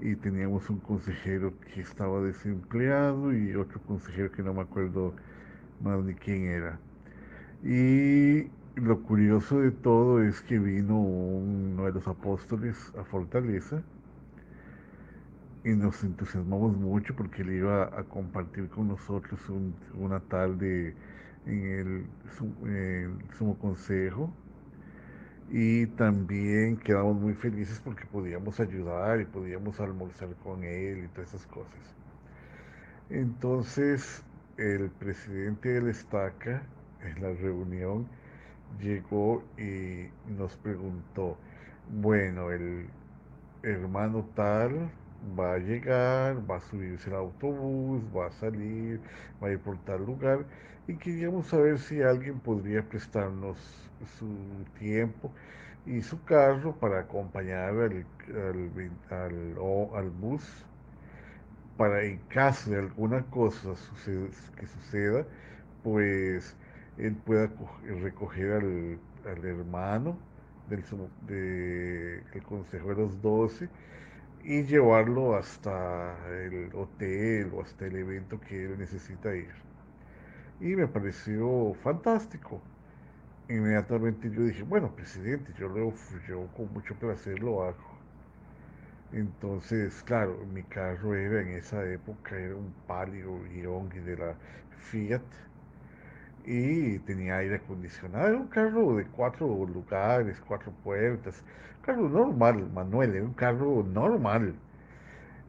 [0.00, 5.14] y teníamos un consejero que estaba desempleado y otro consejero que no me acuerdo
[5.80, 6.80] más ni quién era.
[7.62, 13.82] Y lo curioso de todo es que vino uno de los apóstoles a Fortaleza
[15.64, 20.94] y nos entusiasmamos mucho porque él iba a compartir con nosotros un- una tarde
[21.46, 22.06] en el,
[22.62, 24.30] en el Sumo Consejo
[25.50, 31.34] y también quedamos muy felices porque podíamos ayudar y podíamos almorzar con él y todas
[31.34, 31.94] esas cosas.
[33.10, 34.22] Entonces,
[34.56, 36.62] el presidente del Estaca
[37.02, 38.08] en la reunión
[38.80, 41.36] llegó y nos preguntó,
[42.00, 42.86] bueno, el
[43.62, 44.90] hermano tal
[45.38, 49.02] va a llegar, va a subirse al autobús, va a salir,
[49.42, 50.46] va a ir por tal lugar.
[50.86, 53.58] Y queríamos saber si alguien podría prestarnos
[54.18, 55.34] su tiempo
[55.86, 58.70] y su carro para acompañar al, al,
[59.10, 59.58] al-
[60.10, 60.44] bus
[61.76, 63.74] para en caso de alguna cosa
[64.56, 65.26] que suceda,
[65.82, 66.56] pues
[66.96, 69.00] él pueda co- recoger al,
[69.44, 70.18] hermano
[70.66, 70.84] del,
[71.20, 73.68] de- del Consejo de los Doce
[74.44, 79.54] y llevarlo hasta el hotel o hasta el evento que él necesita ir.
[80.60, 82.60] Y me pareció fantástico.
[83.48, 85.94] Inmediatamente yo dije, bueno, presidente, yo, lo,
[86.28, 88.00] yo con mucho placer lo hago.
[89.12, 94.36] Entonces, claro, mi carro era en esa época, era un Palio Yongi de la
[94.90, 95.22] Fiat
[96.44, 98.28] y tenía aire acondicionado.
[98.28, 101.42] Era un carro de cuatro lugares, cuatro puertas.
[101.84, 104.54] Carro normal, Manuel, un carro normal.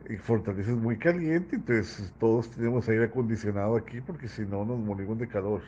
[0.10, 4.78] Y Fortaleza es muy caliente, entonces todos tenemos aire acondicionado aquí porque si no nos
[4.80, 5.62] morimos de calor.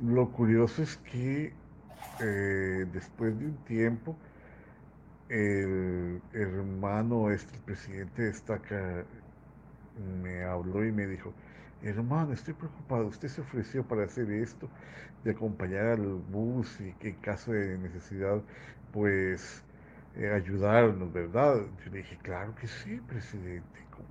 [0.00, 1.52] lo curioso es que
[2.20, 4.16] eh, después de un tiempo,
[5.28, 9.04] el hermano, este el presidente de Estaca,
[10.22, 11.32] me habló y me dijo,
[11.82, 14.68] hermano, estoy preocupado, usted se ofreció para hacer esto,
[15.24, 18.42] de acompañar al bus y que en caso de necesidad,
[18.92, 19.64] pues
[20.14, 21.56] eh, ayudarnos, ¿verdad?
[21.84, 24.06] Yo le dije, claro que sí, presidente, con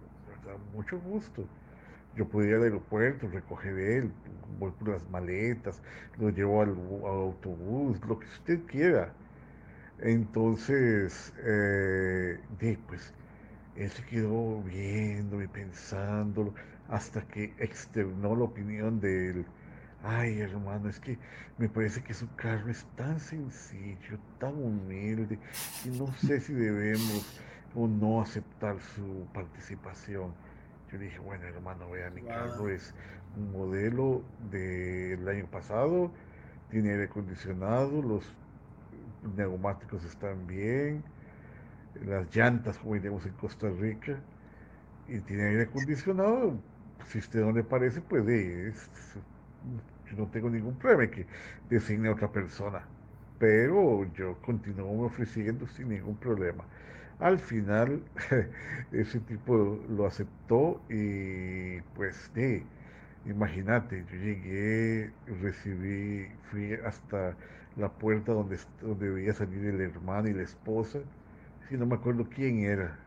[0.71, 1.49] mucho gusto.
[2.13, 4.13] Yo podía ir al aeropuerto, recoger él,
[4.59, 5.81] voy por las maletas,
[6.17, 9.15] lo llevo al, al autobús, lo que usted quiera.
[9.99, 12.39] Entonces, eh,
[12.87, 13.13] pues,
[13.75, 16.53] él se quedó viendo y pensándolo
[16.87, 19.47] hasta que externó la opinión de él.
[20.01, 21.19] Ay, hermano, es que
[21.57, 25.39] me parece que su carro es tan sencillo, tan humilde,
[25.83, 27.33] y no sé si debemos
[27.73, 30.33] o no aceptar su participación.
[30.91, 32.95] Yo le dije, bueno, hermano, vea, mi carro es
[33.35, 36.11] un modelo del año pasado,
[36.69, 38.25] tiene aire acondicionado, los
[39.35, 41.03] neumáticos están bien,
[42.05, 44.17] las llantas, como diríamos en Costa Rica,
[45.07, 46.53] y tiene aire acondicionado.
[47.07, 48.89] Si a usted no le parece, pues de, es-
[50.09, 51.27] yo no tengo ningún problema que
[51.69, 52.89] designe a otra persona,
[53.37, 56.67] pero yo continúo ofreciendo sin ningún problema.
[57.19, 58.09] Al final,
[58.91, 59.55] ese tipo
[59.89, 62.71] lo aceptó y pues de,
[63.25, 67.37] imagínate, yo llegué, recibí, fui hasta
[67.75, 70.99] la puerta donde, donde debía salir el hermano y la esposa,
[71.67, 72.99] si no me acuerdo quién era,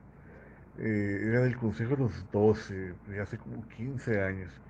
[0.77, 4.61] eh, era del Consejo de los 12, de hace como 15 años.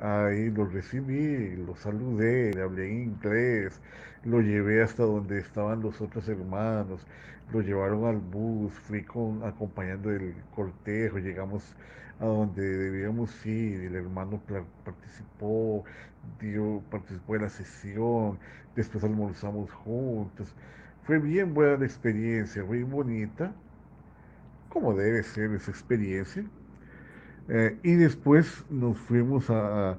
[0.00, 3.80] Ahí lo recibí, lo saludé, le hablé en inglés,
[4.24, 7.06] lo llevé hasta donde estaban los otros hermanos,
[7.52, 11.76] lo llevaron al bus, fui con, acompañando el cortejo, llegamos
[12.20, 14.40] a donde debíamos ir, el hermano
[14.84, 15.84] participó,
[16.40, 18.38] dio, participó en la sesión,
[18.76, 20.54] después almorzamos juntos.
[21.04, 23.52] Fue bien buena la experiencia, muy bonita,
[24.68, 26.44] como debe ser esa experiencia.
[27.48, 29.98] Eh, y después nos fuimos a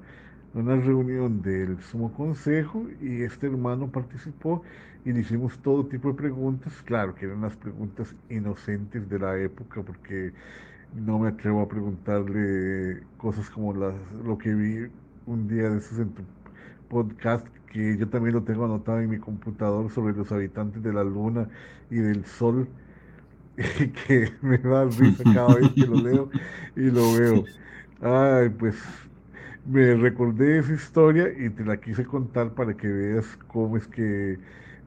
[0.54, 4.62] una reunión del Sumo Consejo y este hermano participó
[5.04, 6.72] y le hicimos todo tipo de preguntas.
[6.84, 10.32] Claro que eran las preguntas inocentes de la época porque
[10.94, 13.94] no me atrevo a preguntarle cosas como las,
[14.24, 14.90] lo que vi
[15.26, 16.22] un día de esos en tu
[16.88, 21.04] podcast que yo también lo tengo anotado en mi computador sobre los habitantes de la
[21.04, 21.48] luna
[21.90, 22.68] y del sol
[24.06, 26.30] que me da risa cada vez que lo leo
[26.76, 27.44] y lo veo.
[28.02, 28.76] Ay, pues
[29.66, 34.38] me recordé esa historia y te la quise contar para que veas cómo es que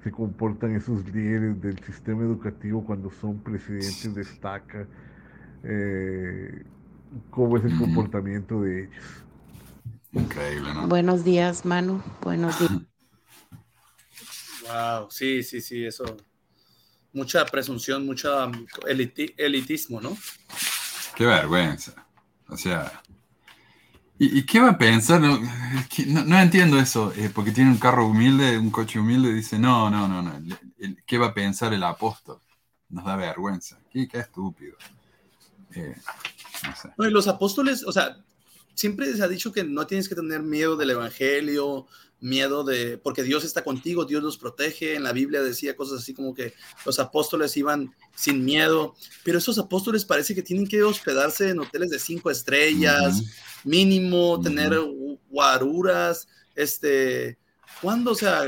[0.04, 4.88] se comportan esos líderes del sistema educativo cuando son presidentes de estaca,
[5.64, 6.64] eh,
[7.30, 9.24] cómo es el comportamiento de ellos.
[10.14, 10.88] Increíble, ¿no?
[10.88, 12.02] Buenos días, Manu.
[12.22, 12.72] Buenos días.
[14.64, 16.16] Wow, sí, sí, sí, eso.
[17.14, 18.48] Mucha presunción, mucha
[18.88, 20.16] eliti- elitismo, ¿no?
[21.16, 21.94] Qué vergüenza.
[22.48, 23.02] O sea.
[24.20, 25.22] ¿Y, y qué va a pensar?
[25.22, 27.14] No, no, no entiendo eso.
[27.16, 30.36] eh, porque tiene un carro humilde, un coche humilde, dice, no, no, no, no.
[30.36, 32.40] el- el- ¿Qué va a pensar el apóstol?
[32.90, 33.80] Nos da vergüenza.
[33.92, 34.76] Qué, qué estúpido.
[35.74, 35.96] Eh,
[36.68, 36.90] no sé.
[36.98, 38.18] No, y los apóstoles, o sea,
[38.80, 41.86] siempre se ha dicho que no tienes que tener miedo del evangelio,
[42.22, 44.96] miedo de, porque Dios está contigo, Dios los protege.
[44.96, 46.54] En la Biblia decía cosas así como que
[46.86, 48.96] los apóstoles iban sin miedo,
[49.26, 53.22] pero esos apóstoles parece que tienen que hospedarse en hoteles de cinco estrellas,
[53.66, 57.38] mínimo, tener gu- guaruras, este,
[57.82, 58.12] ¿cuándo?
[58.12, 58.44] O sea,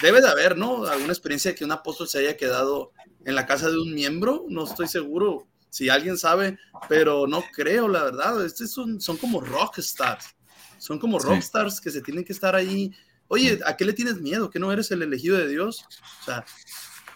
[0.00, 0.86] debe de haber, ¿no?
[0.86, 2.92] Alguna experiencia de que un apóstol se haya quedado
[3.26, 6.56] en la casa de un miembro, no estoy seguro si alguien sabe,
[6.88, 8.44] pero no creo, la verdad.
[8.44, 10.36] Estos son, son como rockstars.
[10.78, 11.26] Son como Sí.
[11.26, 12.92] rockstars que se tienen que estar ahí.
[13.26, 14.50] Oye, ¿a qué le tienes miedo?
[14.50, 15.84] ¿Que no eres el elegido de Dios?
[16.20, 16.44] O sea,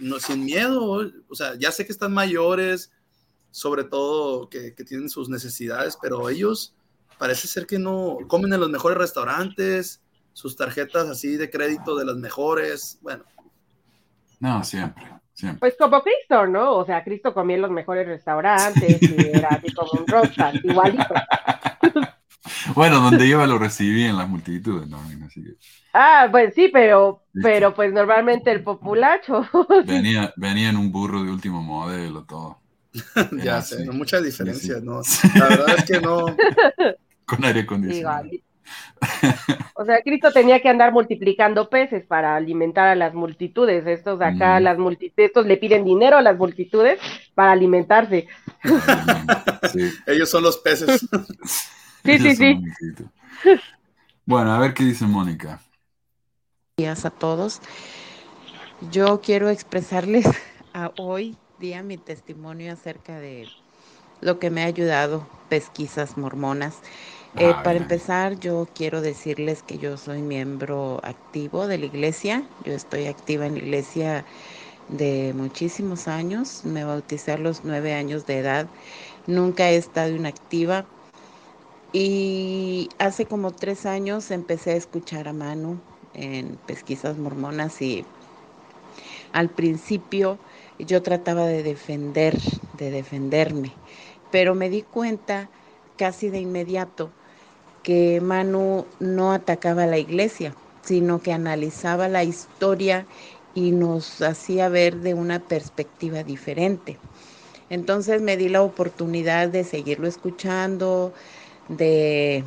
[0.01, 1.09] no, sin miedo.
[1.29, 2.91] O sea, ya sé que están mayores,
[3.53, 6.75] sobre todo que, que tienen sus necesidades, pero ellos
[7.17, 10.03] parece ser que no comen en los mejores restaurantes,
[10.33, 12.99] sus tarjetas así de crédito de las mejores.
[13.03, 13.25] Bueno,
[14.41, 15.05] No, siempre,
[15.39, 15.61] siempre.
[15.61, 16.75] Pues como Cristo, ¿no?
[16.75, 21.15] O sea, Cristo comía en los mejores restaurantes y era así como un rockstar, igualito.
[22.75, 24.99] Bueno, donde iba lo recibí en las multitudes, ¿no?
[25.27, 25.57] Así que
[25.93, 29.47] Ah, pues sí, pero, pero pues normalmente el populacho.
[29.87, 32.61] venía, venía en un burro de último modelo, todo.
[33.43, 34.85] ya sé, no, muchas diferencias, sí.
[34.85, 35.03] ¿no?
[35.39, 36.25] La verdad es que no.
[37.27, 38.27] Con aire acondicionado.
[38.27, 38.43] Igual.
[39.81, 43.87] O sea, Cristo tenía que andar multiplicando peces para alimentar a las multitudes.
[43.87, 44.63] Estos de acá, Mm.
[44.65, 46.99] las multitudes, estos le piden dinero a las multitudes
[47.37, 48.27] para alimentarse.
[49.73, 49.89] Sí.
[50.07, 51.01] Ellos son los peces.
[51.01, 51.09] Sí,
[52.19, 52.61] sí, Ellos sí.
[54.27, 55.61] Bueno, a ver qué dice Mónica.
[56.77, 57.61] días a todos.
[58.91, 60.27] Yo quiero expresarles
[60.75, 63.49] a hoy día mi testimonio acerca de
[64.21, 66.81] lo que me ha ayudado pesquisas mormonas.
[67.41, 72.51] Eh, Ah, para empezar, yo quiero decirles que yo soy miembro activo de la iglesia.
[72.61, 74.27] Yo estoy activa en la iglesia
[74.89, 76.65] de muchísimos años.
[76.65, 78.71] Me bauticé a los nueve años de edad.
[79.27, 80.89] Nunca he estado inactiva.
[81.93, 85.83] Y hace como tres años empecé a escuchar a Manu
[86.13, 88.07] en pesquisas mormonas y
[89.33, 90.41] al principio
[90.79, 92.39] yo trataba de defender,
[92.73, 93.81] de defenderme,
[94.31, 95.51] pero me di cuenta
[95.97, 97.15] casi de inmediato
[97.89, 103.09] que Manu no atacaba a la iglesia, sino que analizaba la historia
[103.55, 107.01] y nos hacía ver de una perspectiva diferente.
[107.71, 111.15] Entonces me di la oportunidad de seguirlo escuchando,
[111.69, 112.45] de,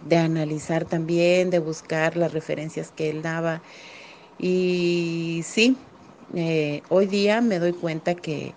[0.00, 3.62] de analizar también, de buscar las referencias que él daba.
[4.38, 5.88] Y sí,
[6.34, 8.56] eh, hoy día me doy cuenta que,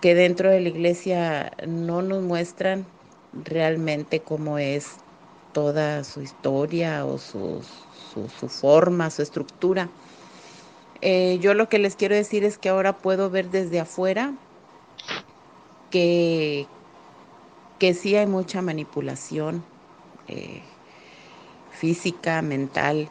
[0.00, 2.86] que dentro de la iglesia no nos muestran
[3.32, 4.96] realmente cómo es
[5.52, 7.62] toda su historia o su,
[8.12, 9.88] su, su forma, su estructura.
[11.00, 14.34] Eh, yo lo que les quiero decir es que ahora puedo ver desde afuera
[15.90, 16.66] que,
[17.78, 19.64] que sí hay mucha manipulación
[20.28, 20.62] eh,
[21.70, 23.08] física, mental,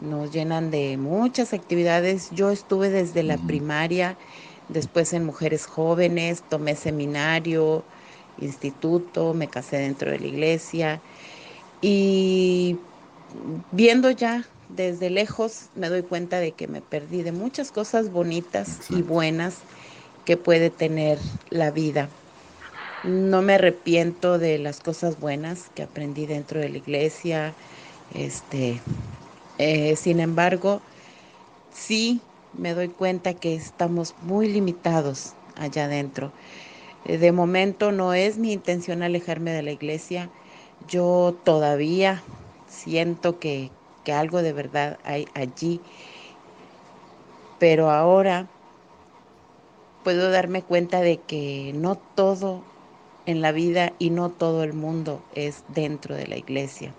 [0.00, 2.30] nos llenan de muchas actividades.
[2.30, 4.16] Yo estuve desde la primaria,
[4.68, 7.84] después en mujeres jóvenes, tomé seminario,
[8.36, 11.02] instituto, me casé dentro de la iglesia
[11.80, 12.80] y
[13.70, 18.82] viendo ya desde lejos me doy cuenta de que me perdí de muchas cosas bonitas
[18.88, 19.66] y buenas
[20.24, 21.20] que puede tener
[21.50, 22.10] la vida.
[23.02, 27.56] No me arrepiento de las cosas buenas que aprendí dentro de la iglesia.
[28.10, 28.82] Este,
[29.58, 30.84] eh, sin embargo,
[31.70, 36.34] sí me doy cuenta que estamos muy limitados allá adentro.
[37.04, 40.32] Eh, De momento no es mi intención alejarme de la iglesia.
[40.80, 42.24] Yo todavía
[42.66, 45.84] siento que, que algo de verdad hay allí.
[47.58, 48.50] Pero ahora
[50.02, 52.68] puedo darme cuenta de que no todo
[53.26, 56.96] en la vida y no todo el mundo es dentro de la iglesia.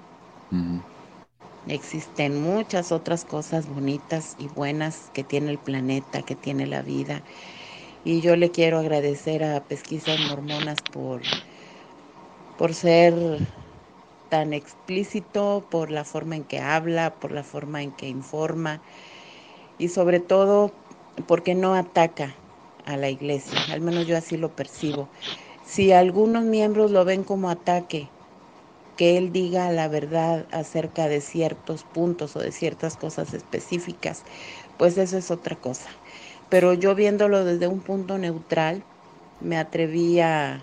[1.65, 7.23] Existen muchas otras cosas bonitas y buenas que tiene el planeta, que tiene la vida.
[8.03, 11.23] Y yo le quiero agradecer a Pesquisas Mormonas por,
[12.55, 13.13] por ser
[14.29, 18.81] tan explícito, por la forma en que habla, por la forma en que informa
[19.77, 20.79] y sobre todo
[21.27, 22.37] porque no ataca
[22.85, 23.65] a la iglesia.
[23.69, 25.11] Al menos yo así lo percibo.
[25.61, 28.13] Si algunos miembros lo ven como ataque,
[28.95, 34.25] que él diga la verdad acerca de ciertos puntos o de ciertas cosas específicas,
[34.77, 36.00] pues eso es otra cosa.
[36.51, 38.83] Pero yo viéndolo desde un punto neutral,
[39.39, 40.61] me atreví a,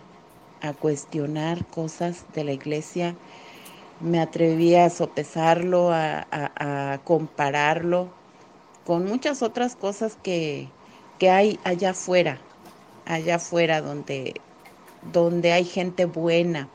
[0.81, 3.17] cuestionar cosas de la iglesia,
[4.01, 8.11] me atreví a sopesarlo, a compararlo
[8.89, 10.69] con muchas otras cosas que,
[11.19, 12.39] que hay allá afuera,
[13.05, 14.41] allá afuera donde,
[15.13, 16.69] donde hay gente buena,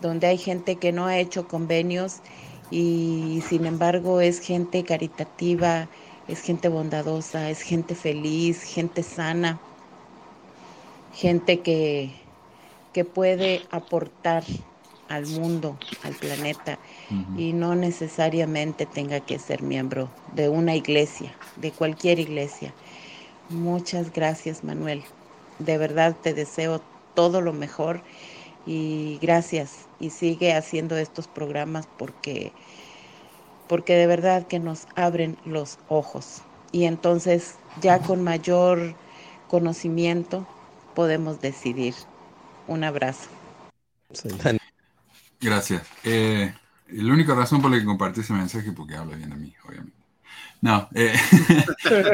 [0.00, 2.18] donde hay gente que no ha hecho convenios
[2.70, 5.88] y sin embargo es gente caritativa,
[6.30, 9.60] es gente bondadosa, es gente feliz, gente sana,
[11.14, 12.10] gente que,
[12.92, 14.44] que puede aportar
[15.08, 16.78] al mundo, al planeta,
[17.36, 22.72] y no necesariamente tenga que ser miembro de una iglesia, de cualquier iglesia.
[23.48, 25.02] Muchas gracias, Manuel.
[25.58, 26.80] De verdad te deseo
[27.14, 28.02] todo lo mejor
[28.66, 29.88] y gracias.
[29.98, 32.52] Y sigue haciendo estos programas porque,
[33.70, 36.42] porque de verdad que nos abren los ojos.
[36.72, 38.96] Y entonces ya con mayor
[39.46, 40.44] conocimiento
[40.96, 41.94] podemos decidir.
[42.66, 43.28] Un abrazo.
[45.40, 45.86] Gracias.
[46.02, 46.52] Eh,
[46.88, 49.54] la única razón por la que compartí ese mensaje es porque habla bien de mí,
[49.64, 49.96] obviamente.
[50.60, 51.14] No, eh,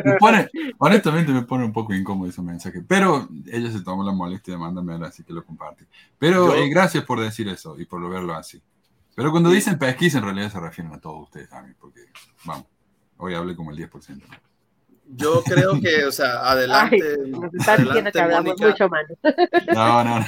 [0.05, 4.13] me pone- honestamente me pone un poco incómodo ese mensaje, pero ella se tomó la
[4.13, 5.87] molestia de mandármelo, así que lo compartí.
[6.19, 8.61] Pero Yo- eh, gracias por decir eso y por verlo así.
[9.17, 12.01] Pero cuando dicen pesquisa, en realidad se refieren a todos ustedes también, porque,
[12.45, 12.67] vamos,
[13.17, 14.21] hoy hablé como el 10%.
[15.09, 16.99] Yo creo que, o sea, adelante.
[17.03, 18.67] Ay, nos está diciendo que hablamos Mónica.
[18.67, 18.91] mucho.
[19.75, 20.27] No, no, no.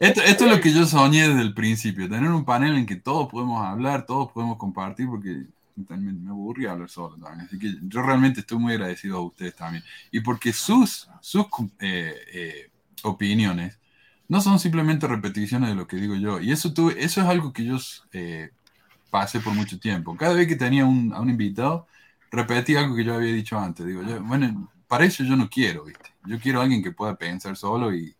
[0.00, 2.96] Esto, esto es lo que yo soñé desde el principio, tener un panel en que
[2.96, 5.44] todos podemos hablar, todos podemos compartir, porque
[5.86, 7.46] también me aburría hablar solo también.
[7.46, 9.84] Así que yo realmente estoy muy agradecido a ustedes también.
[10.10, 11.46] Y porque sus, sus
[11.78, 12.70] eh, eh,
[13.04, 13.78] opiniones
[14.28, 16.40] no son simplemente repeticiones de lo que digo yo.
[16.40, 17.76] Y eso, tuve, eso es algo que yo
[18.12, 18.50] eh,
[19.10, 20.16] pasé por mucho tiempo.
[20.16, 21.86] Cada vez que tenía un, a un invitado,
[22.30, 23.86] repetí algo que yo había dicho antes.
[23.86, 26.10] Digo, yo, bueno, para eso yo no quiero, ¿viste?
[26.26, 28.16] Yo quiero a alguien que pueda pensar solo y,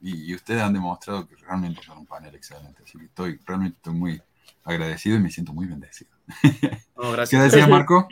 [0.00, 2.82] y, ustedes han demostrado que realmente son un panel excelente.
[2.84, 4.22] Así que estoy, realmente estoy muy
[4.64, 6.10] agradecido y me siento muy bendecido.
[6.94, 7.30] gracias.
[7.30, 8.06] ¿Qué decía Marco?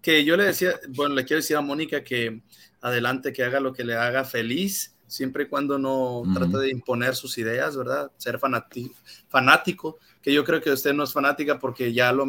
[0.00, 2.42] Que yo le decía, bueno, le quiero decir a Mónica que
[2.80, 7.16] adelante, que haga lo que le haga feliz, siempre y cuando no trate de imponer
[7.16, 8.10] sus ideas, ¿verdad?
[8.16, 12.26] Ser fanático, que yo creo que usted no es fanática porque ya lo,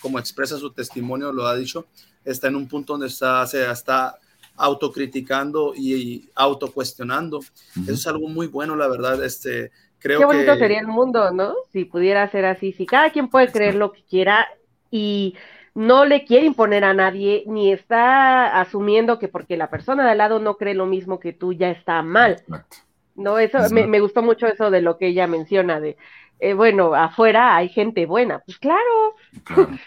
[0.00, 1.86] como expresa su testimonio, lo ha dicho,
[2.24, 4.18] está en un punto donde está, se está
[4.56, 7.40] autocriticando y, autocuestionando.
[7.82, 9.22] Eso es algo muy bueno, la verdad.
[9.24, 11.54] Este, creo Qué bonito sería el mundo, ¿no?
[11.72, 14.46] Si pudiera ser así, si cada quien puede creer lo que quiera
[14.90, 15.34] y
[15.74, 20.18] no le quiere imponer a nadie, ni está asumiendo que porque la persona de al
[20.18, 22.42] lado no cree lo mismo que tú ya está mal.
[23.14, 25.96] No, eso me, me, gustó mucho eso de lo que ella menciona de
[26.40, 29.16] eh, bueno, afuera hay gente buena, pues claro.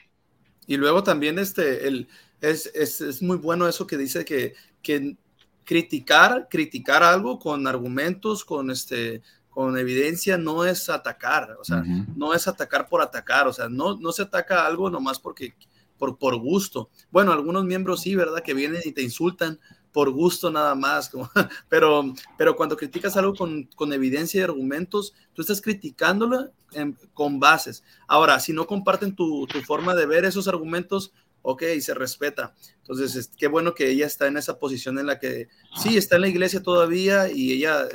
[0.68, 2.08] Y luego también este el
[2.40, 5.18] es, es, es, muy bueno eso que dice que, que
[5.66, 9.22] criticar, criticar algo con argumentos, con este
[9.52, 11.84] con evidencia no es atacar, o sea,
[12.16, 15.54] no es atacar por atacar, o sea, no, no se ataca algo nomás porque
[15.98, 16.90] por, por gusto.
[17.12, 18.42] Bueno, algunos miembros sí, ¿verdad?
[18.42, 19.60] Que vienen y te insultan
[19.92, 21.12] por gusto nada más,
[21.70, 26.52] pero, pero cuando criticas algo con, con, evidencia y argumentos, tú estás criticándolo
[27.14, 27.84] con bases.
[28.08, 31.12] Ahora, si no comparten tu, tu, forma de ver esos argumentos,
[31.42, 32.56] ok, se respeta.
[32.78, 36.16] Entonces, es, qué bueno que ella está en esa posición en la que sí, está
[36.16, 37.86] en la iglesia todavía y ella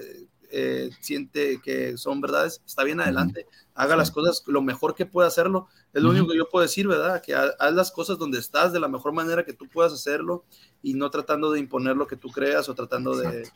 [0.59, 5.29] eh, siente que son verdades, está bien adelante, haga las cosas lo mejor que pueda
[5.29, 5.69] hacerlo.
[5.93, 7.21] Es lo único que yo puedo decir, ¿verdad?
[7.23, 10.47] Que haz las cosas donde estás de la mejor manera que tú puedas hacerlo
[10.83, 13.51] y no tratando de imponer lo que tú creas o tratando de,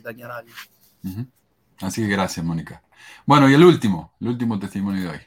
[0.00, 0.56] dañar a alguien.
[1.80, 2.84] Así que gracias, Mónica.
[3.26, 5.20] Bueno, y el último, el último testimonio de hoy.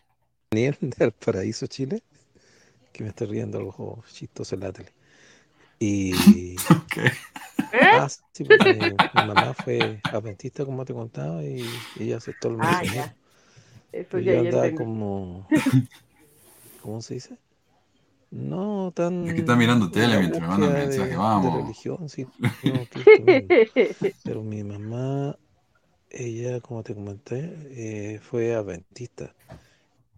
[0.50, 2.04] Daniel del Paraíso, Chile,
[2.94, 4.94] que me está riendo algo chistoso en la tele.
[5.82, 6.56] Y.
[7.74, 11.66] Ah, sí, porque mi, mamá fue adventista, como te contaba, y
[11.98, 13.16] ella aceptó el ah, mensaje.
[13.94, 15.48] Eso ya, yo andaba como.
[16.82, 17.38] ¿Cómo se dice?
[18.30, 19.26] No tan.
[19.26, 21.54] Es que está mirando tele mientras me manda de, mensaje, vamos.
[21.54, 22.28] De religión, sí.
[22.64, 22.88] No,
[24.26, 25.38] Pero mi mamá,
[26.10, 29.34] ella, como te comenté, eh, fue adventista.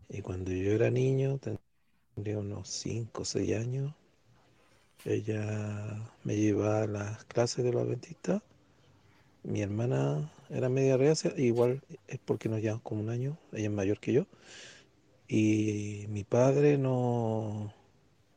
[0.09, 1.39] Y cuando yo era niño,
[2.15, 3.93] tendría unos 5 o 6 años,
[5.05, 8.41] ella me llevaba a las clases de los adventistas.
[9.43, 13.71] Mi hermana era media reacia, igual es porque nos llevamos como un año, ella es
[13.71, 14.27] mayor que yo.
[15.27, 17.73] Y mi padre no,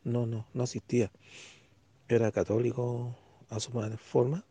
[0.04, 1.10] no, no, no asistía.
[2.08, 3.16] Era católico
[3.50, 4.44] a su forma.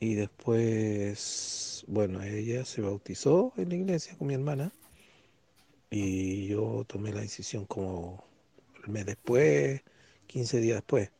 [0.00, 4.72] Y después, bueno, ella se bautizó en la iglesia con mi hermana.
[5.90, 8.24] Y yo tomé la decisión como
[8.84, 9.82] el mes después
[10.34, 11.10] 15 días después.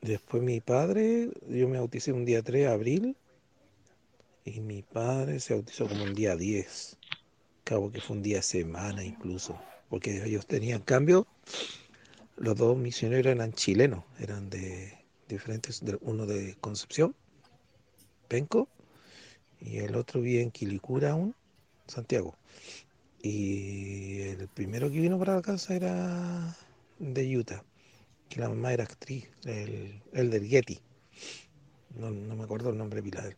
[0.00, 3.16] después mi padre, yo me bauticé un día 3 de abril
[4.46, 6.96] y mi padre se bautizó como un día 10.
[7.64, 9.60] Cabo que fue un día semana incluso,
[9.90, 11.26] porque ellos tenían cambio.
[12.38, 14.98] Los dos misioneros eran chilenos, eran de
[15.28, 17.14] diferentes, uno de Concepción,
[18.26, 18.68] Penco,
[19.60, 21.34] y el otro vivía en Quilicura aún,
[21.86, 22.34] Santiago.
[23.20, 26.56] Y el primero que vino para la casa era
[27.02, 27.64] de Utah,
[28.28, 30.80] que la mamá era actriz, el, el del Getty.
[31.96, 33.36] No, no, me acuerdo el nombre de Pilar,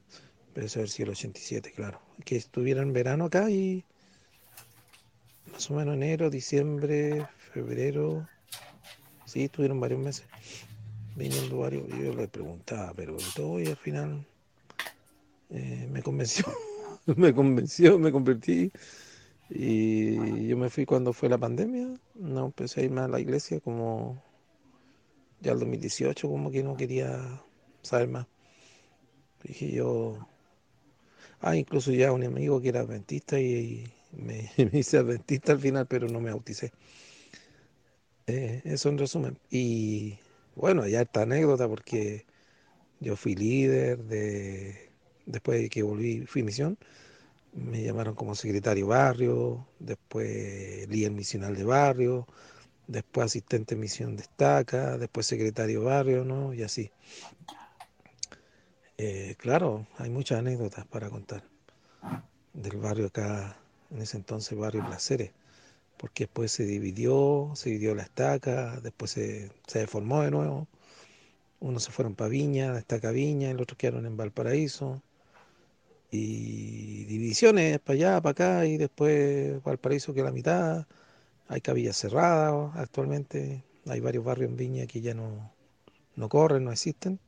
[0.53, 2.01] pero eso sido el 87, claro.
[2.25, 3.85] Que estuviera en verano acá y
[5.51, 8.29] más o menos enero, diciembre, febrero.
[9.25, 10.27] Sí, estuvieron varios meses
[11.17, 11.89] viniendo varios.
[11.89, 14.27] Yo le preguntaba, pero todo y al final
[15.51, 16.45] eh, me convenció,
[17.17, 18.71] me convenció, me convertí
[19.57, 23.61] y yo me fui cuando fue la pandemia, no empecé a irme a la iglesia
[23.61, 24.21] como
[25.41, 27.41] ya el 2018, como que no quería
[27.83, 28.27] saber más.
[29.45, 30.27] Dije yo,
[31.41, 36.09] ah, incluso ya un amigo que era adventista y, me, hice adventista al final, pero
[36.09, 36.73] no me bauticé.
[38.27, 39.39] Eh, eso en resumen.
[39.51, 40.19] Y
[40.57, 42.27] bueno, ya esta anécdota porque
[43.01, 44.91] yo fui líder de,
[45.27, 46.79] después de que volví, fui misión
[47.55, 52.27] me llamaron como secretario barrio, después líder misional de barrio,
[52.87, 56.53] después asistente misión destaca, después secretario barrio, ¿no?
[56.53, 56.91] Y así.
[58.99, 61.43] Eh, claro, hay muchas anécdotas para contar
[62.53, 63.57] del barrio acá,
[63.91, 65.33] en ese entonces barrio Placeres,
[65.97, 70.69] porque después se dividió, se dividió la estaca, después se, se deformó de nuevo,
[71.61, 75.03] unos se fueron para Viña, la estaca Viña, el otro quedaron en Valparaíso,
[76.15, 80.87] y divisiones para allá, para acá, y después Valparaíso que la mitad.
[81.49, 83.65] Hay cabillas cerradas actualmente.
[83.87, 85.53] Hay varios barrios en Viña que ya no,
[86.17, 87.19] no corren, no existen.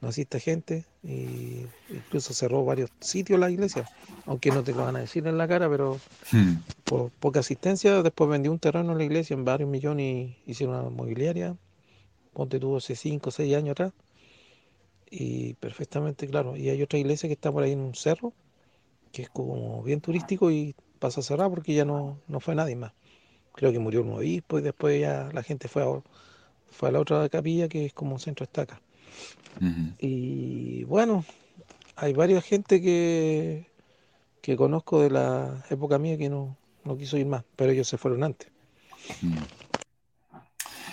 [0.00, 0.84] No existe gente.
[1.02, 3.88] Y incluso cerró varios sitios la iglesia.
[4.26, 5.98] Aunque no te lo van a decir en la cara, pero
[6.32, 6.56] Hmm.
[6.84, 8.02] por poca asistencia.
[8.02, 11.56] Después vendió un terreno en la iglesia en varios millones y hicieron una mobiliaria.
[12.32, 13.92] Ponte tuvo hace 5 o 6 años atrás.
[15.10, 16.56] Y perfectamente claro.
[16.56, 18.32] Y hay otra iglesia que está por ahí en un cerro,
[19.12, 22.76] que es como bien turístico y pasa a cerrar porque ya no, no fue nadie
[22.76, 22.92] más.
[23.54, 26.02] Creo que murió un obispo y después ya la gente fue a,
[26.70, 28.80] fue a la otra capilla que es como un centro estaca.
[29.98, 31.24] Y bueno,
[31.96, 33.66] hay varias gente que,
[34.40, 37.98] que conozco de la época mía que no, no quiso ir más, pero ellos se
[37.98, 38.48] fueron antes.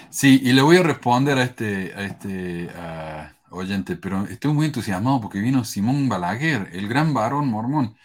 [0.10, 4.68] Sí, y le voy a responder a este, a este ah, oyente, pero estoy muy
[4.68, 7.96] entusiasmado porque vino Simón Balaguer, el gran varón mormón.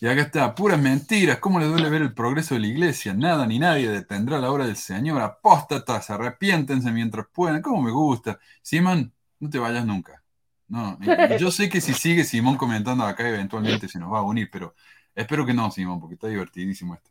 [0.00, 1.38] Y acá está, puras mentiras.
[1.38, 3.14] ¿Cómo le duele ver el progreso de la iglesia?
[3.14, 5.22] Nada ni nadie detendrá la obra del Señor.
[5.22, 7.62] Apóstatas, arrepiéntense mientras puedan.
[7.62, 8.38] ¿Cómo me gusta?
[8.62, 10.22] Simón, no te vayas nunca.
[10.68, 10.98] No,
[11.38, 14.74] yo sé que si sigue Simón comentando acá, eventualmente se nos va a unir, pero
[15.14, 17.10] espero que no, Simón, porque está divertidísimo esto.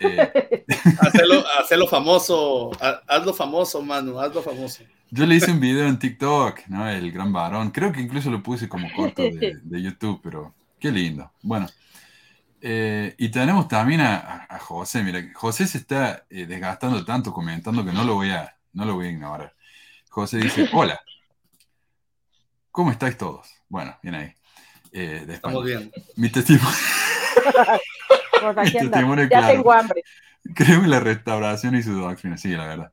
[0.00, 0.64] Eh,
[1.00, 4.82] Hacelo, hacelo famoso, ha- hazlo famoso, Manu, hazlo famoso.
[5.10, 6.88] Yo le hice un video en TikTok, ¿no?
[6.88, 7.70] El gran varón.
[7.70, 11.30] Creo que incluso lo puse como corto de, de YouTube, pero qué lindo.
[11.42, 11.68] Bueno,
[12.64, 15.02] eh, y tenemos también a, José.
[15.02, 18.94] Mira, José se está eh, desgastando tanto comentando que no lo voy a, no lo
[18.94, 19.54] voy a ignorar.
[20.08, 21.00] José dice, hola,
[22.70, 23.48] ¿cómo estáis todos?
[23.68, 24.34] Bueno, bien ahí.
[24.92, 25.90] Eh, Estamos bien.
[26.16, 26.70] Mi testimonio.
[28.50, 28.72] Aquí
[29.30, 29.46] Ya claro.
[29.48, 30.02] tengo hambre.
[30.54, 32.92] Créeme la restauración y su doctrina, sí, la verdad.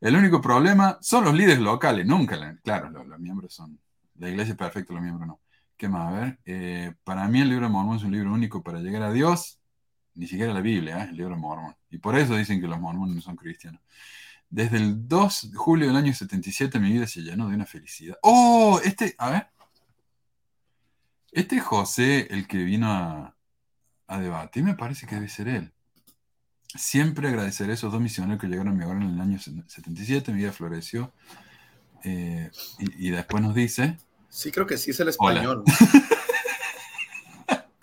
[0.00, 3.78] El único problema son los líderes locales, nunca, la- claro, los, los miembros son,
[4.18, 5.40] la iglesia es perfecta, los miembros no.
[5.76, 6.12] ¿Qué más?
[6.12, 9.02] A ver, eh, para mí el libro de Mormón es un libro único para llegar
[9.02, 9.58] a Dios,
[10.14, 11.08] ni siquiera la Biblia, ¿eh?
[11.10, 11.74] el libro de Mormón.
[11.90, 13.80] Y por eso dicen que los mormones no son cristianos.
[14.50, 18.16] Desde el 2 de julio del año 77 mi vida se llenó de una felicidad.
[18.22, 18.80] ¡Oh!
[18.84, 19.46] Este, a ver.
[21.32, 23.36] Este es José, el que vino a,
[24.10, 25.72] a debatir, me parece que debe ser él.
[26.74, 30.32] Siempre agradeceré a esos dos misioneros que llegaron a mi hogar en el año 77,
[30.32, 31.12] mi vida floreció.
[32.04, 33.98] Eh, y, y después nos dice,
[34.30, 35.64] Sí, creo que sí es el español.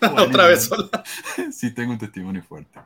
[0.00, 1.04] Otra vez hola.
[1.52, 2.80] sí, tengo un testimonio fuerte.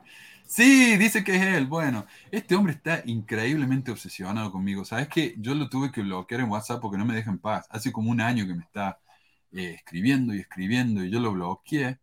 [0.45, 1.65] Sí, dice que es él.
[1.65, 4.83] Bueno, este hombre está increíblemente obsesionado conmigo.
[4.83, 5.33] ¿Sabes qué?
[5.37, 7.65] Yo lo tuve que bloquear en WhatsApp porque no me deja en paz.
[7.69, 8.99] Hace como un año que me está
[9.53, 11.99] eh, escribiendo y escribiendo y yo lo bloqueé.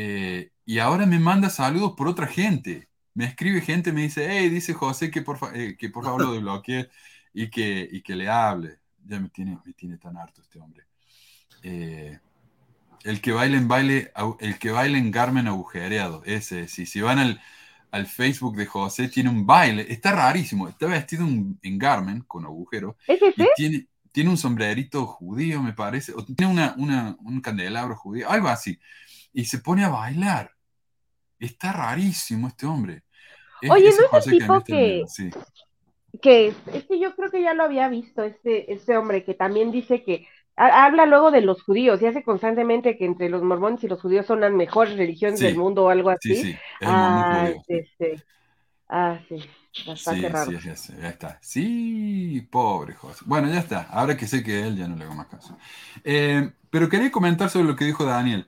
[0.00, 2.88] Eh, y ahora me manda saludos por otra gente.
[3.14, 6.20] Me escribe gente, me dice, hey, dice José que por, fa- eh, que por favor
[6.22, 6.88] lo desbloquee
[7.34, 8.78] y que, y que le hable.
[9.04, 10.84] Ya me tiene, me tiene tan harto este hombre.
[11.62, 12.18] Eh,
[13.04, 16.86] el que baila en baile, el que baila en Garmen agujereado, ese, sí.
[16.86, 17.40] Si van al,
[17.90, 22.44] al Facebook de José, tiene un baile, está rarísimo, está vestido en, en Garmen con
[22.44, 23.48] agujero ¿Es y ese?
[23.54, 28.48] tiene, tiene un sombrerito judío, me parece, o tiene una, una- un candelabro judío, algo
[28.48, 28.78] así,
[29.32, 30.52] y se pone a bailar.
[31.38, 33.04] Está rarísimo este hombre.
[33.62, 35.30] Es Oye, ¿no es el tipo que, sí.
[36.22, 39.70] que es que yo creo que ya lo había visto, este, este hombre que también
[39.70, 40.26] dice que
[40.56, 44.00] ha- habla luego de los judíos y hace constantemente que entre los mormones y los
[44.00, 46.34] judíos son las mejores religiones del Sí, mundo o algo sí, así.
[46.34, 47.66] sí, el Ah, sí.
[47.68, 48.22] este,
[48.88, 49.44] ah, sí,
[49.76, 50.52] Sí, bastante raro.
[50.60, 51.38] sí, ese, ya está.
[51.42, 53.24] Sí, pobre José.
[53.26, 53.82] Bueno, ya está.
[53.90, 55.56] Ahora que sé que él ya no le hago más caso.
[56.04, 58.46] Eh, pero quería comentar sobre lo que dijo Daniel.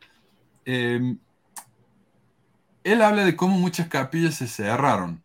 [0.72, 1.16] Eh,
[2.84, 5.24] él habla de cómo muchas capillas se cerraron.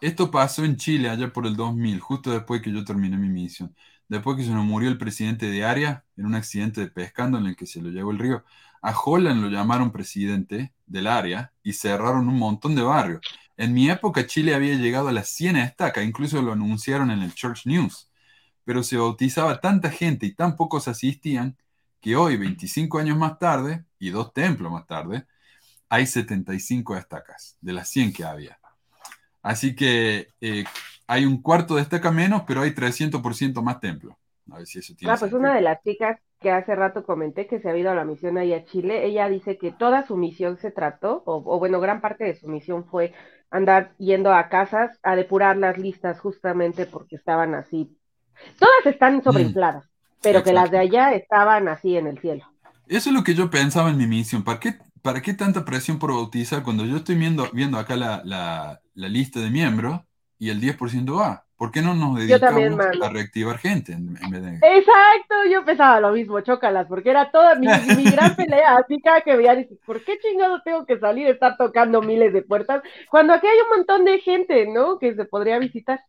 [0.00, 3.76] Esto pasó en Chile allá por el 2000, justo después que yo terminé mi misión.
[4.08, 7.46] Después que se nos murió el presidente de área en un accidente de pescando en
[7.46, 8.44] el que se lo llevó el río.
[8.82, 13.20] A Holland lo llamaron presidente del área y cerraron un montón de barrios.
[13.56, 17.32] En mi época Chile había llegado a las 100 estacas, incluso lo anunciaron en el
[17.32, 18.10] Church News.
[18.64, 21.56] Pero se bautizaba tanta gente y tan pocos asistían
[22.00, 25.26] que hoy, 25 años más tarde, y dos templos más tarde,
[25.88, 28.58] hay 75 estacas de las 100 que había.
[29.42, 30.64] Así que eh,
[31.06, 34.16] hay un cuarto de estaca menos, pero hay 300% más templos.
[34.50, 37.46] A ver si eso tiene Ah, pues una de las chicas que hace rato comenté
[37.46, 40.16] que se ha ido a la misión ahí a Chile, ella dice que toda su
[40.16, 43.12] misión se trató, o, o bueno, gran parte de su misión fue
[43.50, 47.96] andar yendo a casas a depurar las listas justamente porque estaban así.
[48.58, 49.88] Todas están sobreinfladas,
[50.22, 52.44] pero que las de allá estaban así en el cielo.
[52.88, 54.44] Eso es lo que yo pensaba en mi misión.
[54.44, 58.22] ¿Para qué, para qué tanta presión por bautizar cuando yo estoy viendo, viendo acá la,
[58.24, 60.00] la- la lista de miembros
[60.38, 61.46] y el 10% va?
[61.56, 64.58] ¿Por qué no nos dedicamos a reactivar gente en, en vez de...
[64.60, 69.20] Exacto, yo pensaba lo mismo, chócalas, porque era toda mi, mi gran pelea, así cada
[69.20, 72.82] que veía, dices, ¿por qué chingado tengo que salir a estar tocando miles de puertas?
[73.08, 74.98] Cuando aquí hay un montón de gente, ¿no?
[74.98, 76.00] Que se podría visitar.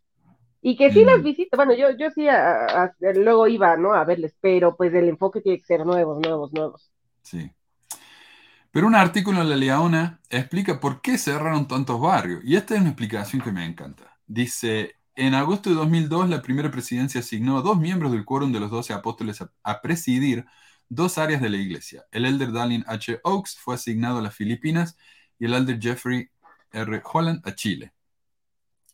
[0.62, 3.94] Y que sí las visito, bueno, yo, yo sí a- a- luego iba, ¿no?
[3.94, 6.92] A verles, pero pues el enfoque tiene que ser nuevos, nuevos, nuevos.
[7.24, 7.52] Sí.
[8.72, 12.42] Pero un artículo en La Leona explica por qué cerraron tantos barrios.
[12.44, 14.18] Y esta es una explicación que me encanta.
[14.28, 18.60] Dice, en agosto de 2002 la primera presidencia asignó a dos miembros del quórum de
[18.60, 20.46] los doce apóstoles a, a presidir
[20.88, 22.06] dos áreas de la iglesia.
[22.12, 23.20] El elder Dallin H.
[23.24, 24.98] Oaks fue asignado a las Filipinas
[25.40, 26.30] y el elder Jeffrey
[26.72, 27.02] R.
[27.12, 27.94] Holland a Chile.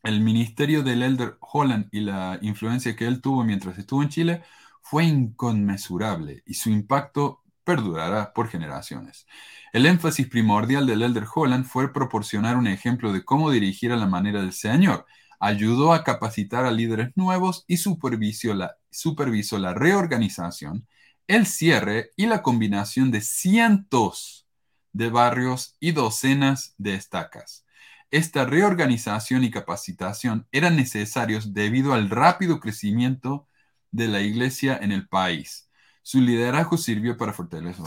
[0.05, 4.43] El ministerio del elder Holland y la influencia que él tuvo mientras estuvo en Chile
[4.83, 9.25] fue inconmensurable y su impacto perdurará por generaciones.
[9.73, 14.05] El énfasis primordial del elder Holland fue proporcionar un ejemplo de cómo dirigir a la
[14.05, 15.07] manera del Señor.
[15.39, 20.87] Ayudó a capacitar a líderes nuevos y supervisó la, supervisó la reorganización,
[21.25, 24.45] el cierre y la combinación de cientos
[24.93, 27.64] de barrios y docenas de estacas.
[28.11, 33.47] Esta reorganización y capacitación eran necesarios debido al rápido crecimiento
[33.91, 35.69] de la iglesia en el país.
[36.01, 37.85] Su liderazgo sirvió para fortalecer.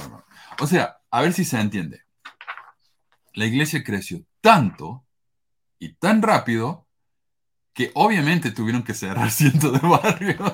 [0.60, 2.02] O sea, a ver si se entiende.
[3.34, 5.06] La iglesia creció tanto
[5.78, 6.86] y tan rápido
[7.72, 10.52] que obviamente tuvieron que cerrar cientos de barrios.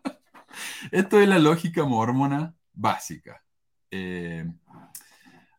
[0.90, 3.44] Esto es la lógica mormona básica.
[3.90, 4.46] Eh,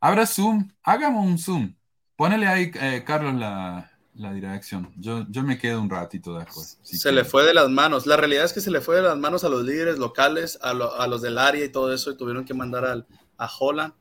[0.04, 1.76] Habrá Zoom, hagamos un Zoom.
[2.22, 4.94] Ponele ahí, eh, Carlos, la, la dirección.
[4.98, 6.78] Yo, yo me quedo un ratito después.
[6.84, 8.06] si se le fue de las manos.
[8.06, 10.72] La realidad es que se le fue de las manos a los líderes locales, a,
[10.76, 13.08] lo- a los del área y todo eso, y tuvieron que mandar al,
[13.38, 13.96] a Holland,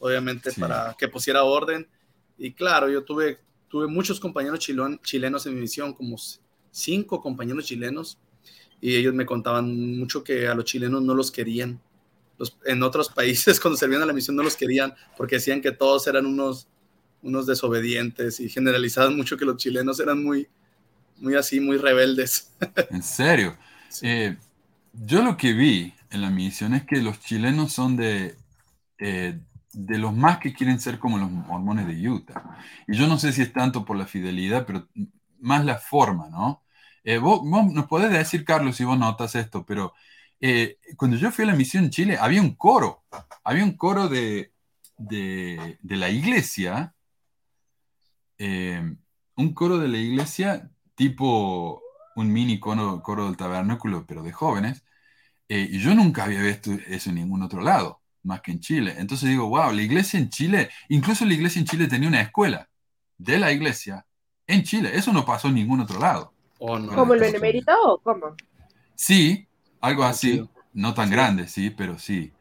[0.00, 0.60] obviamente, Sí.
[0.60, 1.88] para que pusiera orden.
[2.36, 3.38] Y claro, yo tuve,
[3.68, 6.16] tuve muchos compañeros chilenos en mi misión, como
[6.72, 8.18] cinco compañeros chilenos,
[8.80, 11.80] y ellos me contaban mucho que a los chilenos no los querían.
[12.36, 15.70] Los- en otros países, cuando servían a la misión, no los querían porque decían que
[15.70, 16.66] todos eran unos,
[17.22, 20.48] unos desobedientes y generalizaban mucho que los chilenos eran muy,
[21.18, 22.52] muy así, muy rebeldes.
[22.88, 23.56] En serio.
[24.00, 24.36] Eh,
[24.92, 28.36] yo lo que vi en la misión es que los chilenos son de,
[28.98, 29.40] eh,
[29.72, 32.58] de los más que quieren ser como los mormones de Utah.
[32.88, 34.88] Y yo no sé si es tanto por la fidelidad, pero
[35.40, 36.64] más la forma, ¿no?
[37.04, 39.94] Eh, vos, vos nos podés decir, Carlos, si vos notas esto, pero
[40.40, 43.04] eh, cuando yo fui a la misión en Chile, había un coro,
[43.44, 44.52] había un coro de,
[44.98, 46.94] de, de la iglesia,
[48.40, 48.82] eh,
[49.36, 51.82] un coro de la iglesia tipo
[52.16, 54.82] un mini coro, coro del tabernáculo, pero de jóvenes,
[55.48, 58.94] eh, y yo nunca había visto eso en ningún otro lado, más que en Chile.
[58.98, 62.68] Entonces digo, wow, la iglesia en Chile, incluso la iglesia en Chile tenía una escuela
[63.18, 64.06] de la iglesia
[64.46, 64.90] en Chile.
[64.94, 66.32] Eso no pasó en ningún otro lado.
[66.58, 68.36] ¿Como el benemérito o cómo?
[68.94, 69.46] Sí,
[69.80, 72.32] algo así, no tan grande, sí, pero sí.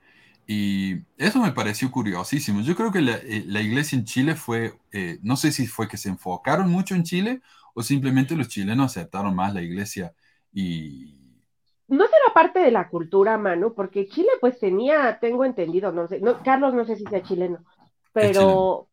[0.52, 2.62] Y eso me pareció curiosísimo.
[2.62, 5.88] Yo creo que la, eh, la iglesia en Chile fue, eh, no sé si fue
[5.88, 7.42] que se enfocaron mucho en Chile
[7.76, 10.14] o simplemente los chilenos aceptaron más la iglesia
[10.52, 11.16] y...
[11.88, 16.20] No será parte de la cultura, Manu, porque Chile pues tenía, tengo entendido, no sé,
[16.20, 17.60] no, Carlos no sé si sea chileno,
[18.12, 18.88] pero...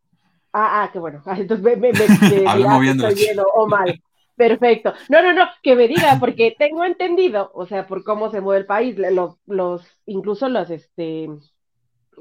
[0.53, 1.23] Ah, ah, qué bueno.
[1.27, 4.01] Ah, Entonces me, me, me- me la estoy bien o mal.
[4.37, 4.93] Perfecto.
[5.09, 8.61] No, no, no, que me diga, porque tengo entendido, o sea, por cómo se mueve
[8.61, 11.29] el país, los, los, incluso los, este,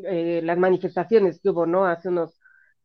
[0.03, 1.85] eh, las manifestaciones que hubo, ¿no?
[1.85, 2.39] Hace unos,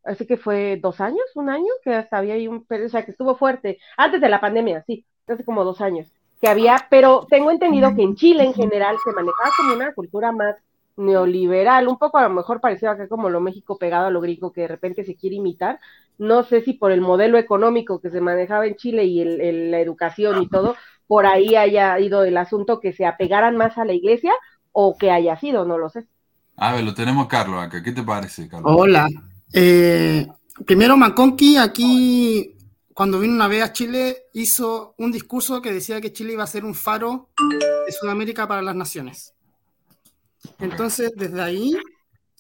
[0.05, 3.13] así que fue dos años, un año, que hasta había ahí un, o sea, que
[3.13, 7.51] estuvo fuerte, antes de la pandemia, sí, hace como dos años, que había, pero tengo
[7.53, 10.57] entendido que en Chile en general se manejaba como una cultura más
[11.01, 14.53] neoliberal, un poco a lo mejor parecido acá como lo México pegado a lo gringo
[14.53, 15.81] que de repente se quiere imitar.
[16.19, 19.71] No sé si por el modelo económico que se manejaba en Chile y el, el-
[19.71, 23.85] la educación y todo, por ahí haya ido el asunto que se apegaran más a
[23.85, 24.33] la iglesia
[24.73, 26.07] o que haya sido, no lo sé.
[26.57, 27.83] A ver, lo tenemos Carlos acá.
[27.83, 28.73] ¿Qué te parece, Carlos?
[28.77, 29.09] Hola.
[29.53, 30.27] Eh,
[30.67, 32.55] primero, McConkie aquí,
[32.93, 36.47] cuando vino una vez a Chile, hizo un discurso que decía que Chile iba a
[36.47, 37.31] ser un faro
[37.87, 39.35] de Sudamérica para las naciones.
[40.59, 41.73] Entonces, desde ahí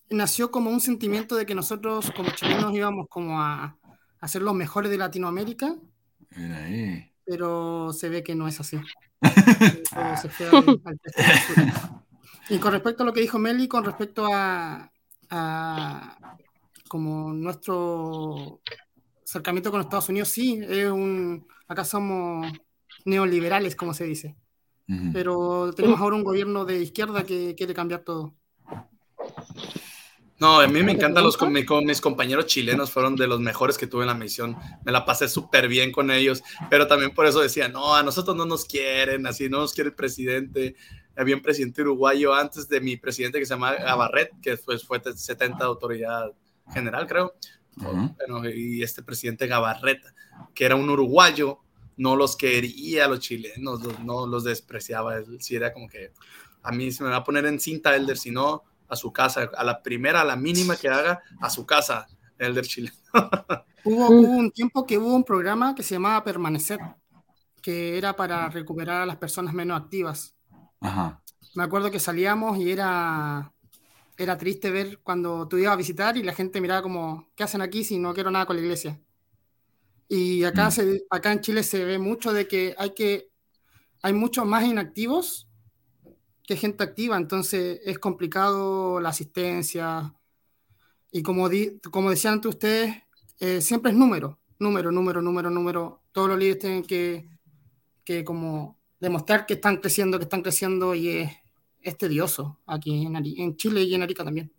[0.09, 3.77] nació como un sentimiento de que nosotros como chilenos íbamos como a,
[4.21, 5.77] a ser los mejores de Latinoamérica,
[6.37, 7.13] Mira ahí.
[7.25, 8.79] pero se ve que no es así.
[10.23, 11.01] Se fue al- al.
[12.49, 14.91] Y con respecto a lo que dijo Meli, con respecto a,
[15.29, 16.37] a
[16.89, 18.61] como nuestro
[19.25, 22.51] acercamiento con Estados Unidos, sí, es un, acá somos
[23.05, 24.35] neoliberales, como se dice,
[25.13, 28.35] Pero tenemos ahora un gobierno de izquierda que quiere cambiar todo.
[30.39, 33.41] No, a mí me encantan los con, mi- con mis compañeros chilenos, fueron de los
[33.41, 34.57] mejores que tuve en la misión.
[34.85, 38.35] Me la pasé súper bien con ellos, pero también por eso decía, no, a nosotros
[38.37, 40.77] no nos quieren, así no nos quiere el presidente.
[41.15, 45.03] Había un presidente uruguayo antes de mi presidente que se llama Gabarret, que después fue
[45.15, 46.33] 70 de autoridad
[46.73, 47.35] general, creo.
[47.77, 50.01] Bueno, y este presidente Gabarret,
[50.55, 51.59] que era un uruguayo,
[52.01, 55.17] no los quería a los chilenos, los- no los despreciaba.
[55.19, 56.13] Él sí era como que
[56.63, 59.51] a mí se me va a poner en cinta Elder, si no, a su casa,
[59.57, 62.97] a la primera, a la mínima que haga, a su casa, Elder chileno.
[63.83, 66.81] Hubo, hubo un tiempo que hubo un programa que se llamaba Permanecer,
[67.63, 70.37] que era para recuperar a las personas menos activas.
[70.81, 71.21] Ajá.
[71.55, 73.53] Me acuerdo que salíamos y era,
[74.19, 77.63] era triste ver cuando tú ibas a visitar y la gente miraba como, ¿qué hacen
[77.63, 79.01] aquí si no quiero nada con la iglesia?
[80.13, 80.71] Y acá, Mm.
[80.73, 83.31] se, acá en Chile se ve mucho de que hay que
[84.03, 85.47] hay muchos más inactivos
[86.43, 90.13] que gente activa, entonces es complicado la asistencia.
[91.13, 92.97] Y como, di- como decían antes ustedes,
[93.39, 96.03] eh, siempre es número, número, número, número, número.
[96.13, 97.29] Todos los líderes tienen que,
[98.05, 101.31] que como demostrar que están creciendo, que están creciendo y es,
[101.83, 104.51] es tedioso aquí en, Ari- en Chile y en Arica también.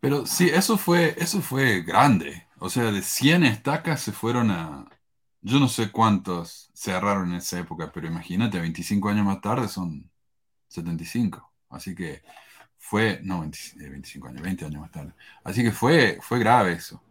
[0.00, 2.45] Pero sí, eso fue, eso fue grande.
[2.58, 4.86] O sea, de 100 estacas se fueron a...
[5.42, 10.10] Yo no sé cuántos cerraron en esa época, pero imagínate, 25 años más tarde son
[10.68, 11.52] 75.
[11.70, 12.22] Así que
[12.78, 13.20] fue...
[13.22, 15.12] No, 20 eh, 25 años, 20 años más tarde.
[15.44, 17.02] Así que fue, fue grave eso.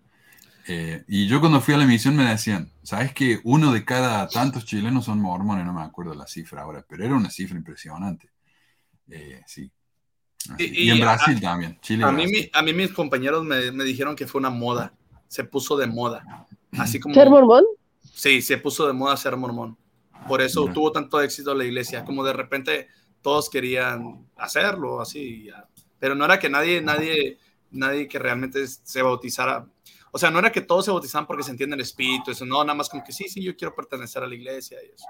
[0.68, 4.28] Eh, y yo cuando fui a la misión me decían, ¿sabes que uno de cada
[4.28, 5.66] tantos chilenos son mormones?
[5.66, 8.32] No me acuerdo la cifra ahora, pero era una cifra impresionante.
[9.10, 9.72] Eh, sí.
[10.58, 11.80] Y- Y, en Brasil a- también.
[11.82, 14.94] Chile A mí, a mí mis compañeros me, me dijeron que fue una moda,
[15.28, 16.48] se puso de moda.
[16.78, 17.16] Así como...
[17.16, 17.64] ¿Ser mormón?
[18.14, 19.78] Sí, se puso de moda ser mormón.
[20.28, 22.88] Por eso tuvo tanto éxito la iglesia, como de repente
[23.22, 25.46] todos querían hacerlo, así.
[25.46, 25.68] ya.
[26.00, 27.38] Pero no era que nadie, nadie,
[27.72, 29.68] nadie que realmente se bautizara.
[30.12, 32.64] O sea, no era que todos se bautizaban porque se entiende el espíritu, eso, no,
[32.64, 35.06] nada más como que sí, sí, yo quiero pertenecer a la iglesia y eso.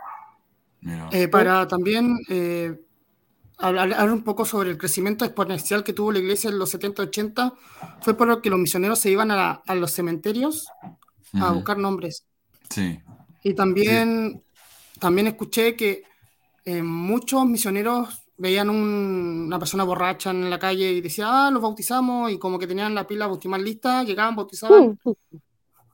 [0.82, 1.10] Mira.
[1.12, 2.76] Eh, para también eh,
[3.58, 7.54] hablar, hablar un poco sobre el crecimiento exponencial que tuvo la iglesia en los 70-80,
[8.02, 10.68] fue por lo que los misioneros se iban a, a los cementerios
[11.34, 11.56] a Ujú.
[11.56, 12.26] buscar nombres.
[12.70, 13.00] Sí.
[13.44, 14.44] Y también,
[15.00, 16.04] también escuché que
[16.66, 21.62] eh, muchos misioneros veían un- una persona borracha en la calle y decían, ah, los
[21.62, 24.98] bautizamos, y como que tenían la pila bautismal lista, llegaban, bautizaban,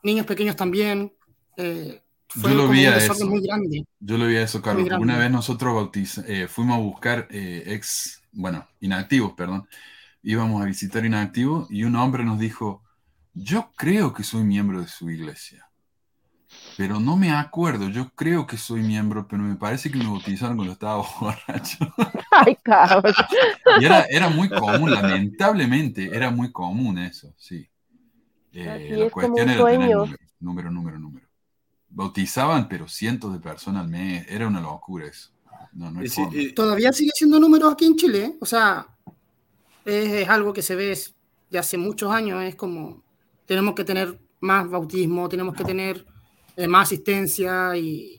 [0.03, 1.13] niños pequeños también.
[1.57, 2.01] eh,
[2.31, 3.29] fue Yo lo como vi un a eso.
[3.29, 3.85] muy grande.
[3.99, 4.89] Yo lo vi a eso, Carlos.
[4.93, 9.67] Una vez nosotros bautiz- eh, fuimos a buscar eh, ex, bueno, inactivos, perdón.
[10.23, 12.83] Íbamos a visitar inactivos y un hombre nos dijo,
[13.33, 15.69] yo creo que soy miembro de su iglesia,
[16.75, 20.55] pero no me acuerdo, yo creo que soy miembro, pero me parece que me bautizaron
[20.57, 21.77] cuando estaba borracho.
[22.31, 23.13] Ay, cabrón.
[23.73, 27.67] Y era, era muy común, lamentablemente, era muy común eso, sí.
[28.53, 31.27] Eh, la es como cuestión un era tener número, número, número, número.
[31.91, 35.29] Bautizaban, pero cientos de personas al mes, era una locura eso.
[35.73, 38.37] No, no sí, Todavía sigue siendo números aquí en Chile, ¿eh?
[38.41, 38.87] o sea,
[39.85, 40.97] es, es algo que se ve
[41.49, 43.03] de hace muchos años, es como
[43.45, 46.05] tenemos que tener más bautismo, tenemos que tener
[46.55, 48.17] eh, más asistencia y,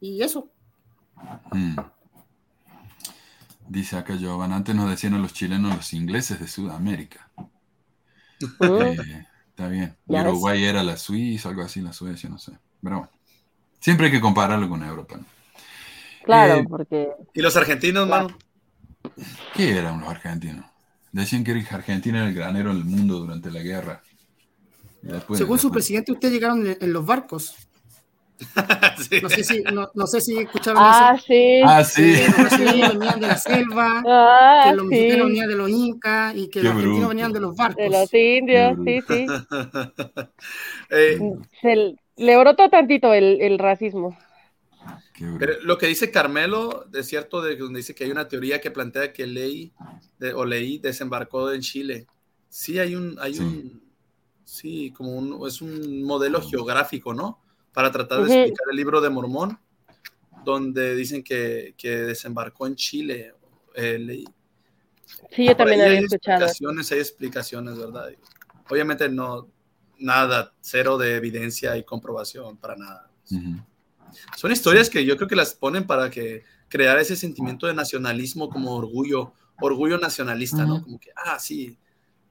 [0.00, 0.50] y eso.
[1.52, 1.76] Mm.
[3.68, 7.30] Dice acá Jovan, antes nos decían a los chilenos los ingleses de Sudamérica.
[8.60, 9.96] Eh, está bien.
[10.06, 10.22] Ves.
[10.26, 12.52] Uruguay era la Suiza, algo así, la Suecia, no sé.
[12.82, 13.12] Pero bueno,
[13.80, 15.16] siempre hay que compararlo con Europa.
[15.16, 15.24] ¿no?
[16.24, 18.28] Claro, Eh, porque ¿Y los argentinos, mano?
[19.54, 20.64] ¿Qué eran los argentinos?
[21.12, 24.02] Decían que Argentina era el granero del mundo durante la guerra.
[25.02, 27.54] Después- Según su presidente, ustedes llegaron en, en los barcos.
[29.02, 29.20] Sí.
[29.22, 31.24] No sé si, no, no sé si escucharon Ah, eso.
[31.26, 31.60] sí.
[31.64, 32.02] Ah, sí.
[32.14, 35.28] Que los brasileños venían de la selva, Ah, que los mexicanos sí.
[35.30, 37.08] venían de los incas y que Qué los argentinos bruto.
[37.08, 37.76] venían de los barcos.
[37.84, 39.26] De los indios, sí, sí.
[40.90, 41.18] Eh,
[41.60, 44.16] Se le brotó tantito el, el racismo.
[45.38, 48.70] Pero lo que dice Carmelo, de cierto, de donde dice que hay una teoría que
[48.72, 49.72] plantea que Ley
[50.18, 52.06] de, o Ley desembarcó en Chile.
[52.48, 53.40] Sí, hay un, hay Sí.
[53.40, 53.82] un,
[54.44, 57.38] sí, como un, es un modelo geográfico, ¿no?
[57.72, 59.58] Para tratar de explicar el libro de Mormón,
[60.44, 63.34] donde dicen que, que desembarcó en Chile.
[63.74, 64.24] eh.
[65.30, 66.36] Sí, yo Por también había hay escuchado.
[66.44, 68.10] explicaciones, hay explicaciones, ¿verdad?
[68.68, 69.48] Obviamente no,
[69.98, 73.10] nada, cero de evidencia y comprobación, para nada.
[74.36, 78.48] Son historias que yo creo que las ponen para que crear ese sentimiento de nacionalismo
[78.50, 80.82] como orgullo, orgullo nacionalista, ¿no?
[80.82, 81.78] Como que, ah, sí,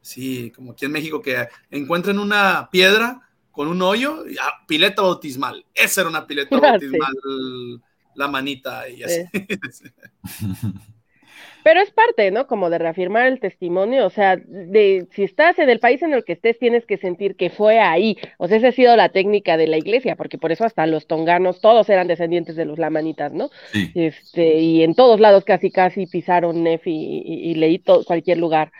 [0.01, 5.01] sí, como aquí en México que encuentran una piedra con un hoyo, y, ah, pileta
[5.01, 5.65] bautismal.
[5.73, 6.61] Esa era una pileta Sí.
[6.61, 7.13] bautismal,
[8.15, 9.21] la manita y así.
[11.63, 12.47] Pero es parte, ¿no?
[12.47, 16.23] Como de reafirmar el testimonio, o sea, de si estás en el país en el
[16.23, 18.17] que estés, tienes que sentir que fue ahí.
[18.39, 21.05] O sea, esa ha sido la técnica de la iglesia, porque por eso hasta los
[21.05, 23.51] tonganos, todos eran descendientes de los lamanitas, ¿no?
[23.73, 23.91] Sí.
[23.93, 28.71] Este, y en todos lados casi casi pisaron Nefi y, y leí todo, cualquier lugar.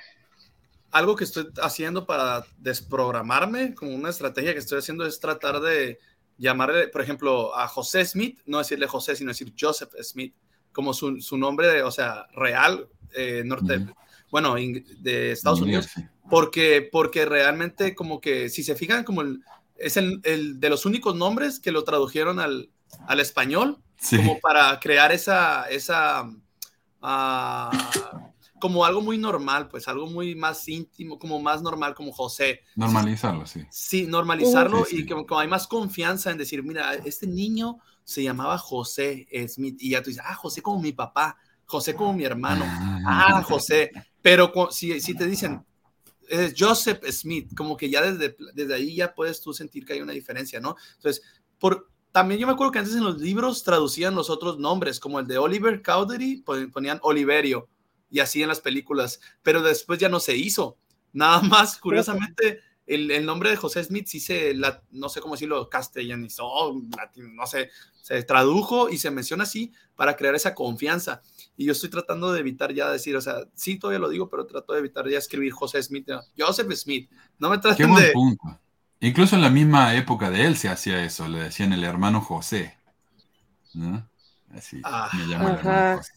[0.91, 5.99] Algo que estoy haciendo para desprogramarme, como una estrategia que estoy haciendo es tratar de
[6.37, 10.33] llamarle, por ejemplo, a José Smith, no decirle José, sino decir Joseph Smith
[10.71, 13.85] como su, su nombre, o sea, real, eh, norte,
[14.31, 15.87] bueno, in- de Estados Unidos,
[16.29, 19.43] porque, porque realmente como que, si se fijan, como el,
[19.75, 22.69] es el, el de los únicos nombres que lo tradujeron al,
[23.07, 24.17] al español, Sí.
[24.17, 26.27] como para crear esa, esa,
[27.01, 28.30] ah,
[28.61, 32.61] como algo muy normal, pues algo muy más íntimo, como más normal, como José.
[32.77, 33.63] Normalizarlo, sí.
[33.69, 35.01] Sí, normalizarlo Sí, sí.
[35.01, 39.75] y como, como hay más confianza en decir, mira, este niño se llamaba José Smith
[39.81, 41.35] y ya tú dices, ah, José como mi papá,
[41.65, 42.63] José como mi hermano,
[43.05, 45.65] ah, José, pero si, si te dicen,
[46.29, 50.01] es Joseph Smith, como que ya desde, desde ahí ya puedes tú sentir que hay
[50.01, 50.75] una diferencia, ¿no?
[50.95, 51.21] Entonces,
[51.59, 55.19] por, también yo me acuerdo que antes en los libros traducían los otros nombres, como
[55.19, 57.67] el de Oliver Cowdery, pon- ponían Oliverio
[58.11, 60.77] y así en las películas, pero después ya no se hizo.
[61.13, 65.35] Nada más, curiosamente, el, el nombre de José Smith sí se, la, no sé cómo
[65.35, 67.69] decirlo, castellanizó, latin- no sé,
[68.01, 71.21] se tradujo y se menciona así para crear esa confianza.
[71.57, 74.45] Y yo estoy tratando de evitar ya decir, o sea, sí, todavía lo digo, pero
[74.45, 77.09] trato de evitar ya escribir José Smith, no, Joseph Smith.
[77.39, 78.11] No me Qué traten buen de...
[78.11, 78.59] punto.
[78.99, 82.77] Incluso en la misma época de él se hacía eso, le decían el hermano José.
[83.73, 84.09] ¿no?
[84.53, 86.11] Así, Ah, me llamo el hermano José.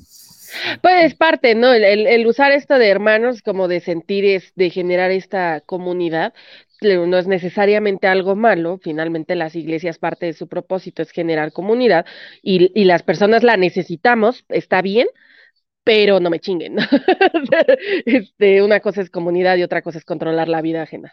[0.82, 1.72] Pues es parte, ¿no?
[1.72, 6.34] El, el- el usar esto de hermanos, como de sentir, es, de generar esta comunidad,
[6.82, 8.78] no es necesariamente algo malo.
[8.82, 12.04] Finalmente, las iglesias, parte de su propósito es generar comunidad
[12.42, 15.08] y, y las personas la necesitamos, está bien,
[15.84, 16.76] pero no me chinguen.
[18.06, 21.12] Este, una cosa es comunidad y otra cosa es controlar la vida ajena.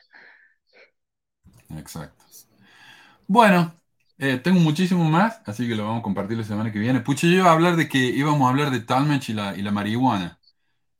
[1.77, 2.23] Exacto.
[3.27, 3.80] Bueno,
[4.21, 7.01] eh, tengo muchísimo más, así que lo vamos a compartir la semana que viene.
[7.01, 9.61] Pucha, yo iba a hablar de que íbamos a hablar de Talmage y la, y
[9.63, 10.39] la marihuana,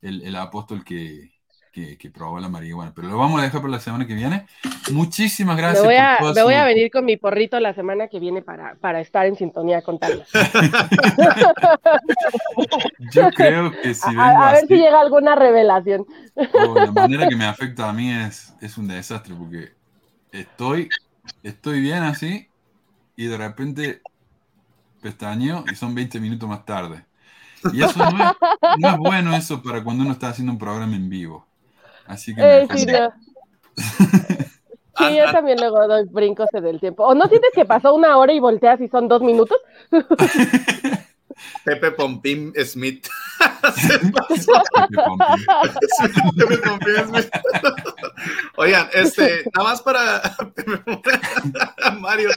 [0.02, 1.32] el, el apóstol que,
[1.72, 4.46] que, que probó la marihuana, pero lo vamos a dejar para la semana que viene.
[4.92, 7.72] Muchísimas Me gracias voy, por a, me voy su- a venir con mi porrito la
[7.72, 10.26] semana que viene para, para estar en sintonía con Tania.
[12.98, 16.06] Yo creo que si vengo a, a ver así, si llega alguna revelación.
[16.52, 19.72] o la manera que me afecta a mí es, es un desastre, porque
[20.32, 20.88] estoy,
[21.42, 22.48] estoy bien así
[23.16, 24.02] y de repente
[25.00, 27.04] pestañeo y son 20 minutos más tarde.
[27.72, 28.32] Y eso no es,
[28.78, 31.46] no es bueno eso para cuando uno está haciendo un programa en vivo.
[32.06, 33.12] Así que Eh, sí, no.
[34.98, 37.04] Sí, yo también luego doy brincos en el tiempo.
[37.04, 39.56] ¿O no sientes que pasó una hora y volteas y son dos minutos?
[41.64, 43.06] Pepe Pompín Smith.
[43.38, 44.10] Pepe
[45.04, 45.46] Pompín.
[46.36, 47.30] Pepe Pompín Smith.
[48.56, 50.22] Oigan, este, nada más para
[52.00, 52.30] Mario,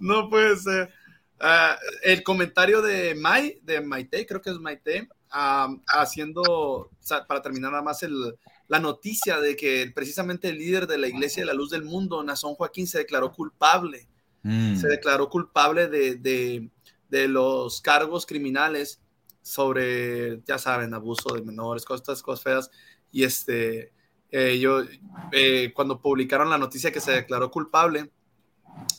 [0.00, 0.92] no puede ser.
[1.40, 7.24] Ah, el comentario de Mai, de Maite, creo que es Maite, ah, haciendo, o sea,
[7.26, 8.36] para terminar nada más el,
[8.68, 12.22] la noticia de que precisamente el líder de la Iglesia de la Luz del Mundo,
[12.22, 14.08] Nazón Joaquín, se declaró culpable
[14.44, 14.74] Mm.
[14.76, 16.68] se declaró culpable de, de-
[17.12, 18.98] de los cargos criminales
[19.42, 22.70] sobre, ya saben, abuso de menores, cosas, cosas feas.
[23.12, 23.92] Y este,
[24.30, 24.82] eh, yo,
[25.30, 28.10] eh, cuando publicaron la noticia que se declaró culpable,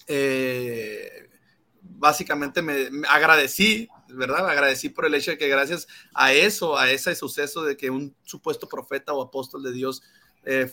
[0.05, 1.27] eh,
[1.81, 4.47] básicamente me, agradecí, ¿verdad?
[4.47, 8.15] Agradecí por el hecho de que gracias a eso, a ese suceso de que un
[8.21, 10.03] supuesto profeta o apóstol de Dios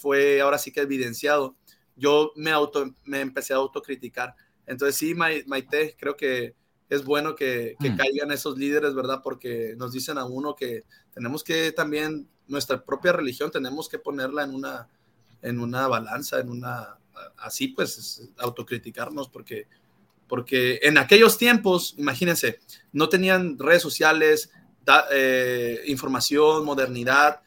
[0.01, 1.55] fue ahora sí que evidenciado,
[1.95, 4.35] yo me, auto, me empecé a autocriticar.
[4.67, 6.57] Entonces sí, Mai- Maite, creo que
[6.91, 7.97] es bueno que, que Mm.
[7.97, 9.21] caigan esos líderes, ¿verdad?
[9.25, 10.85] Porque nos dicen a uno que
[11.15, 14.89] tenemos que también, nuestra propia religión, tenemos que ponerla en una,
[15.41, 16.99] en una balanza, en una,
[17.39, 19.69] así pues, es autocriticarnos, porque,
[20.29, 22.59] porque en aquellos tiempos, imagínense,
[22.93, 24.51] no tenían redes sociales,
[24.85, 27.41] da- eh, información, modernidad,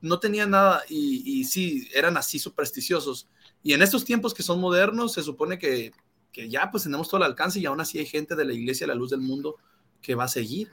[0.00, 3.28] no tenían nada y, y sí, eran así supersticiosos.
[3.62, 5.92] Y en estos tiempos que son modernos, se supone que,
[6.32, 8.86] que ya pues tenemos todo el alcance y aún así hay gente de la iglesia,
[8.86, 9.56] la luz del mundo,
[10.02, 10.70] que va a seguir,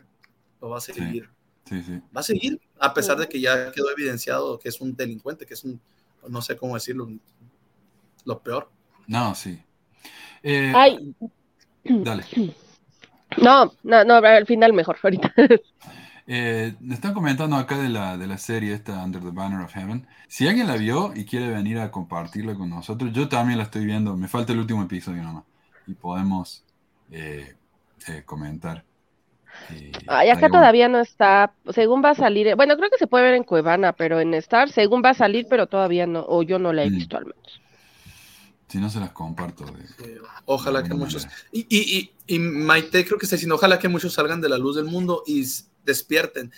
[0.62, 1.30] lo va a seguir,
[1.68, 2.00] Sí, sí.
[2.16, 5.56] va a seguir, a pesar de que ya quedó evidenciado que es un delincuente, que
[5.56, 5.82] es un,
[6.28, 7.10] no sé cómo decirlo,
[8.26, 8.70] lo peor.
[9.08, 9.60] No, sí.
[10.44, 11.16] Eh, Ay,
[11.84, 12.24] Dale.
[13.42, 15.34] no, no, no, al final mejor, ahorita.
[16.28, 19.74] Eh, me están comentando acá de la, de la serie esta Under the Banner of
[19.74, 20.08] Heaven.
[20.28, 23.86] Si alguien la vio y quiere venir a compartirla con nosotros, yo también la estoy
[23.86, 24.18] viendo.
[24.18, 25.44] Me falta el último episodio nomás.
[25.86, 26.64] Y podemos
[27.12, 27.56] eh,
[28.08, 28.84] eh, comentar.
[30.08, 33.36] Ay, acá todavía no está, según va a salir, bueno, creo que se puede ver
[33.36, 36.74] en Cuevana, pero en Star, según va a salir, pero todavía no, o yo no
[36.74, 36.96] la he Mm.
[36.96, 37.62] visto al menos.
[38.68, 39.64] Si no se las comparto.
[39.66, 41.26] de- Ojalá que muchos.
[41.54, 44.58] Y, y, y, y Maite creo que está diciendo, ojalá que muchos salgan de la
[44.58, 45.46] luz del mundo y
[45.86, 46.52] despierten.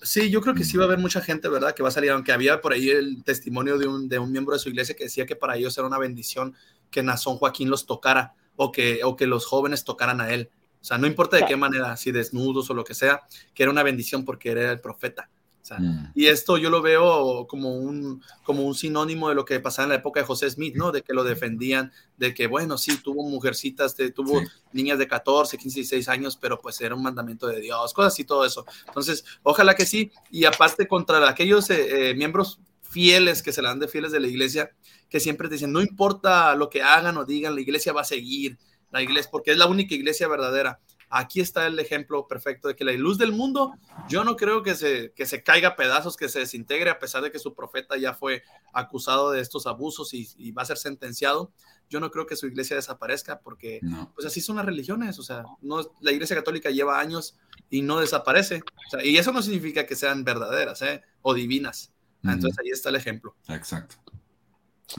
[0.00, 1.74] Sí, yo creo que sí va a haber mucha gente, ¿verdad?
[1.74, 4.54] Que va a salir, aunque había por ahí el testimonio de un, de un miembro
[4.54, 6.54] de su iglesia que decía que para ellos era una bendición
[6.90, 10.50] que Nazón Joaquín los tocara o que, o que los jóvenes tocaran a él.
[10.80, 13.22] O sea, no importa de qué manera, si desnudos o lo que sea,
[13.54, 15.30] que era una bendición porque era el profeta.
[15.68, 16.12] Sea, Mm.
[16.14, 19.88] y esto yo lo veo como un, como un sinónimo de lo que pasaba en
[19.90, 20.92] la época de José Smith, ¿no?
[20.92, 24.46] De que lo defendían, de que, bueno, sí, tuvo mujercitas, de- tuvo Sí.
[24.72, 28.24] niñas de 14, 15, 16 años, pero pues era un mandamiento de Dios, cosas y
[28.24, 28.64] todo eso.
[28.86, 30.10] Entonces, ojalá que sí.
[30.30, 34.20] Y aparte, contra aquellos eh, eh, miembros fieles que se la dan de fieles de
[34.20, 34.70] la iglesia,
[35.10, 38.56] que siempre dicen, no importa lo que hagan o digan, la iglesia va a seguir,
[38.90, 40.80] la iglesia, porque es la única iglesia verdadera.
[41.10, 43.72] Aquí está el ejemplo perfecto de que la luz del mundo,
[44.08, 47.22] yo no creo que se, que se caiga a pedazos, que se desintegre, a pesar
[47.22, 50.76] de que su profeta ya fue acusado de estos abusos y, y va a ser
[50.76, 51.50] sentenciado.
[51.90, 54.12] Yo no creo que su iglesia desaparezca, porque No.
[54.14, 55.18] pues así son las religiones.
[55.18, 57.36] O sea, no, la iglesia católica lleva años
[57.70, 58.62] y no desaparece.
[58.88, 61.02] O sea, y eso no significa que sean verdaderas ¿eh?
[61.22, 61.92] o divinas.
[62.24, 63.34] Ah, Entonces ahí está el ejemplo.
[63.48, 63.96] Exacto.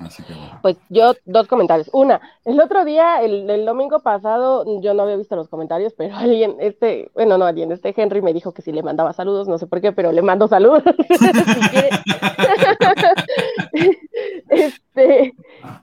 [0.04, 0.60] Así que bueno.
[0.62, 1.90] Pues yo, dos comentarios.
[1.94, 6.16] Una, el otro día, el, el domingo pasado, yo no había visto los comentarios, pero
[6.18, 9.58] alguien, este, bueno, no alguien, este Henry me dijo que si le mandaba saludos, no
[9.58, 10.84] sé por qué, pero le mando saludos.
[14.50, 15.34] Este,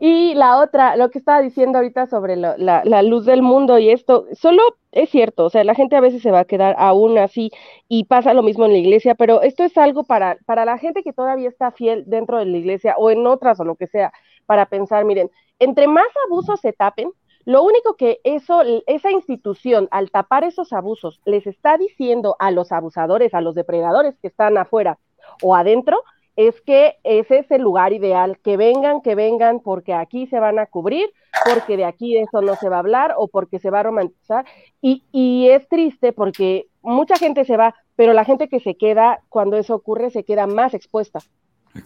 [0.01, 3.91] y la otra, lo que estaba diciendo ahorita sobre la, la luz del mundo y
[3.91, 4.63] esto, solo
[4.97, 7.51] es cierto, o sea, la gente a veces se va a quedar aún así
[7.87, 11.03] y pasa lo mismo en la iglesia, pero esto es algo para, para la gente
[11.03, 14.13] que todavía está fiel dentro de la iglesia o en otras o lo que sea,
[14.47, 17.13] para pensar, miren, entre más abusos se tapen,
[17.45, 22.73] lo único que eso, esa institución, al tapar esos abusos, les está diciendo a los
[22.73, 24.99] abusadores, a los depredadores que están afuera
[25.43, 26.03] o adentro,
[26.37, 30.59] es que ese es el lugar ideal, que vengan, que vengan, porque aquí se van
[30.59, 31.11] a cubrir,
[31.51, 34.45] porque de aquí eso no se va a hablar o porque se va a romantizar.
[34.83, 39.23] Y, y es triste porque mucha gente se va, pero la gente que se queda,
[39.31, 41.21] cuando eso ocurre, se queda más expuesta.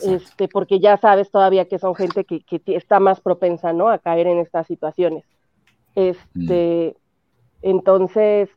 [0.02, 3.88] Este, porque ya sabes todavía que son gente que, está más propensa, ¿no?
[3.88, 5.24] A caer en estas situaciones.
[5.94, 6.96] Este,
[7.62, 8.48] entonces,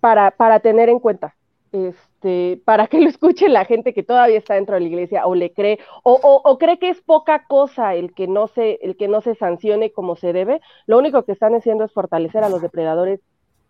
[0.00, 1.34] para, para tener en cuenta,
[1.74, 5.34] este, para que lo escuche la gente que todavía está dentro de la iglesia o
[5.34, 8.96] le cree, o, o, o cree que es poca cosa el que no se, el
[8.96, 12.48] que no se sancione como se debe, lo único que están haciendo es fortalecer a
[12.48, 13.20] los depredadores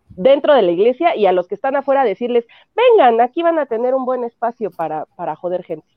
[0.09, 2.45] dentro de la iglesia y a los que están afuera decirles,
[2.75, 5.87] vengan, aquí van a tener un buen espacio para, para joder gente.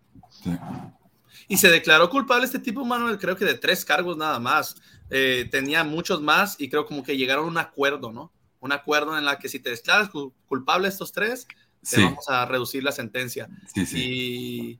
[1.46, 4.76] Y se declaró culpable este tipo, Manuel, creo que de tres cargos nada más.
[5.10, 8.32] Eh, tenía muchos más y creo como que llegaron a un acuerdo, ¿no?
[8.60, 11.46] Un acuerdo en la que si te declaras cu- culpable estos tres,
[11.82, 12.02] te Sí.
[12.02, 13.48] vamos a reducir la sentencia.
[13.74, 13.84] Sí.
[13.96, 14.78] Y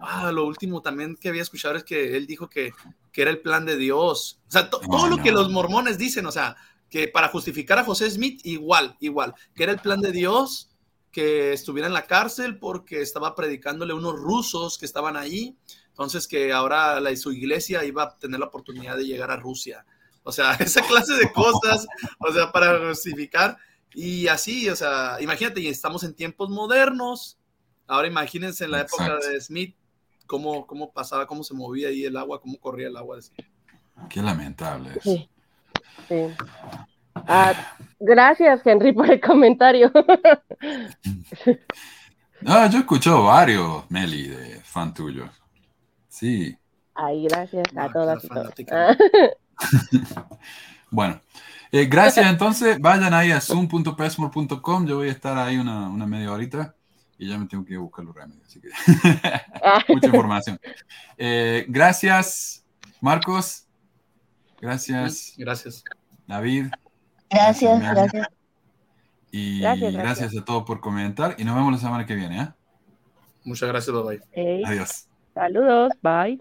[0.00, 2.72] ah, lo último también que había escuchado es que él dijo que,
[3.12, 4.38] que era el plan de Dios.
[4.48, 6.56] O sea, to- todo lo que los mormones dicen, o sea,
[6.88, 10.66] que para justificar a José Smith, igual, igual, que era el plan de Dios
[11.12, 15.56] que estuviera en la cárcel porque estaba predicándole a unos rusos que estaban ahí.
[15.88, 19.84] Entonces que ahora la, su iglesia iba a tener la oportunidad de llegar a Rusia.
[20.22, 21.86] O sea, esa clase de cosas,
[22.18, 23.56] o sea, para justificar.
[23.94, 27.38] Y así, o sea, imagínate, y estamos en tiempos modernos.
[27.86, 29.28] Ahora imagínense en la época Exacto.
[29.28, 29.76] de Smith,
[30.26, 33.18] cómo, cómo pasaba, cómo se movía ahí el agua, cómo corría el agua.
[34.08, 35.02] Qué lamentable es.
[35.02, 35.28] Sí.
[36.08, 36.26] sí.
[37.14, 39.90] Ah, gracias, Henry, por el comentario.
[42.46, 45.28] Ah, yo he escuchado varios, Meli, de fan tuyos.
[46.08, 46.56] Sí.
[46.94, 48.24] Ay, gracias a todas
[48.56, 48.96] y todos.
[50.90, 51.20] Bueno,
[51.72, 52.78] eh, gracias entonces.
[52.80, 54.86] Vayan ahí a zoom.pesmore.com.
[54.86, 56.74] Yo voy a estar ahí una, una media horita
[57.18, 58.46] y ya me tengo que ir a buscar los remedios.
[58.46, 58.68] Así que
[59.92, 60.58] mucha información.
[61.18, 62.64] Eh, gracias,
[63.00, 63.66] Marcos.
[64.60, 65.84] Gracias, Gracias.
[66.26, 66.66] David.
[67.30, 67.94] Gracias, Meli.
[67.94, 68.28] gracias.
[69.32, 70.42] Y Gracias, gracias, gracias.
[70.42, 71.36] a todos por comentar.
[71.38, 72.42] Y nos vemos la semana que viene.
[72.42, 72.48] ¿eh?
[73.44, 74.20] Muchas gracias, bye bye.
[74.32, 75.06] Ey, Adiós.
[75.34, 76.40] saludos, bye.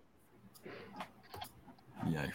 [2.10, 2.28] Y ahí